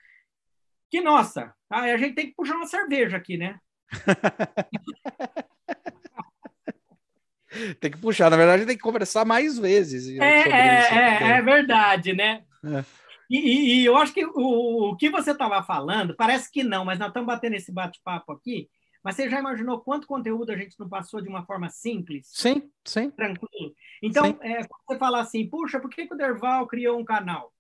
que, 0.92 1.02
nossa, 1.02 1.56
a 1.70 1.98
gente 1.98 2.14
tem 2.14 2.28
que 2.28 2.36
puxar 2.36 2.56
uma 2.56 2.68
cerveja 2.68 3.16
aqui, 3.16 3.38
né? 3.38 3.58
tem 7.80 7.90
que 7.90 7.98
puxar, 7.98 8.30
na 8.30 8.36
verdade, 8.36 8.66
tem 8.66 8.76
que 8.76 8.84
conversar 8.84 9.24
mais 9.24 9.58
vezes. 9.58 10.10
É, 10.20 10.24
é, 10.24 10.82
isso, 10.82 10.94
é, 10.94 11.38
é, 11.38 11.42
verdade, 11.42 12.12
né? 12.14 12.44
É. 12.64 12.84
E, 13.30 13.80
e, 13.80 13.86
eu 13.86 13.96
acho 13.96 14.14
que 14.14 14.26
o, 14.26 14.90
o 14.90 14.98
que 14.98 15.10
você 15.10 15.32
estava 15.32 15.64
falando, 15.64 16.14
parece 16.18 16.52
que 16.52 16.62
não, 16.62 16.84
mas 16.84 17.00
nós 17.00 17.08
estamos 17.08 17.28
batendo 17.28 17.56
esse 17.56 17.72
bate-papo 17.72 18.34
aqui. 18.34 18.70
Mas 19.02 19.16
você 19.16 19.30
já 19.30 19.40
imaginou 19.40 19.80
quanto 19.80 20.06
conteúdo 20.06 20.52
a 20.52 20.58
gente 20.58 20.78
não 20.78 20.90
passou 20.90 21.22
de 21.22 21.30
uma 21.30 21.46
forma 21.46 21.70
simples? 21.70 22.28
Sim, 22.34 22.70
sim. 22.86 23.10
Tranquilo. 23.12 23.74
Então, 24.04 24.26
sim. 24.26 24.38
É, 24.42 24.58
quando 24.58 24.82
você 24.86 24.98
fala 24.98 25.22
assim, 25.22 25.48
puxa, 25.48 25.80
por 25.80 25.90
que, 25.90 26.06
que 26.06 26.14
o 26.14 26.18
Derval 26.18 26.68
criou 26.68 27.00
um 27.00 27.06
canal? 27.06 27.54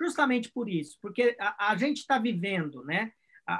Justamente 0.00 0.50
por 0.50 0.68
isso, 0.68 0.96
porque 1.00 1.36
a, 1.40 1.72
a 1.72 1.76
gente 1.76 1.98
está 1.98 2.18
vivendo, 2.18 2.84
né? 2.84 3.12
A, 3.46 3.54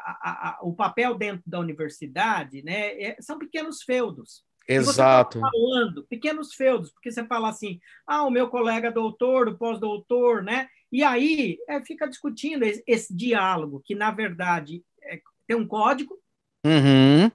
a, 0.50 0.58
o 0.62 0.74
papel 0.74 1.14
dentro 1.16 1.42
da 1.46 1.58
universidade, 1.58 2.62
né? 2.62 3.00
É, 3.00 3.16
são 3.20 3.38
pequenos 3.38 3.82
feudos. 3.82 4.44
Exato. 4.68 5.40
Tá 5.40 5.50
falando 5.50 6.04
pequenos 6.04 6.52
feudos, 6.52 6.92
porque 6.92 7.10
você 7.10 7.24
fala 7.24 7.48
assim, 7.48 7.80
ah, 8.06 8.24
o 8.24 8.30
meu 8.30 8.48
colega 8.48 8.92
doutor, 8.92 9.48
o 9.48 9.56
pós-doutor, 9.56 10.42
né? 10.42 10.68
E 10.92 11.02
aí 11.02 11.58
é, 11.66 11.82
fica 11.82 12.06
discutindo 12.06 12.62
esse, 12.64 12.82
esse, 12.86 13.14
diálogo, 13.14 13.80
que 13.82 13.94
na 13.94 14.10
verdade 14.10 14.84
é, 15.02 15.20
tem 15.46 15.56
um 15.56 15.66
código. 15.66 16.18
Uhum. 16.64 17.30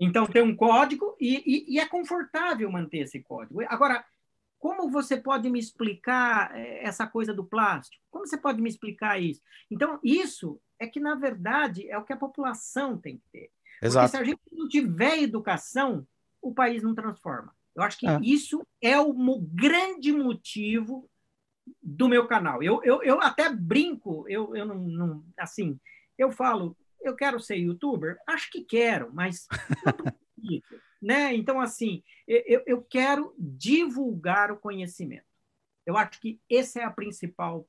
Então 0.00 0.26
tem 0.26 0.42
um 0.42 0.56
código 0.56 1.14
e, 1.20 1.42
e, 1.44 1.74
e, 1.74 1.78
é 1.78 1.86
confortável 1.86 2.70
manter 2.70 3.00
esse 3.00 3.20
código. 3.20 3.60
Agora, 3.68 4.02
como 4.62 4.88
você 4.88 5.16
pode 5.16 5.50
me 5.50 5.58
explicar 5.58 6.56
é, 6.56 6.84
essa 6.84 7.04
coisa 7.04 7.34
do 7.34 7.44
plástico? 7.44 8.00
Como 8.08 8.24
você 8.24 8.38
pode 8.38 8.62
me 8.62 8.68
explicar 8.68 9.20
isso? 9.20 9.42
Então, 9.68 9.98
isso 10.04 10.60
é 10.78 10.86
que, 10.86 11.00
na 11.00 11.16
verdade, 11.16 11.90
é 11.90 11.98
o 11.98 12.04
que 12.04 12.12
a 12.12 12.16
população 12.16 12.96
tem 12.96 13.16
que 13.16 13.24
ter. 13.32 13.50
Exato. 13.82 14.06
Porque 14.06 14.16
se 14.16 14.22
a 14.22 14.24
gente 14.24 14.40
não 14.52 14.68
tiver 14.68 15.20
educação, 15.20 16.06
o 16.40 16.54
país 16.54 16.80
não 16.80 16.94
transforma. 16.94 17.52
Eu 17.74 17.82
acho 17.82 17.98
que 17.98 18.06
é. 18.06 18.20
isso 18.22 18.64
é 18.80 18.96
o 19.00 19.12
grande 19.40 20.12
motivo 20.12 21.10
do 21.82 22.08
meu 22.08 22.28
canal. 22.28 22.62
Eu, 22.62 22.80
eu, 22.84 23.02
eu 23.02 23.20
até 23.20 23.52
brinco, 23.52 24.24
eu, 24.28 24.54
eu 24.54 24.64
não, 24.64 24.78
não, 24.78 25.24
assim, 25.36 25.76
eu 26.16 26.30
falo, 26.30 26.76
eu 27.00 27.16
quero 27.16 27.40
ser 27.40 27.56
youtuber? 27.56 28.16
Acho 28.28 28.48
que 28.48 28.62
quero, 28.62 29.12
mas 29.12 29.48
não 29.84 30.12
né? 31.02 31.34
Então, 31.34 31.60
assim, 31.60 32.02
eu, 32.26 32.62
eu 32.64 32.82
quero 32.82 33.34
divulgar 33.36 34.52
o 34.52 34.58
conhecimento. 34.58 35.26
Eu 35.84 35.96
acho 35.96 36.20
que 36.20 36.40
essa 36.48 36.80
é 36.80 36.84
a 36.84 36.90
principal 36.90 37.68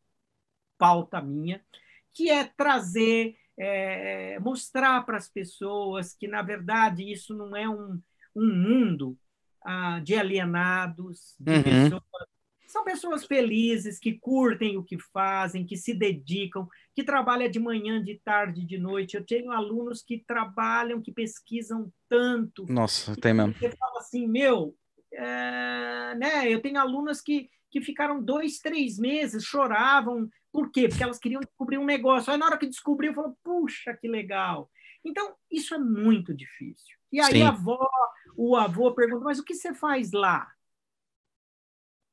pauta 0.77 1.21
minha, 1.21 1.65
que 2.13 2.29
é 2.29 2.43
trazer, 2.43 3.35
é, 3.57 4.39
mostrar 4.39 5.03
para 5.03 5.17
as 5.17 5.27
pessoas 5.27 6.13
que, 6.13 6.27
na 6.27 6.43
verdade, 6.43 7.11
isso 7.11 7.33
não 7.33 7.55
é 7.55 7.67
um, 7.67 7.99
um 8.35 8.55
mundo 8.55 9.17
ah, 9.65 9.99
de 9.99 10.15
alienados, 10.15 11.35
de 11.39 11.53
uhum. 11.53 11.63
pessoas. 11.63 12.32
São 12.73 12.83
pessoas 12.83 13.23
felizes, 13.23 13.99
que 13.99 14.17
curtem 14.17 14.77
o 14.77 14.83
que 14.83 14.97
fazem, 14.97 15.63
que 15.63 15.77
se 15.77 15.93
dedicam, 15.93 16.67
que 16.95 17.03
trabalham 17.03 17.47
de 17.47 17.59
manhã, 17.59 18.03
de 18.03 18.19
tarde, 18.25 18.65
de 18.65 18.79
noite. 18.79 19.15
Eu 19.15 19.23
tenho 19.23 19.51
alunos 19.51 20.01
que 20.01 20.23
trabalham, 20.25 20.99
que 20.99 21.11
pesquisam 21.11 21.93
tanto. 22.09 22.65
Nossa, 22.67 23.15
tem 23.15 23.31
mesmo. 23.31 23.53
Você 23.53 23.69
fala 23.77 23.99
assim, 23.99 24.27
meu, 24.27 24.75
é, 25.13 26.15
né? 26.15 26.51
Eu 26.51 26.63
tenho 26.63 26.79
alunas 26.79 27.21
que, 27.21 27.47
que 27.69 27.79
ficaram 27.79 28.19
dois, 28.19 28.57
três 28.57 28.97
meses, 28.97 29.43
choravam. 29.43 30.27
Por 30.51 30.71
quê? 30.71 30.87
Porque 30.87 31.03
elas 31.03 31.19
queriam 31.19 31.41
descobrir 31.41 31.77
um 31.77 31.85
negócio. 31.85 32.33
Aí 32.33 32.39
na 32.39 32.47
hora 32.47 32.57
que 32.57 32.65
descobriu, 32.65 33.13
falou, 33.13 33.37
puxa, 33.43 33.95
que 34.01 34.07
legal. 34.07 34.67
Então, 35.05 35.35
isso 35.51 35.75
é 35.75 35.77
muito 35.77 36.33
difícil. 36.33 36.97
E 37.11 37.21
aí 37.21 37.33
Sim. 37.33 37.43
a 37.43 37.49
avó, 37.49 37.87
o 38.35 38.55
avô 38.55 38.91
pergunta, 38.95 39.25
mas 39.25 39.37
o 39.37 39.43
que 39.43 39.53
você 39.53 39.75
faz 39.75 40.11
lá? 40.11 40.51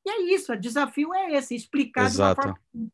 E 0.05 0.09
é 0.09 0.35
isso, 0.35 0.53
o 0.53 0.57
desafio 0.57 1.13
é 1.13 1.33
esse, 1.33 1.55
explicar 1.55 2.05
Exato. 2.05 2.41
de 2.41 2.47
uma 2.47 2.55
forma 2.55 2.91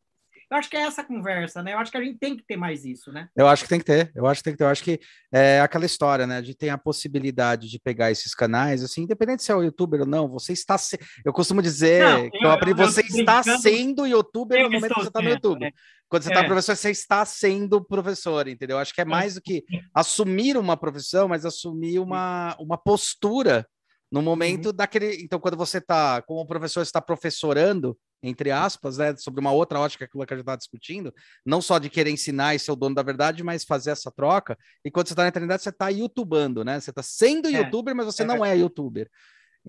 eu 0.49 0.57
acho 0.57 0.69
que 0.69 0.77
é 0.77 0.81
essa 0.81 1.03
conversa, 1.03 1.61
né? 1.61 1.73
Eu 1.73 1.77
acho 1.77 1.91
que 1.91 1.97
a 1.97 2.03
gente 2.03 2.17
tem 2.17 2.37
que 2.37 2.43
ter 2.45 2.55
mais 2.55 2.85
isso, 2.85 3.11
né? 3.11 3.27
Eu 3.35 3.47
acho 3.47 3.63
que 3.63 3.69
tem 3.69 3.79
que 3.79 3.85
ter, 3.85 4.11
eu 4.15 4.25
acho 4.25 4.39
que 4.39 4.45
tem 4.45 4.53
que 4.53 4.57
ter. 4.57 4.63
Eu 4.63 4.69
acho 4.69 4.83
que 4.83 4.99
é 5.29 5.59
aquela 5.59 5.85
história, 5.85 6.25
né? 6.25 6.41
Gente 6.41 6.57
tem 6.57 6.69
a 6.69 6.77
possibilidade 6.77 7.69
de 7.69 7.77
pegar 7.77 8.11
esses 8.11 8.33
canais, 8.33 8.81
assim, 8.81 9.01
independente 9.01 9.43
se 9.43 9.51
é 9.51 9.55
o 9.55 9.61
youtuber 9.61 10.01
ou 10.01 10.05
não, 10.05 10.29
você 10.29 10.53
está. 10.53 10.77
Se... 10.77 10.97
Eu 11.25 11.33
costumo 11.33 11.61
dizer 11.61 12.01
não, 12.01 12.29
que 12.29 12.37
eu, 12.37 12.43
eu 12.43 12.51
aprendi, 12.51 12.81
você 12.81 13.01
está 13.01 13.43
sendo 13.43 14.07
youtuber 14.07 14.63
no 14.63 14.71
momento 14.71 14.93
que 14.93 15.01
você 15.01 15.07
está 15.09 15.21
no 15.21 15.29
YouTube. 15.29 15.59
Né? 15.59 15.71
Quando 16.07 16.23
você 16.23 16.29
está 16.29 16.41
é. 16.41 16.47
professor, 16.47 16.75
você 16.77 16.91
está 16.91 17.25
sendo 17.25 17.83
professor, 17.83 18.47
entendeu? 18.47 18.77
Acho 18.77 18.93
que 18.93 19.01
é 19.01 19.05
mais 19.05 19.35
do 19.35 19.41
que 19.41 19.65
assumir 19.93 20.55
uma 20.55 20.77
profissão, 20.77 21.27
mas 21.27 21.45
assumir 21.45 21.99
uma, 21.99 22.55
uma 22.57 22.77
postura 22.77 23.67
no 24.11 24.21
momento 24.21 24.67
uhum. 24.67 24.73
daquele. 24.73 25.21
Então, 25.21 25.39
quando 25.39 25.57
você 25.57 25.77
está, 25.79 26.21
como 26.21 26.41
o 26.41 26.45
professor 26.47 26.81
está 26.81 27.01
professorando, 27.01 27.97
entre 28.23 28.51
aspas, 28.51 28.97
né, 28.97 29.15
sobre 29.15 29.39
uma 29.39 29.51
outra 29.51 29.79
ótica 29.79 30.07
que 30.07 30.15
o 30.15 30.19
Lucas 30.19 30.37
já 30.37 30.41
está 30.41 30.55
discutindo, 30.55 31.13
não 31.45 31.61
só 31.61 31.77
de 31.77 31.89
querer 31.89 32.09
ensinar 32.09 32.55
e 32.55 32.59
ser 32.59 32.71
o 32.71 32.75
dono 32.75 32.95
da 32.95 33.03
verdade, 33.03 33.43
mas 33.43 33.63
fazer 33.63 33.91
essa 33.91 34.11
troca. 34.11 34.57
E 34.83 34.89
quando 34.89 35.07
você 35.07 35.13
está 35.13 35.23
na 35.23 35.29
internet, 35.29 35.61
você 35.61 35.69
está 35.69 35.89
youtubando, 35.89 36.63
né? 36.63 36.79
Você 36.79 36.89
está 36.89 37.03
sendo 37.03 37.47
é. 37.47 37.51
youtuber, 37.51 37.95
mas 37.95 38.05
você 38.05 38.23
é. 38.23 38.25
não 38.25 38.43
é 38.43 38.57
youtuber. 38.57 39.09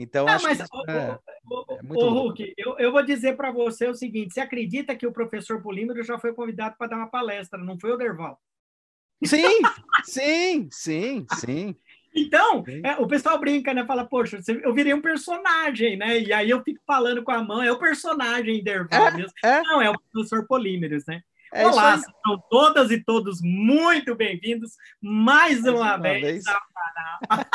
Então, 0.00 0.26
não, 0.26 0.38
mas, 0.40 0.58
que, 0.58 0.76
o, 0.76 0.90
é, 0.90 1.18
o, 1.50 1.76
é 1.82 2.04
o 2.04 2.10
Hulk, 2.10 2.54
eu, 2.56 2.78
eu 2.78 2.92
vou 2.92 3.04
dizer 3.04 3.36
para 3.36 3.50
você 3.50 3.88
o 3.88 3.94
seguinte: 3.94 4.32
você 4.32 4.40
acredita 4.40 4.94
que 4.94 5.06
o 5.06 5.12
professor 5.12 5.60
Polímero 5.60 6.04
já 6.04 6.16
foi 6.18 6.32
convidado 6.32 6.76
para 6.78 6.86
dar 6.86 6.96
uma 6.98 7.10
palestra, 7.10 7.58
não 7.58 7.76
foi 7.80 7.90
o 7.90 7.96
Derval? 7.96 8.40
Sim, 9.24 9.60
sim, 10.04 10.68
sim, 10.70 11.26
sim. 11.40 11.76
Então, 12.18 12.64
é, 12.82 12.96
o 12.96 13.06
pessoal 13.06 13.38
brinca, 13.38 13.72
né? 13.72 13.84
Fala, 13.86 14.04
poxa, 14.04 14.40
eu 14.62 14.74
virei 14.74 14.92
um 14.92 15.00
personagem, 15.00 15.96
né? 15.96 16.20
E 16.20 16.32
aí 16.32 16.50
eu 16.50 16.62
fico 16.62 16.80
falando 16.86 17.22
com 17.22 17.30
a 17.30 17.42
mão, 17.42 17.62
é 17.62 17.70
o 17.70 17.78
personagem 17.78 18.62
Derval 18.62 19.08
é. 19.44 19.48
É. 19.48 19.62
Não, 19.62 19.80
é 19.80 19.90
o 19.90 19.98
professor 20.12 20.46
Polímeros, 20.46 21.04
né? 21.06 21.22
É 21.52 21.66
Olá, 21.66 21.96
sejam 21.96 22.44
todas 22.50 22.90
e 22.90 23.02
todos 23.02 23.40
muito 23.40 24.14
bem-vindos 24.14 24.72
mais, 25.00 25.62
mais 25.62 25.74
uma, 25.74 25.94
uma, 25.94 25.96
vez, 25.96 26.20
vez. 26.20 26.46
ao 26.46 26.60
canal. 26.74 27.46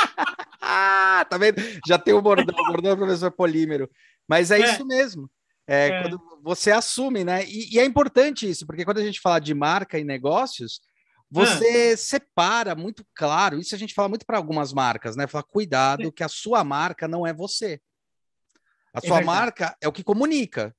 ah, 0.59 1.25
tá 1.29 1.37
vendo? 1.37 1.61
Já 1.87 1.99
tem 1.99 2.13
o 2.13 2.21
bordão, 2.21 2.55
o 2.57 2.71
bordão 2.71 2.95
do 2.95 2.97
professor 2.97 3.31
Polímero. 3.31 3.87
Mas 4.27 4.49
é, 4.49 4.59
é. 4.59 4.65
isso 4.65 4.85
mesmo. 4.85 5.29
É, 5.67 5.87
é, 5.87 6.01
quando 6.01 6.21
você 6.41 6.71
assume, 6.71 7.23
né? 7.23 7.45
E, 7.45 7.75
e, 7.75 7.79
é 7.79 7.85
importante 7.85 8.49
isso, 8.49 8.65
porque 8.65 8.83
quando 8.83 8.97
a 8.97 9.03
gente 9.03 9.21
fala 9.21 9.39
de 9.39 9.53
marca 9.53 9.99
e 9.99 10.03
negócios, 10.03 10.81
você 11.33 11.93
ah. 11.93 11.97
separa 11.97 12.75
muito 12.75 13.03
claro, 13.15 13.59
isso 13.59 13.73
a 13.73 13.77
gente 13.77 13.95
fala 13.95 14.07
muito 14.07 14.23
para 14.23 14.37
algumas 14.37 14.71
marcas, 14.71 15.15
né? 15.15 15.25
Fala, 15.25 15.43
cuidado, 15.43 16.11
que 16.11 16.23
a 16.23 16.27
sua 16.27 16.63
marca 16.63 17.07
não 17.07 17.25
é 17.25 17.33
você. 17.33 17.81
A 18.93 18.99
é 18.99 19.01
sua 19.01 19.17
verdade. 19.17 19.25
marca 19.25 19.77
é 19.81 19.87
o 19.87 19.91
que 19.91 20.03
comunica. 20.03 20.75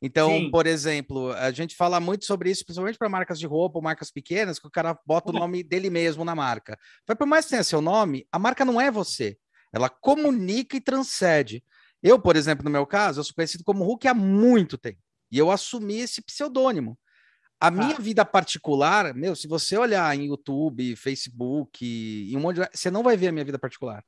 Então, 0.00 0.30
Sim. 0.30 0.50
por 0.52 0.64
exemplo, 0.64 1.32
a 1.32 1.50
gente 1.50 1.74
fala 1.74 1.98
muito 1.98 2.24
sobre 2.24 2.50
isso, 2.50 2.64
principalmente 2.64 2.98
para 2.98 3.08
marcas 3.08 3.40
de 3.40 3.46
roupa 3.46 3.78
ou 3.78 3.82
marcas 3.82 4.10
pequenas, 4.10 4.60
que 4.60 4.68
o 4.68 4.70
cara 4.70 4.96
bota 5.04 5.30
o 5.30 5.34
nome 5.34 5.64
dele 5.64 5.90
mesmo 5.90 6.24
na 6.24 6.36
marca. 6.36 6.78
Mas 7.08 7.18
por 7.18 7.26
mais 7.26 7.46
que 7.46 7.50
tenha 7.50 7.64
seu 7.64 7.80
nome, 7.80 8.24
a 8.30 8.38
marca 8.38 8.64
não 8.64 8.80
é 8.80 8.92
você. 8.92 9.36
Ela 9.72 9.88
comunica 9.88 10.76
e 10.76 10.80
transcende. 10.80 11.64
Eu, 12.00 12.20
por 12.20 12.36
exemplo, 12.36 12.64
no 12.64 12.70
meu 12.70 12.86
caso, 12.86 13.18
eu 13.18 13.24
sou 13.24 13.34
conhecido 13.34 13.64
como 13.64 13.82
Hulk 13.82 14.06
há 14.06 14.14
muito 14.14 14.78
tempo. 14.78 15.00
E 15.32 15.38
eu 15.38 15.50
assumi 15.50 15.98
esse 15.98 16.22
pseudônimo. 16.22 16.96
A 17.58 17.70
minha 17.70 17.98
vida 17.98 18.24
particular, 18.24 19.14
meu, 19.14 19.34
se 19.34 19.48
você 19.48 19.76
olhar 19.78 20.14
em 20.14 20.26
YouTube, 20.26 20.94
Facebook, 20.96 21.84
em 21.84 22.36
um 22.36 22.40
monte 22.40 22.60
de... 22.60 22.68
você 22.72 22.90
não 22.90 23.02
vai 23.02 23.16
ver 23.16 23.28
a 23.28 23.32
minha 23.32 23.44
vida 23.44 23.58
particular. 23.58 24.04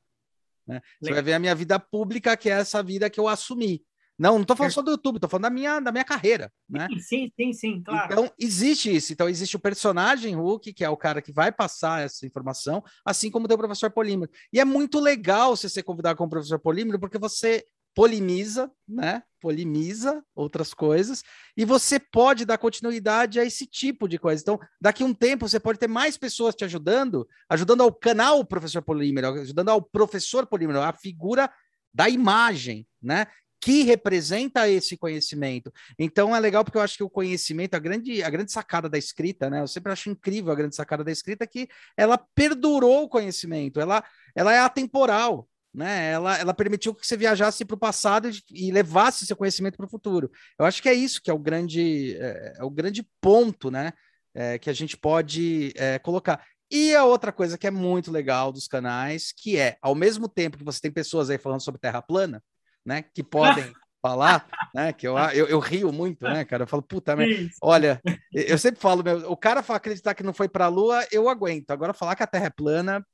Né? 0.67 0.81
Você 1.01 1.13
vai 1.13 1.23
ver 1.23 1.33
a 1.33 1.39
minha 1.39 1.55
vida 1.55 1.79
pública, 1.79 2.37
que 2.37 2.51
é 2.51 2.53
essa 2.53 2.83
vida 2.83 3.09
que 3.09 3.19
eu 3.19 3.27
assumi. 3.27 3.83
Não, 4.19 4.35
não 4.35 4.43
estou 4.43 4.57
falando 4.57 4.73
só 4.73 4.83
do 4.83 4.91
YouTube, 4.91 5.17
estou 5.17 5.31
falando 5.31 5.45
da 5.45 5.51
minha, 5.51 5.79
da 5.79 5.93
minha 5.93 6.05
carreira, 6.05 6.53
né? 6.69 6.89
Sim, 6.99 7.31
sim, 7.37 7.53
sim, 7.53 7.83
claro. 7.83 8.13
Então, 8.13 8.33
existe 8.37 8.95
isso. 8.95 9.13
Então, 9.13 9.29
existe 9.29 9.55
o 9.55 9.61
personagem 9.61 10.35
Hulk, 10.35 10.73
que 10.73 10.85
é 10.85 10.91
o 10.91 10.97
cara 10.97 11.23
que 11.23 11.31
vai 11.31 11.53
passar 11.53 12.03
essa 12.03 12.27
informação, 12.27 12.83
assim 13.05 13.31
como 13.31 13.47
tem 13.47 13.55
o 13.55 13.59
professor 13.59 13.93
Polímero. 13.93 14.31
E 14.53 14.59
é 14.59 14.65
muito 14.65 14.99
legal 14.99 15.57
você 15.57 15.69
ser 15.69 15.85
convidado 15.85 16.19
como 16.19 16.29
professor 16.29 16.59
Polímero, 16.59 16.99
porque 16.99 17.17
você 17.17 17.65
polimiza, 17.99 18.71
né? 18.87 19.25
Polimiza 19.41 20.25
outras 20.33 20.73
coisas 20.73 21.25
e 21.57 21.65
você 21.65 21.99
pode 21.99 22.45
dar 22.45 22.57
continuidade 22.57 23.41
a 23.41 23.45
esse 23.45 23.67
tipo 23.67 24.07
de 24.07 24.21
coisa. 24.21 24.41
Então, 24.41 24.61
daqui 24.81 25.03
a 25.03 25.07
um 25.07 25.13
tempo 25.13 25.49
você 25.49 25.59
pode 25.59 25.81
ter 25.81 25.89
mais 25.89 26.17
pessoas 26.17 26.55
te 26.55 26.65
ajudando, 26.65 27.27
ajudando 27.51 27.81
ao 27.81 27.93
canal 27.93 28.45
Professor 28.45 28.83
Polímero, 28.83 29.31
ajudando 29.41 29.71
ao 29.71 29.83
professor 29.83 30.47
Polímero, 30.47 30.81
a 30.81 30.93
figura 30.93 31.51
da 31.93 32.09
imagem, 32.09 32.87
né? 33.03 33.27
que 33.61 33.83
representa 33.83 34.69
esse 34.69 34.97
conhecimento. 34.97 35.73
Então 35.99 36.37
é 36.37 36.39
legal 36.39 36.63
porque 36.63 36.79
eu 36.79 36.83
acho 36.83 36.97
que 36.97 37.03
o 37.03 37.11
conhecimento, 37.11 37.75
a 37.75 37.81
grande, 37.81 38.23
a 38.23 38.31
grande 38.31 38.53
sacada 38.53 38.89
da 38.89 38.97
escrita, 38.97 39.51
né? 39.51 39.61
Eu 39.61 39.67
sempre 39.67 39.91
acho 39.91 40.09
incrível 40.09 40.53
a 40.53 40.55
grande 40.55 40.77
sacada 40.77 41.03
da 41.03 41.11
escrita 41.11 41.45
que 41.49 41.69
ela 41.97 42.17
perdurou 42.17 43.03
o 43.03 43.09
conhecimento, 43.09 43.81
ela, 43.81 44.05
ela 44.37 44.55
é 44.55 44.61
atemporal. 44.61 45.49
Né? 45.79 46.11
Ela, 46.11 46.37
ela 46.39 46.53
permitiu 46.53 46.93
que 46.93 47.07
você 47.07 47.17
viajasse 47.17 47.65
para 47.65 47.77
o 47.77 47.79
passado 47.79 48.29
e, 48.29 48.43
e, 48.51 48.73
levasse 48.73 49.25
seu 49.25 49.37
conhecimento 49.37 49.77
para 49.77 49.87
o 49.87 49.89
futuro. 49.89 50.29
Eu 50.59 50.67
acho 50.67 50.83
que 50.83 50.89
é 50.89 50.93
isso 50.93 51.23
que 51.23 51.31
é 51.31 51.33
o 51.33 51.39
grande, 51.39 52.17
é, 52.17 52.55
é 52.57 52.65
o 52.65 52.71
grande 52.71 53.09
ponto, 53.21 53.71
né? 53.71 53.93
É, 54.35 54.59
que 54.59 54.69
a 54.69 54.73
gente 54.73 54.97
pode 54.97 55.73
é, 55.77 56.01
colocar. 56.01 56.45
E 56.69 56.97
a 56.97 57.05
outra 57.05 57.31
coisa 57.31 57.57
que 57.57 57.67
é 57.67 57.71
muito 57.71 58.11
legal 58.11 58.51
dos 58.51 58.67
canais, 58.67 59.33
que 59.33 59.57
é, 59.57 59.79
ao 59.81 59.95
mesmo 59.95 60.29
tempo 60.29 60.59
que 60.59 60.65
você 60.65 60.81
tem 60.81 60.91
pessoas 60.91 61.31
aí 61.31 61.39
falando 61.39 61.63
sobre 61.63 61.81
terra 61.81 62.03
plana, 62.03 62.43
né, 62.85 63.03
que 63.15 63.23
podem 63.23 63.73
falar, 64.03 64.47
né, 64.75 64.93
que 64.93 65.07
eu, 65.07 65.17
eu, 65.17 65.47
eu, 65.47 65.61
rio 65.61 65.93
muito, 65.93 66.25
né, 66.25 66.45
cara, 66.45 66.65
eu 66.65 66.67
falo, 66.67 66.83
puta, 66.83 67.17
mas, 67.17 67.51
olha, 67.63 68.01
eu 68.33 68.59
sempre 68.59 68.81
falo, 68.81 69.03
meu, 69.03 69.31
o 69.31 69.37
cara 69.37 69.65
acreditar 69.67 70.15
que 70.15 70.23
não 70.23 70.35
foi 70.35 70.49
para 70.49 70.67
a 70.67 70.69
Lua, 70.69 71.07
eu 71.11 71.29
aguento, 71.29 71.71
agora 71.71 71.95
falar 71.95 72.15
que 72.15 72.23
a 72.23 72.27
Terra 72.27 72.47
é 72.47 72.51
plana 72.51 73.05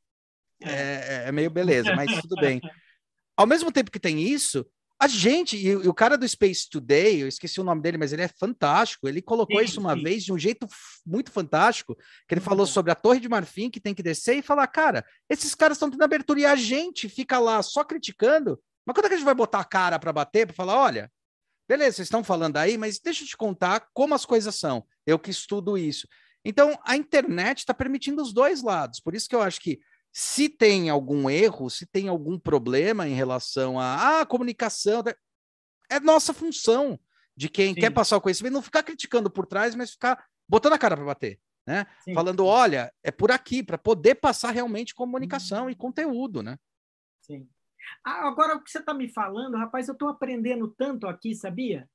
é, 0.64 1.24
é, 1.24 1.28
é 1.28 1.32
meio 1.32 1.50
beleza, 1.50 1.94
mas 1.94 2.20
tudo 2.20 2.36
bem. 2.36 2.60
Ao 3.36 3.46
mesmo 3.46 3.72
tempo 3.72 3.90
que 3.90 3.98
tem 3.98 4.20
isso, 4.20 4.64
a 5.00 5.08
gente, 5.08 5.56
e, 5.56 5.68
e, 5.68 5.88
o 5.88 5.92
cara 5.94 6.16
do 6.16 6.26
Space 6.26 6.68
Today, 6.70 7.20
eu 7.20 7.28
esqueci 7.28 7.60
o 7.60 7.64
nome 7.64 7.82
dele, 7.82 7.98
mas 7.98 8.12
ele 8.12 8.22
é 8.22 8.28
fantástico. 8.28 9.08
Ele 9.08 9.20
colocou 9.20 9.58
sim, 9.58 9.64
isso 9.64 9.80
uma 9.80 9.94
sim. 9.94 10.02
vez 10.02 10.24
de 10.24 10.32
um 10.32 10.38
jeito 10.38 10.66
muito 11.04 11.30
fantástico, 11.30 11.96
que 12.28 12.34
ele 12.34 12.40
falou 12.40 12.66
sobre 12.66 12.92
a 12.92 12.94
Torre 12.94 13.20
de 13.20 13.28
Marfim 13.28 13.68
que 13.68 13.80
tem 13.80 13.94
que 13.94 14.02
descer 14.02 14.36
e 14.36 14.42
falar, 14.42 14.66
cara, 14.68 15.04
esses 15.28 15.54
caras 15.54 15.76
estão 15.76 15.90
tendo 15.90 16.02
abertura 16.02 16.40
e 16.40 16.46
a 16.46 16.56
gente 16.56 17.08
fica 17.08 17.38
lá 17.38 17.62
só 17.62 17.84
criticando. 17.84 18.58
Mas 18.86 18.94
quando 18.94 19.06
é 19.06 19.08
que 19.08 19.14
a 19.14 19.18
gente 19.18 19.26
vai 19.26 19.34
botar 19.34 19.60
a 19.60 19.64
cara 19.64 19.98
para 19.98 20.12
bater, 20.12 20.46
para 20.46 20.54
falar, 20.56 20.78
olha, 20.78 21.10
beleza, 21.68 21.96
vocês 21.96 22.06
estão 22.06 22.22
falando 22.22 22.56
aí, 22.56 22.78
mas 22.78 22.98
deixa 22.98 23.24
eu 23.24 23.28
te 23.28 23.36
contar 23.36 23.88
como 23.92 24.14
as 24.14 24.24
coisas 24.24 24.54
são. 24.54 24.86
Eu 25.06 25.18
que 25.18 25.30
estudo 25.30 25.76
isso. 25.76 26.06
Então, 26.44 26.78
a 26.84 26.94
internet 26.94 27.58
está 27.58 27.72
permitindo 27.72 28.22
os 28.22 28.32
dois 28.32 28.62
lados. 28.62 29.00
Por 29.00 29.14
isso 29.14 29.28
que 29.28 29.34
eu 29.34 29.42
acho 29.42 29.60
que 29.60 29.80
se 30.16 30.48
tem 30.48 30.88
algum 30.88 31.28
erro, 31.28 31.68
se 31.68 31.84
tem 31.84 32.06
algum 32.06 32.38
problema 32.38 33.08
em 33.08 33.14
relação 33.14 33.80
à 33.80 34.20
ah, 34.20 34.24
comunicação, 34.24 35.02
é 35.90 35.98
nossa 35.98 36.32
função 36.32 36.96
de 37.36 37.48
quem 37.48 37.74
Sim. 37.74 37.80
quer 37.80 37.90
passar 37.90 38.16
o 38.16 38.20
conhecimento, 38.20 38.52
não 38.52 38.62
ficar 38.62 38.84
criticando 38.84 39.28
por 39.28 39.44
trás, 39.44 39.74
mas 39.74 39.90
ficar 39.90 40.24
botando 40.48 40.74
a 40.74 40.78
cara 40.78 40.96
para 40.96 41.04
bater, 41.04 41.40
né? 41.66 41.84
Sim. 42.04 42.14
Falando, 42.14 42.46
olha, 42.46 42.94
é 43.02 43.10
por 43.10 43.32
aqui, 43.32 43.60
para 43.60 43.76
poder 43.76 44.14
passar 44.14 44.52
realmente 44.52 44.94
comunicação 44.94 45.66
hum. 45.66 45.70
e 45.70 45.74
conteúdo, 45.74 46.44
né? 46.44 46.56
Sim. 47.20 47.48
Ah, 48.06 48.28
agora, 48.28 48.54
o 48.54 48.62
que 48.62 48.70
você 48.70 48.78
está 48.78 48.94
me 48.94 49.08
falando, 49.08 49.56
rapaz, 49.56 49.88
eu 49.88 49.94
estou 49.94 50.08
aprendendo 50.08 50.68
tanto 50.68 51.08
aqui, 51.08 51.34
sabia? 51.34 51.90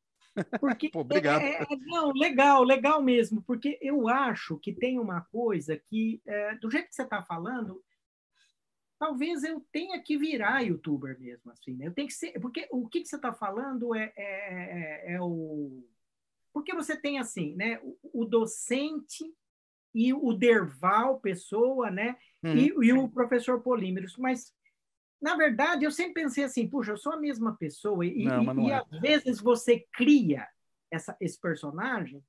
Porque 0.59 0.89
Pô, 0.91 0.99
obrigado. 0.99 1.41
É, 1.41 1.61
é, 1.61 1.67
não, 1.85 2.11
legal, 2.11 2.65
legal 2.65 3.01
mesmo, 3.01 3.41
porque 3.43 3.79
eu 3.81 4.09
acho 4.09 4.57
que 4.57 4.73
tem 4.73 4.99
uma 4.99 5.21
coisa 5.31 5.81
que, 5.89 6.21
é, 6.27 6.55
do 6.55 6.69
jeito 6.69 6.89
que 6.89 6.95
você 6.95 7.03
está 7.03 7.23
falando, 7.23 7.81
talvez 8.99 9.43
eu 9.43 9.65
tenha 9.71 9.99
que 10.01 10.17
virar 10.17 10.61
youtuber 10.61 11.17
mesmo, 11.19 11.49
assim, 11.51 11.73
né? 11.75 11.87
Eu 11.87 11.93
tenho 11.93 12.07
que 12.07 12.13
ser, 12.13 12.37
porque 12.41 12.67
o 12.69 12.87
que, 12.87 12.99
que 12.99 13.07
você 13.07 13.15
está 13.15 13.33
falando 13.33 13.95
é, 13.95 14.13
é, 14.15 14.23
é, 14.23 15.13
é, 15.13 15.21
o... 15.21 15.87
Porque 16.51 16.75
você 16.75 16.97
tem, 16.97 17.17
assim, 17.17 17.55
né, 17.55 17.79
o, 17.81 17.97
o 18.21 18.25
docente 18.25 19.23
e 19.95 20.13
o 20.13 20.33
Derval, 20.33 21.19
pessoa, 21.19 21.89
né, 21.89 22.17
uhum. 22.43 22.55
e, 22.55 22.87
e, 22.87 22.93
o 22.93 23.07
professor 23.07 23.61
Polímeros, 23.61 24.17
mas, 24.17 24.53
na 25.21 25.35
verdade, 25.35 25.85
eu 25.85 25.91
sempre 25.91 26.21
pensei 26.21 26.43
assim, 26.43 26.67
puxa, 26.67 26.91
eu 26.91 26.97
sou 26.97 27.13
a 27.13 27.19
mesma 27.19 27.55
pessoa, 27.55 28.05
e, 28.05 28.25
não, 28.25 28.65
e, 28.65 28.67
e 28.67 28.71
é. 28.71 28.75
às 28.75 28.99
vezes 28.99 29.39
você 29.39 29.87
cria 29.93 30.45
essa, 30.91 31.15
esse 31.21 31.39
personagem 31.39 32.21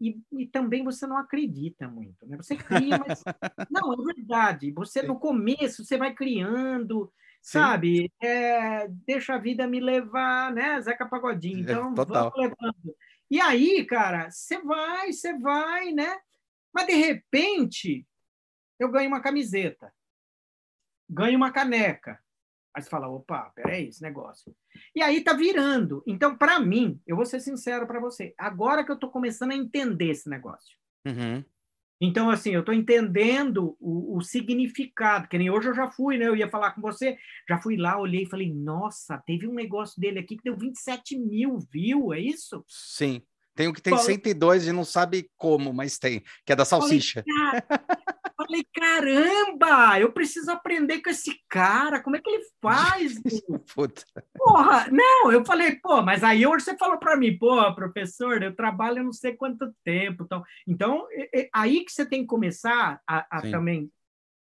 e, 0.00 0.20
e, 0.32 0.46
também 0.46 0.82
você 0.82 1.06
não 1.06 1.16
acredita 1.16 1.88
muito, 1.88 2.26
né? 2.26 2.36
Você 2.36 2.56
cria, 2.56 2.98
mas 2.98 3.22
não 3.70 3.92
é 3.92 4.14
verdade. 4.14 4.72
Você 4.72 5.02
no 5.02 5.18
começo 5.18 5.84
você 5.84 5.96
vai 5.96 6.12
criando, 6.12 7.12
Sim. 7.40 7.58
sabe? 7.58 8.12
É, 8.20 8.88
deixa 8.88 9.34
a 9.34 9.38
vida 9.38 9.66
me 9.66 9.80
levar, 9.80 10.52
né? 10.52 10.80
Zeca 10.80 11.06
Pagodinho. 11.06 11.58
É, 11.58 11.60
então 11.60 11.92
é, 11.92 11.94
vamos 11.94 12.32
levando. 12.36 12.96
E 13.30 13.40
aí, 13.40 13.84
cara, 13.84 14.30
você 14.30 14.60
vai, 14.62 15.12
você 15.12 15.38
vai, 15.38 15.92
né? 15.92 16.18
Mas 16.72 16.86
de 16.86 16.94
repente 16.94 18.06
eu 18.78 18.90
ganho 18.90 19.08
uma 19.08 19.20
camiseta, 19.20 19.92
ganho 21.08 21.36
uma 21.36 21.52
caneca, 21.52 22.20
Aí 22.74 22.82
você 22.82 22.90
fala, 22.90 23.08
opa, 23.08 23.52
peraí, 23.54 23.88
esse 23.88 24.02
negócio. 24.02 24.54
E 24.94 25.00
aí 25.00 25.22
tá 25.22 25.32
virando. 25.32 26.02
Então, 26.06 26.36
para 26.36 26.58
mim, 26.58 27.00
eu 27.06 27.14
vou 27.14 27.24
ser 27.24 27.40
sincero 27.40 27.86
para 27.86 28.00
você, 28.00 28.34
agora 28.36 28.84
que 28.84 28.90
eu 28.90 28.96
estou 28.96 29.10
começando 29.10 29.52
a 29.52 29.56
entender 29.56 30.10
esse 30.10 30.28
negócio. 30.28 30.76
Uhum. 31.06 31.44
Então, 32.00 32.28
assim, 32.28 32.50
eu 32.50 32.60
estou 32.60 32.74
entendendo 32.74 33.76
o, 33.80 34.16
o, 34.16 34.20
significado, 34.20 35.28
que 35.28 35.38
nem 35.38 35.48
hoje 35.48 35.68
eu 35.68 35.74
já 35.74 35.90
fui, 35.90 36.18
né? 36.18 36.26
Eu 36.26 36.36
ia 36.36 36.48
falar 36.48 36.72
com 36.72 36.80
você, 36.80 37.16
já 37.48 37.58
fui 37.58 37.76
lá, 37.76 37.98
olhei 37.98 38.24
e 38.24 38.28
falei, 38.28 38.52
nossa, 38.52 39.22
teve 39.24 39.46
um 39.46 39.54
negócio 39.54 40.00
dele 40.00 40.18
aqui 40.18 40.36
que 40.36 40.42
deu 40.42 40.56
27 40.56 41.16
mil, 41.16 41.58
viu? 41.72 42.12
É 42.12 42.18
isso? 42.18 42.64
Sim. 42.68 43.22
Tem 43.54 43.68
o 43.68 43.72
que 43.72 43.80
tem 43.80 43.96
falei, 43.96 44.16
102 44.16 44.66
e 44.66 44.72
não 44.72 44.84
sabe 44.84 45.30
como, 45.36 45.72
mas 45.72 45.96
tem, 45.96 46.22
que 46.44 46.52
é 46.52 46.56
da 46.56 46.64
salsicha. 46.64 47.24
Falei, 47.24 47.62
falei, 48.36 48.66
caramba, 48.74 50.00
eu 50.00 50.12
preciso 50.12 50.50
aprender 50.50 51.00
com 51.00 51.08
esse 51.10 51.38
cara, 51.48 52.02
como 52.02 52.16
é 52.16 52.20
que 52.20 52.28
ele 52.28 52.42
faz? 52.60 53.14
Puta. 53.74 54.04
Porra, 54.36 54.88
não, 54.90 55.30
eu 55.30 55.44
falei, 55.44 55.76
pô, 55.76 56.02
mas 56.02 56.24
aí 56.24 56.44
hoje 56.44 56.64
você 56.64 56.76
falou 56.76 56.98
para 56.98 57.16
mim, 57.16 57.38
pô, 57.38 57.72
professor, 57.74 58.42
eu 58.42 58.54
trabalho 58.54 59.04
não 59.04 59.12
sei 59.12 59.36
quanto 59.36 59.72
tempo, 59.84 60.24
então, 60.24 60.42
então 60.66 61.06
é, 61.12 61.42
é 61.42 61.48
aí 61.52 61.84
que 61.84 61.92
você 61.92 62.04
tem 62.04 62.22
que 62.22 62.26
começar 62.26 63.00
a, 63.08 63.38
a 63.38 63.42
também 63.42 63.88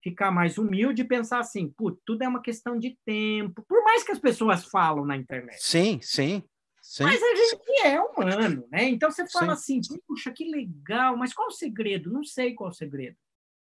ficar 0.04 0.32
mais 0.32 0.58
humilde 0.58 1.02
e 1.02 1.08
pensar 1.08 1.40
assim, 1.40 1.74
putz, 1.76 2.00
tudo 2.06 2.24
é 2.24 2.28
uma 2.28 2.42
questão 2.42 2.78
de 2.78 2.98
tempo, 3.04 3.64
por 3.68 3.84
mais 3.84 4.04
que 4.04 4.12
as 4.12 4.20
pessoas 4.20 4.66
falam 4.66 5.04
na 5.04 5.18
internet. 5.18 5.58
Sim, 5.60 6.00
sim. 6.02 6.44
Sim. 6.90 7.04
Mas 7.04 7.22
a 7.22 7.36
gente 7.36 7.86
é 7.86 8.02
humano, 8.02 8.68
né? 8.72 8.90
Então 8.90 9.12
você 9.12 9.24
fala 9.30 9.56
Sim. 9.56 9.78
assim, 9.78 9.96
puxa, 10.08 10.32
que 10.32 10.44
legal, 10.44 11.16
mas 11.16 11.32
qual 11.32 11.50
o 11.50 11.52
segredo? 11.52 12.12
Não 12.12 12.24
sei 12.24 12.56
qual 12.56 12.72
o 12.72 12.74
segredo. 12.74 13.16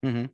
Uhum. 0.04 0.28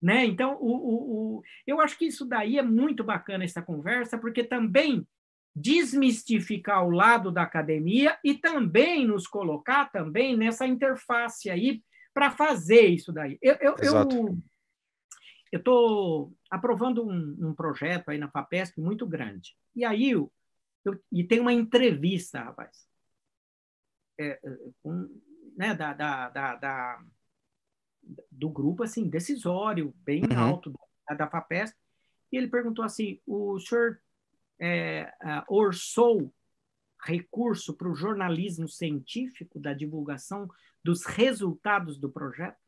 Né? 0.00 0.26
Então, 0.26 0.58
o, 0.60 0.66
o, 0.66 1.38
o, 1.38 1.42
eu 1.66 1.80
acho 1.80 1.96
que 1.96 2.04
isso 2.04 2.26
daí 2.26 2.58
é 2.58 2.62
muito 2.62 3.02
bacana, 3.02 3.44
essa 3.44 3.62
conversa, 3.62 4.18
porque 4.18 4.44
também 4.44 5.08
desmistificar 5.56 6.86
o 6.86 6.90
lado 6.90 7.32
da 7.32 7.44
academia 7.44 8.18
e 8.22 8.34
também 8.34 9.06
nos 9.06 9.26
colocar 9.26 9.90
também 9.90 10.36
nessa 10.36 10.66
interface 10.66 11.48
aí 11.48 11.82
para 12.12 12.30
fazer 12.30 12.88
isso 12.88 13.10
daí. 13.10 13.38
Eu 13.40 13.56
eu 13.58 13.74
eu 15.50 15.58
estou 15.60 16.34
aprovando 16.50 17.08
um, 17.08 17.48
um, 17.48 17.54
projeto 17.54 18.10
aí 18.10 18.18
na 18.18 18.28
Fapesp 18.28 18.78
muito 18.78 19.06
grande. 19.06 19.56
E 19.74 19.82
aí 19.82 20.14
eu, 20.88 21.02
e 21.12 21.24
tem 21.24 21.40
uma 21.40 21.52
entrevista, 21.52 22.40
rapaz, 22.40 22.86
é, 24.18 24.40
é 24.42 24.50
um, 24.84 25.20
né, 25.56 25.74
da, 25.74 25.92
da, 25.92 26.28
da, 26.28 26.54
da 26.56 27.04
do 28.30 28.48
grupo, 28.48 28.82
assim, 28.82 29.08
decisório, 29.08 29.94
bem 29.98 30.22
uhum. 30.24 30.38
alto 30.38 30.72
da, 31.08 31.14
da 31.14 31.30
FAPESP, 31.30 31.76
e 32.32 32.36
ele 32.36 32.48
perguntou 32.48 32.84
assim, 32.84 33.20
o 33.26 33.58
senhor 33.58 34.00
é, 34.60 35.12
orçou 35.48 36.32
recurso 37.02 37.74
para 37.74 37.88
o 37.88 37.94
jornalismo 37.94 38.68
científico 38.68 39.60
da 39.60 39.72
divulgação 39.72 40.48
dos 40.82 41.04
resultados 41.04 41.98
do 41.98 42.10
projeto? 42.10 42.58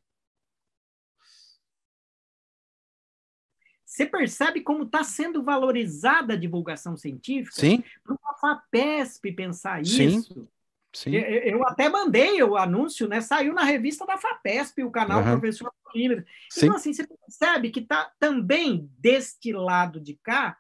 Você 4.01 4.07
percebe 4.07 4.63
como 4.63 4.85
está 4.85 5.05
sendo 5.05 5.43
valorizada 5.43 6.33
a 6.33 6.37
divulgação 6.37 6.97
científica? 6.97 7.61
Sim. 7.61 7.85
Para 8.03 8.15
uma 8.15 8.35
FAPESP 8.39 9.33
pensar 9.33 9.85
Sim. 9.85 10.07
isso. 10.07 10.49
Sim. 10.91 11.15
Eu, 11.15 11.23
eu, 11.23 11.69
até 11.69 11.87
mandei 11.91 12.43
o 12.43 12.57
anúncio, 12.57 13.07
né? 13.07 13.21
Saiu 13.21 13.53
na 13.53 13.63
revista 13.63 14.07
da 14.07 14.17
FAPESP, 14.17 14.83
o 14.85 14.91
canal 14.91 15.23
uhum. 15.23 15.33
Professor 15.33 15.71
Polímero. 15.85 16.25
Então, 16.57 16.75
assim, 16.75 16.95
você 16.95 17.07
percebe 17.07 17.69
que 17.69 17.81
está 17.81 18.11
também 18.19 18.91
deste 18.99 19.53
lado 19.53 20.01
de 20.01 20.15
cá, 20.15 20.57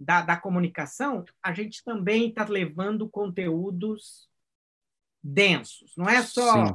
da, 0.00 0.22
da 0.22 0.36
comunicação, 0.36 1.26
a 1.42 1.52
gente 1.52 1.84
também 1.84 2.30
está 2.30 2.46
levando 2.46 3.06
conteúdos 3.06 4.30
densos. 5.22 5.92
Não 5.94 6.08
é 6.08 6.22
só 6.22 6.66
Sim. 6.66 6.74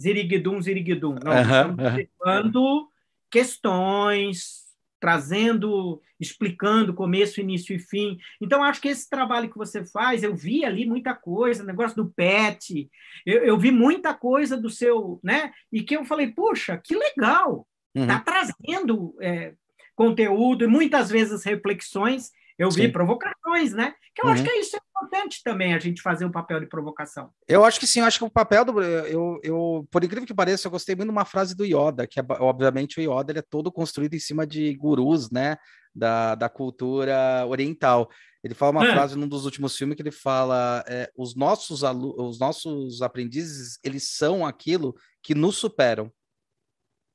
ziriguidum, 0.00 0.62
ziriguidum. 0.62 1.16
Não, 1.22 1.30
uhum. 1.30 1.40
estamos 1.42 1.94
levando 1.94 2.90
questões, 3.30 4.69
trazendo, 5.00 6.00
explicando 6.20 6.94
começo, 6.94 7.40
início 7.40 7.74
e 7.74 7.78
fim. 7.78 8.18
Então, 8.40 8.62
acho 8.62 8.80
que 8.80 8.88
esse 8.88 9.08
trabalho 9.08 9.50
que 9.50 9.56
você 9.56 9.84
faz, 9.84 10.22
eu 10.22 10.36
vi 10.36 10.64
ali 10.64 10.86
muita 10.86 11.14
coisa, 11.14 11.64
negócio 11.64 11.96
do 11.96 12.10
PET, 12.10 12.88
eu, 13.24 13.42
eu 13.42 13.58
vi 13.58 13.70
muita 13.70 14.12
coisa 14.12 14.56
do 14.56 14.68
seu, 14.68 15.18
né? 15.24 15.52
E 15.72 15.82
que 15.82 15.96
eu 15.96 16.04
falei, 16.04 16.28
puxa, 16.28 16.76
que 16.76 16.94
legal, 16.94 17.66
está 17.94 18.16
uhum. 18.16 18.24
trazendo 18.24 19.16
é, 19.20 19.54
conteúdo 19.96 20.64
e 20.64 20.68
muitas 20.68 21.10
vezes 21.10 21.42
reflexões. 21.44 22.30
Eu 22.58 22.70
vi 22.70 22.82
Sim. 22.82 22.92
provocações, 22.92 23.72
né? 23.72 23.94
Que 24.14 24.20
eu 24.22 24.26
uhum. 24.26 24.32
acho 24.32 24.42
que 24.44 24.50
é 24.50 24.60
isso 24.60 24.76
é 24.76 24.80
importante 25.00 25.42
também, 25.42 25.74
a 25.74 25.78
gente 25.78 26.02
fazer 26.02 26.24
um 26.24 26.30
papel 26.30 26.60
de 26.60 26.66
provocação. 26.66 27.30
Eu 27.48 27.64
acho 27.64 27.80
que 27.80 27.86
sim, 27.86 28.00
eu 28.00 28.06
acho 28.06 28.18
que 28.18 28.24
o 28.24 28.30
papel 28.30 28.64
do. 28.64 28.82
Eu, 28.82 29.40
eu, 29.42 29.88
por 29.90 30.04
incrível 30.04 30.26
que 30.26 30.34
pareça, 30.34 30.66
eu 30.66 30.70
gostei 30.70 30.94
muito 30.94 31.08
de 31.08 31.12
uma 31.12 31.24
frase 31.24 31.56
do 31.56 31.64
Yoda, 31.64 32.06
que 32.06 32.20
é, 32.20 32.24
obviamente 32.40 33.00
o 33.00 33.02
Yoda 33.02 33.32
ele 33.32 33.38
é 33.38 33.42
todo 33.42 33.72
construído 33.72 34.14
em 34.14 34.20
cima 34.20 34.46
de 34.46 34.74
gurus, 34.74 35.30
né? 35.30 35.56
Da, 35.94 36.34
da 36.34 36.48
cultura 36.48 37.44
oriental. 37.48 38.08
Ele 38.44 38.54
fala 38.54 38.72
uma 38.72 38.86
é. 38.86 38.92
frase 38.92 39.16
num 39.16 39.28
dos 39.28 39.44
últimos 39.44 39.76
filmes 39.76 39.96
que 39.96 40.02
ele 40.02 40.12
fala: 40.12 40.84
é, 40.86 41.10
os, 41.16 41.34
nossos 41.34 41.82
os 41.82 42.38
nossos 42.38 43.02
aprendizes, 43.02 43.78
eles 43.82 44.16
são 44.16 44.46
aquilo 44.46 44.94
que 45.22 45.34
nos 45.34 45.56
superam. 45.56 46.12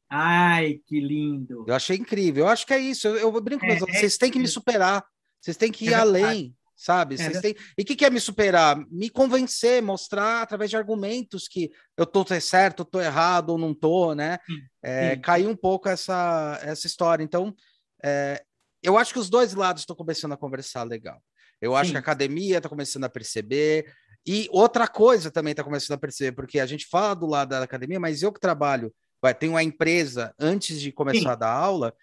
Ai, 0.10 0.80
que 0.86 1.00
lindo! 1.00 1.66
Eu 1.68 1.74
achei 1.74 1.98
incrível. 1.98 2.46
Eu 2.46 2.50
acho 2.50 2.66
que 2.66 2.74
é 2.74 2.80
isso. 2.80 3.08
Eu, 3.08 3.18
eu 3.18 3.42
brinco, 3.42 3.66
é, 3.66 3.80
vocês 3.80 4.18
têm 4.18 4.30
que 4.30 4.38
me 4.38 4.48
superar. 4.48 5.04
Vocês 5.42 5.58
têm 5.58 5.72
que 5.72 5.86
ir 5.86 5.94
é 5.94 5.96
além, 5.96 6.56
sabe? 6.76 7.16
É 7.16 7.18
Vocês 7.18 7.42
têm... 7.42 7.56
E 7.78 7.82
o 7.82 7.86
que, 7.86 7.96
que 7.96 8.06
é 8.06 8.10
me 8.10 8.20
superar? 8.20 8.78
Me 8.92 9.10
convencer, 9.10 9.82
mostrar 9.82 10.42
através 10.42 10.70
de 10.70 10.78
argumentos 10.78 11.48
que 11.48 11.72
eu 11.96 12.06
tô 12.06 12.26
certo, 12.40 12.82
eu 12.82 12.86
tô 12.86 13.00
errado 13.00 13.52
ou 13.52 13.58
não 13.58 13.74
tô, 13.74 14.14
né? 14.14 14.38
É, 14.84 15.16
cair 15.16 15.48
um 15.48 15.56
pouco 15.56 15.88
essa, 15.88 16.60
essa 16.62 16.86
história. 16.86 17.24
Então, 17.24 17.56
é, 18.04 18.44
eu 18.84 18.98
acho 18.98 19.14
que 19.14 19.20
os 19.20 19.30
dois 19.30 19.54
lados 19.54 19.82
estão 19.82 19.96
começando 19.96 20.34
a 20.34 20.38
conversar 20.38 20.84
legal. 20.84 21.22
Eu 21.62 21.76
acho 21.76 21.88
Sim. 21.88 21.94
que 21.94 21.98
a 21.98 22.02
academia 22.02 22.58
está 22.58 22.70
começando 22.70 23.06
a 23.06 23.10
perceber. 23.10 23.92
E 24.28 24.48
outra 24.52 24.88
coisa 24.88 25.32
também 25.32 25.52
está 25.52 25.64
começando 25.64 25.96
a 25.96 26.00
perceber, 26.00 26.34
porque 26.34 26.60
a 26.60 26.66
gente 26.66 26.88
fala 26.88 27.16
do 27.16 27.28
lado 27.28 27.50
da 27.50 27.64
academia, 27.64 28.00
mas 28.00 28.22
eu 28.22 28.34
que 28.34 28.40
trabalho, 28.40 28.94
vai, 29.22 29.34
tenho 29.34 29.54
uma 29.54 29.64
empresa 29.64 30.34
antes 30.40 30.82
de 30.82 30.92
começar 30.92 31.20
Sim. 31.20 31.28
a 31.28 31.36
dar 31.36 31.52
aula, 31.52 31.94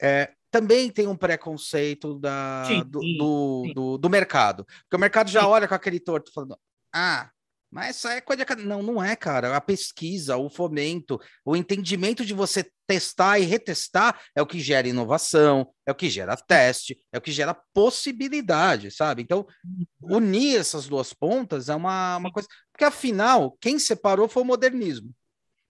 é, 0.00 0.30
também 0.50 0.90
tem 0.90 1.06
um 1.06 1.16
preconceito 1.16 2.18
da, 2.18 2.64
sim, 2.66 2.84
do, 2.84 3.00
sim, 3.00 3.16
do, 3.16 3.62
sim. 3.66 3.74
do, 3.74 3.98
Do, 3.98 4.10
mercado. 4.10 4.64
Porque 4.64 4.96
o 4.96 4.98
mercado 4.98 5.30
já 5.30 5.46
olha 5.46 5.68
com 5.68 5.74
aquele 5.74 6.00
torto 6.00 6.32
falando: 6.32 6.58
ah, 6.92 7.30
mas 7.70 7.96
isso 7.96 8.08
é 8.08 8.20
coisa 8.20 8.44
de. 8.44 8.64
Não, 8.64 8.82
não 8.82 9.02
é, 9.02 9.14
cara. 9.14 9.56
A 9.56 9.60
pesquisa, 9.60 10.36
o 10.36 10.50
fomento, 10.50 11.20
o 11.44 11.54
entendimento 11.54 12.24
de 12.24 12.34
você 12.34 12.68
testar 12.86 13.38
e 13.38 13.44
retestar 13.44 14.20
é 14.34 14.42
o 14.42 14.46
que 14.46 14.58
gera 14.58 14.88
inovação, 14.88 15.72
é 15.86 15.92
o 15.92 15.94
que 15.94 16.10
gera 16.10 16.36
teste, 16.36 16.98
é 17.12 17.18
o 17.18 17.20
que 17.20 17.30
gera 17.30 17.54
possibilidade, 17.72 18.90
sabe? 18.90 19.22
Então, 19.22 19.46
uhum. 19.64 20.16
unir 20.16 20.58
essas 20.58 20.88
duas 20.88 21.12
pontas 21.12 21.68
é 21.68 21.74
uma, 21.74 22.16
uma 22.16 22.32
coisa. 22.32 22.48
Porque 22.72 22.84
afinal, 22.84 23.56
quem 23.60 23.78
separou 23.78 24.28
foi 24.28 24.42
o 24.42 24.46
modernismo. 24.46 25.14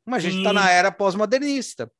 Mas 0.06 0.24
a 0.24 0.30
gente 0.30 0.38
está 0.38 0.52
na 0.54 0.70
era 0.70 0.90
pós-modernista. 0.90 1.90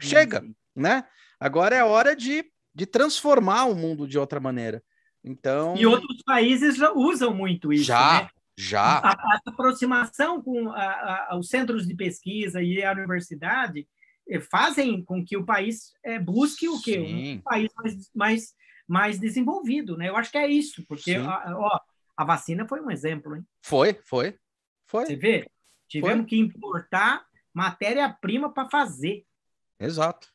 Chega, 0.00 0.42
né? 0.74 1.04
Agora 1.40 1.74
é 1.74 1.82
hora 1.82 2.14
de, 2.14 2.44
de 2.74 2.84
transformar 2.84 3.64
o 3.64 3.74
mundo 3.74 4.06
de 4.06 4.18
outra 4.18 4.38
maneira. 4.38 4.82
Então. 5.24 5.74
E 5.76 5.86
outros 5.86 6.22
países 6.22 6.76
já 6.76 6.92
usam 6.92 7.34
muito 7.34 7.72
isso. 7.72 7.84
Já, 7.84 8.22
né? 8.22 8.28
já. 8.56 8.98
A, 8.98 9.10
a 9.12 9.40
aproximação 9.46 10.42
com 10.42 10.70
a, 10.70 11.28
a, 11.30 11.38
os 11.38 11.48
centros 11.48 11.86
de 11.86 11.94
pesquisa 11.94 12.62
e 12.62 12.84
a 12.84 12.92
universidade 12.92 13.88
eh, 14.28 14.40
fazem 14.40 15.02
com 15.02 15.24
que 15.24 15.36
o 15.36 15.44
país 15.44 15.92
é, 16.04 16.18
busque 16.18 16.68
o 16.68 16.80
quê? 16.80 17.04
Sim. 17.04 17.36
Um 17.36 17.40
país 17.40 17.70
mais, 17.74 18.10
mais, 18.14 18.54
mais 18.86 19.18
desenvolvido, 19.18 19.96
né? 19.96 20.08
Eu 20.08 20.16
acho 20.16 20.30
que 20.30 20.38
é 20.38 20.46
isso, 20.46 20.84
porque 20.86 21.14
a, 21.14 21.56
ó, 21.56 21.80
a 22.16 22.24
vacina 22.24 22.66
foi 22.68 22.80
um 22.80 22.90
exemplo, 22.90 23.36
hein? 23.36 23.46
Foi, 23.62 23.98
foi, 24.04 24.36
foi. 24.86 25.06
Você 25.06 25.16
vê? 25.16 25.50
Tivemos 25.88 26.20
foi. 26.22 26.26
que 26.26 26.38
importar 26.38 27.24
matéria-prima 27.52 28.52
para 28.52 28.68
fazer. 28.68 29.24
Exato. 29.78 30.28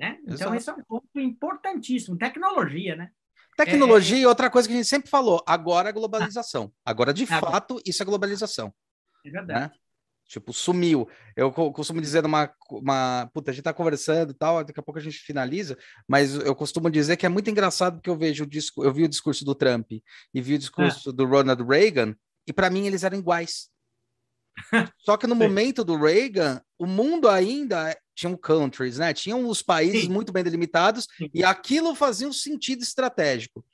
Né? 0.00 0.16
Então, 0.22 0.34
Exato. 0.34 0.54
esse 0.54 0.70
é 0.70 0.72
um 0.72 0.82
ponto 0.82 1.20
importantíssimo. 1.20 2.16
Tecnologia, 2.16 2.96
né? 2.96 3.10
Tecnologia 3.54 4.16
é... 4.16 4.20
e 4.20 4.26
outra 4.26 4.48
coisa 4.48 4.66
que 4.66 4.72
a 4.72 4.76
gente 4.78 4.88
sempre 4.88 5.10
falou, 5.10 5.44
agora 5.46 5.90
é 5.90 5.92
globalização. 5.92 6.72
Agora, 6.82 7.12
de 7.12 7.24
agora. 7.24 7.52
fato, 7.52 7.78
isso 7.84 8.02
é 8.02 8.06
globalização. 8.06 8.72
É 9.26 9.30
verdade. 9.30 9.60
Né? 9.60 9.70
Tipo, 10.26 10.54
sumiu. 10.54 11.06
Eu 11.36 11.52
costumo 11.52 12.00
dizer 12.00 12.22
numa. 12.22 12.50
Uma, 12.70 13.28
puta, 13.34 13.50
a 13.50 13.54
gente 13.54 13.64
tá 13.64 13.74
conversando 13.74 14.30
e 14.30 14.34
tal, 14.34 14.64
daqui 14.64 14.80
a 14.80 14.82
pouco 14.82 14.98
a 14.98 15.02
gente 15.02 15.18
finaliza, 15.18 15.76
mas 16.08 16.34
eu 16.34 16.54
costumo 16.54 16.88
dizer 16.88 17.18
que 17.18 17.26
é 17.26 17.28
muito 17.28 17.50
engraçado 17.50 17.96
porque 17.96 18.08
eu 18.08 18.16
vejo 18.16 18.44
o 18.44 18.46
disco, 18.46 18.82
eu 18.82 18.94
vi 18.94 19.04
o 19.04 19.08
discurso 19.08 19.44
do 19.44 19.54
Trump 19.54 19.90
e 20.32 20.40
vi 20.40 20.54
o 20.54 20.58
discurso 20.58 21.10
é. 21.10 21.12
do 21.12 21.26
Ronald 21.26 21.62
Reagan, 21.62 22.14
e 22.46 22.52
para 22.54 22.70
mim 22.70 22.86
eles 22.86 23.02
eram 23.02 23.18
iguais. 23.18 23.68
Só 25.04 25.16
que 25.16 25.26
no 25.26 25.34
momento 25.34 25.84
do 25.84 25.96
Reagan, 25.96 26.62
o 26.78 26.86
mundo 26.86 27.28
ainda 27.28 27.94
tinham 28.20 28.36
countries, 28.36 28.98
né? 28.98 29.14
Tinham 29.14 29.46
os 29.48 29.62
países 29.62 30.02
Sim. 30.02 30.10
muito 30.10 30.32
bem 30.32 30.44
delimitados 30.44 31.08
Sim. 31.16 31.30
e 31.32 31.42
aquilo 31.42 31.94
fazia 31.94 32.28
um 32.28 32.32
sentido 32.32 32.82
estratégico. 32.82 33.64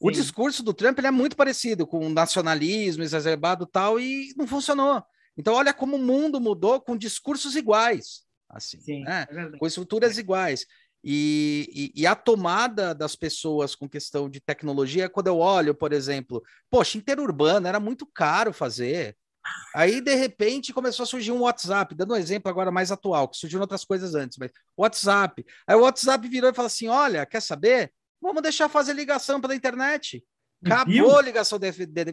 O 0.00 0.10
discurso 0.10 0.62
do 0.62 0.72
Trump 0.72 0.96
ele 0.98 1.08
é 1.08 1.10
muito 1.10 1.34
parecido 1.34 1.86
com 1.86 2.06
o 2.06 2.10
nacionalismo 2.10 3.02
exacerbado 3.02 3.66
tal 3.66 3.98
e 3.98 4.32
não 4.36 4.46
funcionou. 4.46 5.02
Então 5.36 5.54
olha 5.54 5.72
como 5.72 5.96
o 5.96 5.98
mundo 5.98 6.40
mudou 6.40 6.80
com 6.80 6.96
discursos 6.96 7.56
iguais, 7.56 8.22
assim, 8.48 8.80
Sim, 8.80 9.02
né? 9.02 9.26
é 9.28 9.58
com 9.58 9.66
estruturas 9.66 10.16
é. 10.16 10.20
iguais. 10.20 10.66
E, 11.02 11.92
e, 11.94 12.02
e, 12.02 12.06
a 12.06 12.14
tomada 12.14 12.92
das 12.92 13.14
pessoas 13.14 13.74
com 13.74 13.88
questão 13.88 14.28
de 14.28 14.40
tecnologia, 14.40 15.08
quando 15.08 15.28
eu 15.28 15.38
olho, 15.38 15.72
por 15.72 15.92
exemplo, 15.92 16.42
poxa, 16.68 16.98
interurbano 16.98 17.68
era 17.68 17.78
muito 17.78 18.04
caro 18.04 18.52
fazer. 18.52 19.16
Aí, 19.74 20.00
de 20.00 20.14
repente, 20.14 20.72
começou 20.72 21.04
a 21.04 21.06
surgir 21.06 21.32
um 21.32 21.40
WhatsApp, 21.40 21.94
dando 21.94 22.14
um 22.14 22.16
exemplo 22.16 22.50
agora 22.50 22.70
mais 22.70 22.90
atual, 22.90 23.28
que 23.28 23.36
surgiram 23.36 23.62
outras 23.62 23.84
coisas 23.84 24.14
antes, 24.14 24.38
mas 24.38 24.50
WhatsApp. 24.76 25.44
Aí 25.66 25.76
o 25.76 25.82
WhatsApp 25.82 26.26
virou 26.28 26.50
e 26.50 26.54
falou 26.54 26.66
assim: 26.66 26.88
olha, 26.88 27.24
quer 27.26 27.40
saber? 27.40 27.92
Vamos 28.20 28.42
deixar 28.42 28.68
fazer 28.68 28.94
ligação 28.94 29.40
pela 29.40 29.54
internet. 29.54 30.24
Acabou 30.64 31.18
a 31.18 31.22
ligação 31.22 31.58
DVD, 31.58 32.12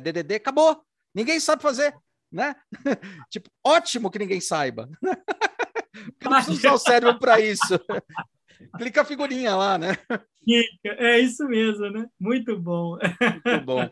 DDD, 0.00 0.34
acabou. 0.34 0.82
Ninguém 1.14 1.40
sabe 1.40 1.62
fazer, 1.62 1.94
né? 2.30 2.54
tipo, 3.30 3.50
ótimo 3.64 4.10
que 4.10 4.18
ninguém 4.18 4.40
saiba. 4.40 4.88
Não 6.22 6.32
precisa 6.32 6.52
usar 6.52 6.72
o 6.72 6.78
cérebro 6.78 7.18
para 7.18 7.40
isso. 7.40 7.78
Clica 8.78 9.02
a 9.02 9.04
figurinha 9.04 9.54
lá, 9.56 9.78
né? 9.78 9.98
É 10.84 11.18
isso 11.18 11.46
mesmo, 11.46 11.90
né? 11.90 12.06
Muito 12.18 12.58
bom. 12.58 12.98
Muito 13.44 13.64
bom. 13.64 13.90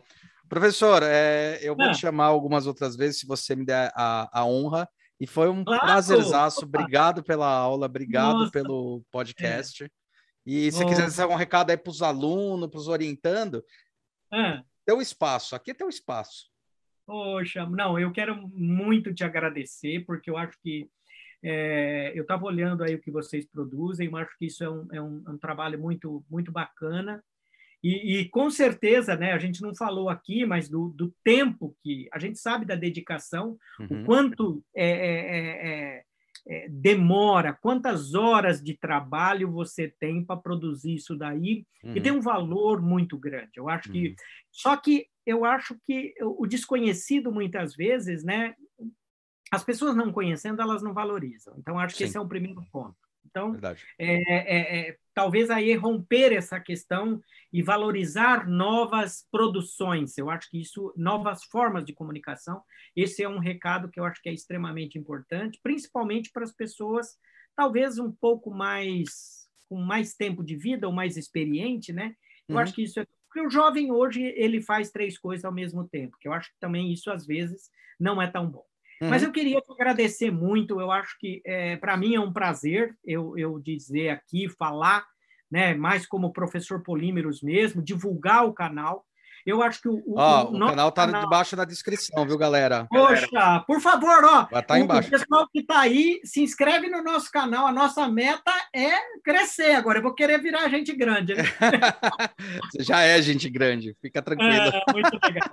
Professor, 0.51 1.01
é, 1.01 1.59
eu 1.61 1.73
vou 1.73 1.85
ah. 1.85 1.93
te 1.93 2.01
chamar 2.01 2.25
algumas 2.25 2.67
outras 2.67 2.97
vezes, 2.97 3.21
se 3.21 3.25
você 3.25 3.55
me 3.55 3.65
der 3.65 3.89
a, 3.95 4.41
a 4.41 4.45
honra. 4.45 4.85
E 5.17 5.25
foi 5.25 5.47
um 5.47 5.63
claro. 5.63 5.79
prazerzaço. 5.79 6.65
Obrigado 6.65 7.23
pela 7.23 7.47
aula, 7.47 7.85
obrigado 7.85 8.39
Nossa. 8.39 8.51
pelo 8.51 9.01
podcast. 9.09 9.85
É. 9.85 9.89
E 10.45 10.69
se 10.69 10.79
você 10.79 10.85
quiser 10.85 11.03
deixar 11.03 11.29
um 11.29 11.35
recado 11.35 11.69
aí 11.69 11.77
para 11.77 11.89
os 11.89 12.01
alunos, 12.01 12.67
para 12.67 12.79
os 12.81 12.89
orientando, 12.89 13.63
ah. 14.29 14.61
teu 14.85 15.01
espaço, 15.01 15.55
aqui 15.55 15.71
é 15.71 15.73
teu 15.73 15.87
espaço. 15.87 16.49
Poxa, 17.05 17.65
não, 17.67 17.97
eu 17.97 18.11
quero 18.11 18.35
muito 18.49 19.13
te 19.13 19.23
agradecer, 19.23 20.03
porque 20.05 20.29
eu 20.29 20.35
acho 20.35 20.57
que 20.61 20.89
é, 21.41 22.11
eu 22.13 22.23
estava 22.23 22.43
olhando 22.43 22.83
aí 22.83 22.93
o 22.93 23.01
que 23.01 23.09
vocês 23.09 23.45
produzem, 23.45 24.09
eu 24.09 24.17
acho 24.17 24.37
que 24.37 24.47
isso 24.47 24.65
é 24.65 24.69
um, 24.69 24.87
é 24.91 25.01
um, 25.01 25.23
é 25.27 25.29
um 25.29 25.37
trabalho 25.37 25.79
muito, 25.79 26.25
muito 26.29 26.51
bacana 26.51 27.23
e, 27.83 28.19
e, 28.19 28.29
com 28.29 28.49
certeza, 28.49 29.15
né, 29.15 29.33
a 29.33 29.39
gente 29.39 29.61
não 29.61 29.73
falou 29.75 30.09
aqui, 30.09 30.45
mas 30.45 30.69
do, 30.69 30.89
do 30.89 31.13
tempo 31.23 31.75
que 31.81 32.07
a 32.11 32.19
gente 32.19 32.37
sabe 32.37 32.65
da 32.65 32.75
dedicação, 32.75 33.57
uhum. 33.79 34.01
o 34.01 34.05
quanto 34.05 34.63
é, 34.75 34.89
é, 34.89 35.69
é, 35.69 36.03
é, 36.47 36.69
demora, 36.69 37.53
quantas 37.53 38.13
horas 38.13 38.61
de 38.61 38.75
trabalho 38.75 39.51
você 39.51 39.87
tem 39.99 40.23
para 40.23 40.37
produzir 40.37 40.93
isso 40.93 41.15
daí, 41.15 41.65
uhum. 41.83 41.95
e 41.95 42.01
tem 42.01 42.11
um 42.11 42.21
valor 42.21 42.81
muito 42.81 43.17
grande. 43.17 43.53
Eu 43.55 43.67
acho 43.67 43.91
que. 43.91 44.09
Uhum. 44.09 44.15
Só 44.51 44.77
que 44.77 45.07
eu 45.25 45.43
acho 45.45 45.75
que 45.85 46.13
o 46.21 46.45
desconhecido, 46.45 47.31
muitas 47.31 47.75
vezes, 47.75 48.23
né, 48.23 48.55
as 49.51 49.63
pessoas 49.63 49.95
não 49.95 50.11
conhecendo, 50.11 50.61
elas 50.61 50.81
não 50.81 50.93
valorizam. 50.93 51.55
Então, 51.57 51.77
acho 51.79 51.95
que 51.95 51.99
Sim. 51.99 52.05
esse 52.05 52.17
é 52.17 52.21
um 52.21 52.27
primeiro 52.27 52.63
ponto. 52.71 52.95
Então, 53.25 53.57
é, 53.97 54.15
é, 54.15 54.89
é, 54.89 54.97
talvez 55.13 55.49
aí 55.49 55.73
romper 55.75 56.33
essa 56.33 56.59
questão 56.59 57.21
e 57.51 57.61
valorizar 57.61 58.47
novas 58.47 59.25
produções. 59.31 60.17
Eu 60.17 60.29
acho 60.29 60.49
que 60.49 60.59
isso, 60.59 60.93
novas 60.97 61.43
formas 61.45 61.85
de 61.85 61.93
comunicação, 61.93 62.61
esse 62.95 63.23
é 63.23 63.29
um 63.29 63.39
recado 63.39 63.89
que 63.89 63.99
eu 63.99 64.05
acho 64.05 64.21
que 64.21 64.29
é 64.29 64.33
extremamente 64.33 64.97
importante, 64.97 65.59
principalmente 65.63 66.31
para 66.31 66.43
as 66.43 66.51
pessoas 66.51 67.17
talvez 67.55 67.99
um 67.99 68.11
pouco 68.11 68.51
mais 68.51 69.41
com 69.69 69.77
mais 69.77 70.13
tempo 70.13 70.43
de 70.43 70.55
vida 70.55 70.87
ou 70.87 70.93
mais 70.93 71.15
experiente, 71.15 71.93
né? 71.93 72.15
Eu 72.47 72.55
uhum. 72.55 72.61
acho 72.61 72.73
que 72.73 72.83
isso 72.83 72.99
é 72.99 73.05
porque 73.31 73.47
o 73.47 73.49
jovem 73.49 73.93
hoje 73.93 74.21
ele 74.35 74.61
faz 74.61 74.91
três 74.91 75.17
coisas 75.17 75.45
ao 75.45 75.53
mesmo 75.53 75.87
tempo, 75.87 76.17
que 76.19 76.27
eu 76.27 76.33
acho 76.33 76.49
que 76.49 76.59
também 76.59 76.91
isso 76.91 77.09
às 77.09 77.25
vezes 77.25 77.69
não 77.97 78.21
é 78.21 78.27
tão 78.27 78.49
bom. 78.49 78.65
Uhum. 79.01 79.09
Mas 79.09 79.23
eu 79.23 79.31
queria 79.31 79.59
te 79.59 79.71
agradecer 79.71 80.31
muito. 80.31 80.79
Eu 80.79 80.91
acho 80.91 81.17
que 81.19 81.41
é, 81.45 81.75
para 81.77 81.97
mim 81.97 82.15
é 82.15 82.19
um 82.19 82.31
prazer 82.31 82.95
eu, 83.03 83.37
eu 83.37 83.59
dizer 83.59 84.09
aqui, 84.09 84.47
falar, 84.47 85.05
né, 85.49 85.73
mais 85.73 86.05
como 86.05 86.31
professor 86.31 86.83
Polímeros 86.83 87.41
mesmo, 87.41 87.81
divulgar 87.81 88.45
o 88.45 88.53
canal. 88.53 89.05
Eu 89.45 89.61
acho 89.61 89.81
que 89.81 89.87
o, 89.87 90.01
o, 90.05 90.17
ó, 90.17 90.45
o, 90.45 90.55
o 90.55 90.59
canal 90.67 90.91
tá 90.91 91.05
canal... 91.05 91.21
debaixo 91.21 91.55
da 91.55 91.65
descrição, 91.65 92.25
viu, 92.25 92.37
galera? 92.37 92.87
Poxa, 92.89 93.63
por 93.65 93.81
favor, 93.81 94.23
ó. 94.23 94.47
Vai 94.51 94.63
tá 94.63 94.79
embaixo. 94.79 95.07
O 95.07 95.11
pessoal 95.11 95.47
que 95.51 95.63
tá 95.63 95.79
aí, 95.79 96.19
se 96.23 96.41
inscreve 96.41 96.89
no 96.89 97.03
nosso 97.03 97.31
canal. 97.31 97.67
A 97.67 97.71
nossa 97.71 98.07
meta 98.07 98.51
é 98.73 98.91
crescer 99.23 99.73
agora. 99.73 99.99
Eu 99.99 100.03
vou 100.03 100.13
querer 100.13 100.41
virar 100.41 100.69
gente 100.69 100.93
grande. 100.95 101.33
Né? 101.35 101.43
Você 102.71 102.83
já 102.83 103.01
é 103.01 103.21
gente 103.21 103.49
grande, 103.49 103.95
fica 104.01 104.21
tranquilo. 104.21 104.51
É, 104.51 104.83
muito 104.93 105.19
legal. 105.23 105.49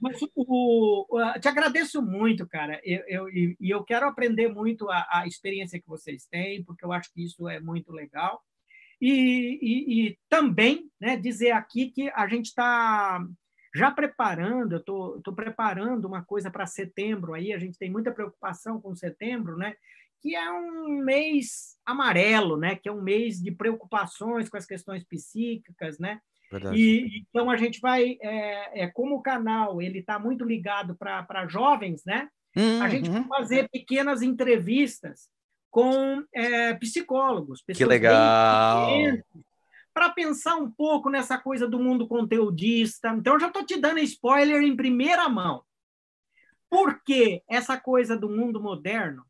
Mas 0.00 0.18
o, 0.34 1.06
o, 1.08 1.40
te 1.40 1.48
agradeço 1.48 2.02
muito, 2.02 2.46
cara. 2.46 2.80
Eu, 2.84 3.02
eu, 3.08 3.28
e 3.28 3.56
eu 3.60 3.82
quero 3.84 4.06
aprender 4.06 4.48
muito 4.48 4.88
a, 4.90 5.06
a 5.10 5.26
experiência 5.26 5.80
que 5.80 5.88
vocês 5.88 6.26
têm, 6.26 6.64
porque 6.64 6.84
eu 6.84 6.92
acho 6.92 7.12
que 7.12 7.24
isso 7.24 7.48
é 7.48 7.60
muito 7.60 7.92
legal. 7.92 8.42
E, 9.00 9.58
e, 9.62 10.08
e 10.08 10.18
também 10.28 10.90
né, 11.00 11.16
dizer 11.16 11.52
aqui 11.52 11.90
que 11.90 12.10
a 12.10 12.26
gente 12.26 12.46
está 12.46 13.24
já 13.74 13.90
preparando, 13.90 14.72
eu 14.72 14.78
estou 14.78 15.34
preparando 15.34 16.06
uma 16.06 16.24
coisa 16.24 16.50
para 16.50 16.66
setembro 16.66 17.34
aí, 17.34 17.52
a 17.52 17.58
gente 17.58 17.78
tem 17.78 17.90
muita 17.90 18.12
preocupação 18.12 18.80
com 18.80 18.94
setembro, 18.94 19.56
né? 19.56 19.74
Que 20.20 20.34
é 20.34 20.50
um 20.50 21.02
mês 21.04 21.76
amarelo, 21.86 22.56
né? 22.56 22.74
Que 22.74 22.88
é 22.88 22.92
um 22.92 23.02
mês 23.02 23.40
de 23.40 23.52
preocupações 23.52 24.48
com 24.48 24.56
as 24.56 24.66
questões 24.66 25.04
psíquicas, 25.04 25.98
né? 25.98 26.20
E 26.74 27.24
então 27.28 27.50
a 27.50 27.56
gente 27.56 27.78
vai, 27.78 28.16
é, 28.22 28.84
é 28.84 28.86
como 28.88 29.16
o 29.16 29.22
canal 29.22 29.82
ele 29.82 29.98
está 29.98 30.18
muito 30.18 30.44
ligado 30.44 30.96
para 30.96 31.46
jovens, 31.46 32.02
né? 32.04 32.28
Uhum. 32.56 32.82
A 32.82 32.88
gente 32.88 33.10
vai 33.10 33.24
fazer 33.24 33.68
pequenas 33.68 34.22
entrevistas 34.22 35.28
com 35.70 36.24
é, 36.32 36.74
psicólogos. 36.74 37.62
Que 37.62 37.84
legal! 37.84 38.88
Para 39.92 40.10
pensar 40.10 40.56
um 40.56 40.70
pouco 40.70 41.10
nessa 41.10 41.38
coisa 41.38 41.66
do 41.66 41.78
mundo 41.78 42.06
conteudista. 42.06 43.08
Então, 43.10 43.34
eu 43.34 43.40
já 43.40 43.48
estou 43.48 43.64
te 43.64 43.80
dando 43.80 43.98
spoiler 44.00 44.62
em 44.62 44.76
primeira 44.76 45.28
mão. 45.28 45.64
Por 46.70 47.02
que 47.02 47.42
essa 47.48 47.78
coisa 47.78 48.16
do 48.16 48.28
mundo 48.28 48.62
moderno? 48.62 49.24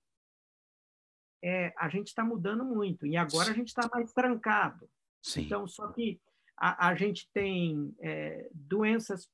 É, 1.42 1.72
a 1.78 1.88
gente 1.88 2.08
está 2.08 2.24
mudando 2.24 2.64
muito 2.64 3.06
e 3.06 3.16
agora 3.16 3.50
a 3.50 3.54
gente 3.54 3.68
está 3.68 3.88
mais 3.92 4.12
trancado. 4.12 4.90
Sim. 5.22 5.42
Então, 5.42 5.66
só 5.68 5.88
que 5.88 6.20
a, 6.56 6.88
a 6.88 6.94
gente 6.94 7.30
tem 7.32 7.94
é, 8.00 8.48
doenças 8.52 9.28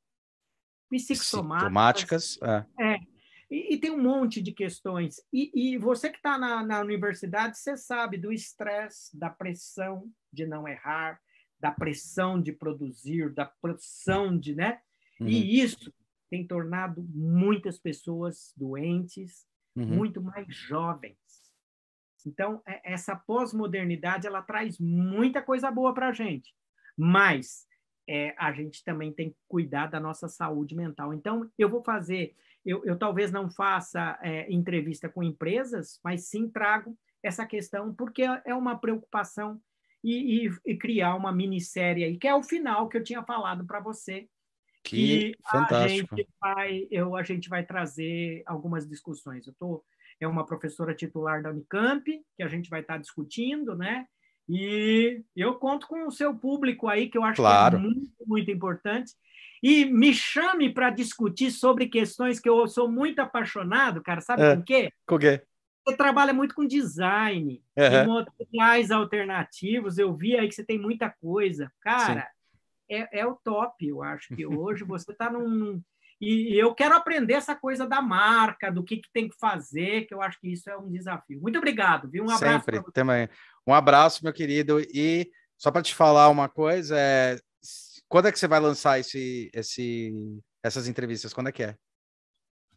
psicossomáticas. 0.90 2.38
É. 2.42 2.92
é 2.94 3.13
e, 3.50 3.74
e, 3.74 3.78
tem 3.78 3.90
um 3.90 4.02
monte 4.02 4.42
de 4.42 4.52
questões. 4.52 5.20
E, 5.32 5.50
e 5.54 5.78
você 5.78 6.10
que 6.10 6.16
está 6.16 6.38
na, 6.38 6.64
na 6.64 6.80
universidade, 6.80 7.58
você 7.58 7.76
sabe 7.76 8.16
do 8.16 8.32
estresse, 8.32 9.16
da 9.18 9.30
pressão 9.30 10.10
de 10.32 10.46
não 10.46 10.66
errar, 10.66 11.20
da 11.60 11.70
pressão 11.70 12.40
de 12.40 12.52
produzir, 12.52 13.32
da 13.32 13.46
pressão 13.46 14.38
de, 14.38 14.54
né? 14.54 14.80
Uhum. 15.20 15.28
E 15.28 15.60
isso 15.60 15.92
tem 16.30 16.46
tornado 16.46 17.02
muitas 17.14 17.78
pessoas 17.78 18.52
doentes, 18.56 19.46
uhum. 19.76 19.86
muito 19.86 20.20
mais 20.22 20.54
jovens. 20.54 21.16
Então, 22.26 22.62
é, 22.66 22.92
essa 22.92 23.14
pós-modernidade 23.14 24.26
ela 24.26 24.42
traz 24.42 24.78
muita 24.78 25.42
coisa 25.42 25.70
boa 25.70 25.92
para 25.92 26.08
a 26.08 26.12
gente, 26.12 26.54
mas 26.96 27.66
é, 28.08 28.34
a 28.38 28.52
gente 28.52 28.82
também 28.84 29.12
tem 29.12 29.30
que 29.30 29.38
cuidar 29.48 29.86
da 29.86 30.00
nossa 30.00 30.28
saúde 30.28 30.74
mental. 30.74 31.12
Então, 31.12 31.50
eu 31.58 31.68
vou 31.68 31.82
fazer 31.82 32.34
eu, 32.64 32.84
eu 32.84 32.98
talvez 32.98 33.30
não 33.30 33.50
faça 33.50 34.18
é, 34.22 34.50
entrevista 34.52 35.08
com 35.08 35.22
empresas, 35.22 36.00
mas 36.02 36.28
sim 36.28 36.48
trago 36.48 36.96
essa 37.22 37.46
questão, 37.46 37.94
porque 37.94 38.22
é 38.22 38.54
uma 38.54 38.78
preocupação 38.78 39.60
e, 40.02 40.46
e, 40.46 40.50
e 40.66 40.76
criar 40.76 41.14
uma 41.14 41.32
minissérie 41.32 42.04
aí, 42.04 42.18
que 42.18 42.28
é 42.28 42.34
o 42.34 42.42
final 42.42 42.88
que 42.88 42.98
eu 42.98 43.02
tinha 43.02 43.22
falado 43.22 43.66
para 43.66 43.80
você. 43.80 44.28
Que 44.82 45.34
fantástico. 45.50 46.14
A 46.14 46.18
gente, 46.18 46.28
vai, 46.38 46.88
eu, 46.90 47.16
a 47.16 47.22
gente 47.22 47.48
vai 47.48 47.64
trazer 47.64 48.42
algumas 48.44 48.86
discussões. 48.86 49.46
Eu 49.46 49.54
tô, 49.58 49.82
é 50.20 50.28
uma 50.28 50.44
professora 50.44 50.94
titular 50.94 51.42
da 51.42 51.50
Unicamp, 51.50 52.04
que 52.36 52.42
a 52.42 52.48
gente 52.48 52.68
vai 52.68 52.82
estar 52.82 52.94
tá 52.94 53.00
discutindo, 53.00 53.74
né? 53.74 54.06
E 54.46 55.22
eu 55.34 55.54
conto 55.54 55.86
com 55.86 56.06
o 56.06 56.10
seu 56.10 56.34
público 56.34 56.86
aí, 56.86 57.08
que 57.08 57.16
eu 57.16 57.24
acho 57.24 57.40
claro. 57.40 57.78
que 57.78 57.86
é 57.86 57.88
muito, 57.88 58.10
muito 58.26 58.50
importante 58.50 59.14
e 59.66 59.86
me 59.86 60.12
chame 60.12 60.68
para 60.68 60.90
discutir 60.90 61.50
sobre 61.50 61.88
questões 61.88 62.38
que 62.38 62.46
eu 62.46 62.68
sou 62.68 62.86
muito 62.86 63.20
apaixonado, 63.20 64.02
cara, 64.02 64.20
sabe 64.20 64.42
é. 64.42 64.54
com 64.54 64.62
quê? 64.62 64.92
Com 65.06 65.14
o 65.14 65.18
quê? 65.18 65.42
Você 65.86 65.96
trabalha 65.96 66.34
muito 66.34 66.54
com 66.54 66.66
design, 66.66 67.62
uhum. 67.74 68.24
materiais 68.26 68.90
alternativos, 68.90 69.96
eu 69.96 70.14
vi 70.14 70.36
aí 70.36 70.48
que 70.48 70.54
você 70.54 70.62
tem 70.62 70.78
muita 70.78 71.08
coisa. 71.08 71.72
Cara, 71.80 72.28
é, 72.90 73.20
é, 73.20 73.26
o 73.26 73.36
top, 73.42 73.88
eu 73.88 74.02
acho 74.02 74.36
que 74.36 74.44
hoje 74.46 74.84
você 74.84 75.12
está 75.12 75.30
num, 75.30 75.80
E 76.20 76.54
eu 76.60 76.74
quero 76.74 76.94
aprender 76.94 77.32
essa 77.32 77.54
coisa 77.54 77.86
da 77.86 78.02
marca, 78.02 78.70
do 78.70 78.84
que, 78.84 78.98
que 78.98 79.10
tem 79.14 79.30
que 79.30 79.38
fazer, 79.38 80.02
que 80.06 80.12
eu 80.12 80.20
acho 80.20 80.38
que 80.40 80.52
isso 80.52 80.68
é 80.68 80.76
um 80.76 80.90
desafio. 80.90 81.40
Muito 81.40 81.56
obrigado, 81.56 82.06
viu? 82.10 82.24
Um 82.24 82.30
abraço. 82.30 82.66
Sempre, 82.66 82.92
também. 82.92 83.30
Um 83.66 83.72
abraço, 83.72 84.22
meu 84.22 84.32
querido. 84.34 84.78
E 84.92 85.30
só 85.56 85.70
para 85.70 85.80
te 85.80 85.94
falar 85.94 86.28
uma 86.28 86.50
coisa, 86.50 86.98
é, 86.98 87.38
quando 88.08 88.28
é 88.28 88.32
que 88.32 88.38
você 88.38 88.46
vai 88.46 88.60
lançar 88.60 88.98
esse, 88.98 89.50
esse, 89.52 90.12
essas 90.62 90.88
entrevistas? 90.88 91.32
Quando 91.32 91.48
é 91.48 91.52
que 91.52 91.62
é? 91.62 91.76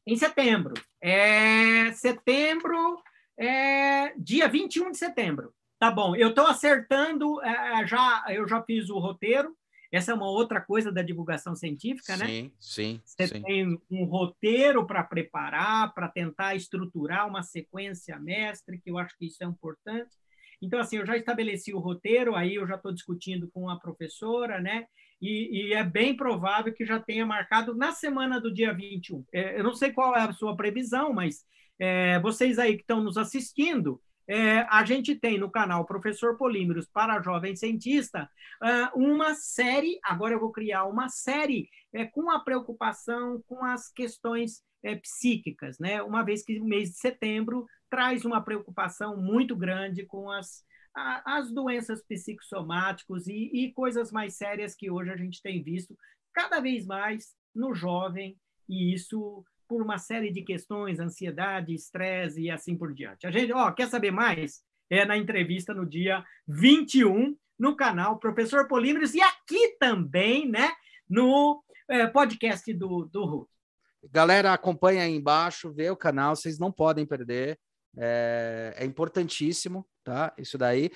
Em 0.05 0.15
setembro. 0.15 0.73
É 1.01 1.91
setembro, 1.91 3.01
é 3.37 4.13
dia 4.17 4.47
21 4.47 4.91
de 4.91 4.97
setembro. 4.97 5.53
Tá 5.79 5.91
bom. 5.91 6.15
Eu 6.15 6.29
estou 6.29 6.47
acertando, 6.47 7.41
é, 7.43 7.85
já, 7.85 8.25
eu 8.29 8.47
já 8.47 8.63
fiz 8.63 8.89
o 8.89 8.97
roteiro. 8.97 9.55
Essa 9.91 10.11
é 10.11 10.15
uma 10.15 10.29
outra 10.29 10.59
coisa 10.59 10.91
da 10.91 11.01
divulgação 11.01 11.55
científica, 11.55 12.17
sim, 12.17 12.19
né? 12.19 12.27
Sim, 12.27 12.51
sim. 12.59 13.01
Você 13.05 13.27
sim. 13.27 13.41
tem 13.41 13.81
um 13.89 14.03
roteiro 14.05 14.85
para 14.85 15.03
preparar, 15.03 15.93
para 15.93 16.09
tentar 16.09 16.55
estruturar 16.55 17.27
uma 17.27 17.41
sequência 17.41 18.19
mestre, 18.19 18.81
que 18.81 18.91
eu 18.91 18.97
acho 18.97 19.15
que 19.17 19.27
isso 19.27 19.43
é 19.43 19.45
importante. 19.45 20.09
Então, 20.61 20.79
assim, 20.79 20.97
eu 20.97 21.05
já 21.05 21.15
estabeleci 21.15 21.73
o 21.73 21.79
roteiro, 21.79 22.35
aí 22.35 22.55
eu 22.55 22.67
já 22.67 22.75
estou 22.75 22.93
discutindo 22.93 23.49
com 23.53 23.69
a 23.69 23.79
professora, 23.79 24.59
né? 24.59 24.87
E, 25.21 25.69
e, 25.69 25.73
é 25.73 25.83
bem 25.83 26.15
provável 26.15 26.73
que 26.73 26.85
já 26.85 26.99
tenha 26.99 27.25
marcado 27.25 27.75
na 27.75 27.91
semana 27.91 28.39
do 28.39 28.53
dia 28.53 28.73
21. 28.73 29.25
É, 29.33 29.59
eu 29.59 29.63
não 29.63 29.73
sei 29.73 29.91
qual 29.91 30.15
é 30.15 30.21
a 30.21 30.33
sua 30.33 30.55
previsão, 30.55 31.13
mas 31.13 31.43
é, 31.79 32.19
vocês 32.19 32.59
aí 32.59 32.75
que 32.75 32.81
estão 32.81 33.01
nos 33.01 33.17
assistindo, 33.17 34.01
é, 34.27 34.67
a 34.69 34.83
gente 34.83 35.15
tem 35.15 35.37
no 35.37 35.49
canal 35.49 35.85
Professor 35.85 36.37
Polímeros 36.37 36.85
para 36.85 37.21
Jovem 37.21 37.55
Cientista 37.55 38.29
uh, 38.61 38.99
uma 38.99 39.33
série, 39.33 39.97
agora 40.03 40.33
eu 40.33 40.39
vou 40.39 40.51
criar 40.51 40.83
uma 40.83 41.07
série 41.07 41.69
é, 41.93 42.05
com 42.05 42.29
a 42.29 42.39
preocupação 42.41 43.41
com 43.47 43.63
as 43.63 43.89
questões 43.89 44.61
é, 44.83 44.95
psíquicas, 44.95 45.79
né? 45.79 46.01
uma 46.03 46.23
vez 46.23 46.43
que 46.43 46.59
o 46.59 46.65
mês 46.65 46.89
de 46.89 46.97
setembro 46.97 47.65
traz 47.89 48.25
uma 48.25 48.41
preocupação 48.41 49.15
muito 49.15 49.55
grande 49.55 50.05
com 50.05 50.29
as 50.29 50.65
a, 50.97 51.37
as 51.37 51.51
doenças 51.51 52.01
psicossomáticas 52.03 53.27
e, 53.27 53.51
e 53.53 53.71
coisas 53.73 54.11
mais 54.11 54.35
sérias 54.35 54.75
que 54.75 54.89
hoje 54.89 55.11
a 55.11 55.17
gente 55.17 55.41
tem 55.41 55.61
visto 55.61 55.95
cada 56.33 56.59
vez 56.59 56.85
mais 56.85 57.35
no 57.53 57.73
jovem, 57.73 58.37
e 58.67 58.93
isso 58.93 59.43
por 59.67 59.81
uma 59.81 59.97
série 59.97 60.31
de 60.31 60.41
questões, 60.41 60.99
ansiedade, 60.99 61.73
estresse 61.73 62.41
e 62.41 62.49
assim 62.49 62.75
por 62.75 62.93
diante. 62.93 63.27
A 63.27 63.31
gente, 63.31 63.51
ó, 63.53 63.71
quer 63.71 63.87
saber 63.87 64.11
mais? 64.11 64.61
É 64.89 65.05
na 65.05 65.17
entrevista 65.17 65.73
no 65.73 65.85
dia 65.85 66.23
21 66.47 67.35
no 67.59 67.75
canal 67.75 68.17
Professor 68.17 68.67
Polímeros 68.67 69.13
e 69.13 69.21
aqui 69.21 69.75
também, 69.79 70.47
né, 70.47 70.71
no 71.09 71.61
é, 71.89 72.07
podcast 72.07 72.71
do, 72.73 73.05
do 73.05 73.25
Hulk. 73.25 73.51
Galera, 74.11 74.53
acompanha 74.53 75.03
aí 75.03 75.13
embaixo, 75.13 75.73
vê 75.73 75.89
o 75.89 75.97
canal, 75.97 76.35
vocês 76.35 76.59
não 76.59 76.71
podem 76.71 77.05
perder. 77.05 77.59
É, 77.97 78.75
é 78.77 78.85
importantíssimo, 78.85 79.85
tá? 80.07 80.33
Isso 80.37 80.57
daí. 80.57 80.89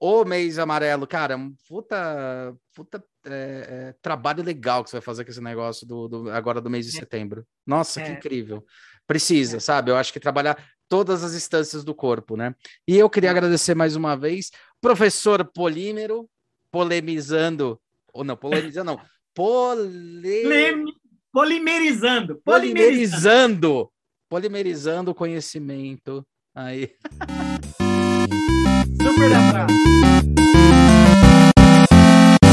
O 0.00 0.24
mês 0.24 0.58
amarelo, 0.58 1.06
cara, 1.06 1.38
puta, 1.68 2.56
puta 2.74 3.04
é, 3.26 3.30
é, 3.30 3.94
trabalho 4.00 4.42
legal 4.42 4.82
que 4.82 4.90
você 4.90 4.96
vai 4.96 5.02
fazer 5.02 5.24
com 5.24 5.30
esse 5.30 5.40
negócio 5.40 5.86
do, 5.86 6.08
do 6.08 6.30
agora 6.30 6.60
do 6.60 6.70
mês 6.70 6.90
de 6.90 6.96
é. 6.96 7.00
setembro. 7.00 7.46
Nossa, 7.66 8.00
que 8.00 8.08
é. 8.08 8.12
incrível. 8.12 8.64
Precisa, 9.06 9.60
sabe? 9.60 9.90
Eu 9.90 9.96
acho 9.96 10.12
que 10.12 10.18
trabalhar 10.18 10.58
todas 10.88 11.22
as 11.22 11.34
instâncias 11.34 11.84
do 11.84 11.94
corpo, 11.94 12.36
né? 12.36 12.54
E 12.88 12.96
eu 12.96 13.08
queria 13.10 13.30
agradecer 13.30 13.74
mais 13.74 13.96
uma 13.96 14.16
vez, 14.16 14.50
professor 14.80 15.44
Polímero, 15.44 16.28
polemizando, 16.70 17.78
ou 18.12 18.24
não, 18.24 18.36
polemizando 18.36 18.92
não, 18.92 19.00
pole... 19.34 20.32
polimerizando, 21.32 22.40
polimerizando, 22.42 23.92
polimerizando 24.28 25.10
o 25.10 25.14
conhecimento 25.14 26.26
Aí. 26.54 26.94
Super 29.14 29.32
abraço. 29.32 30.23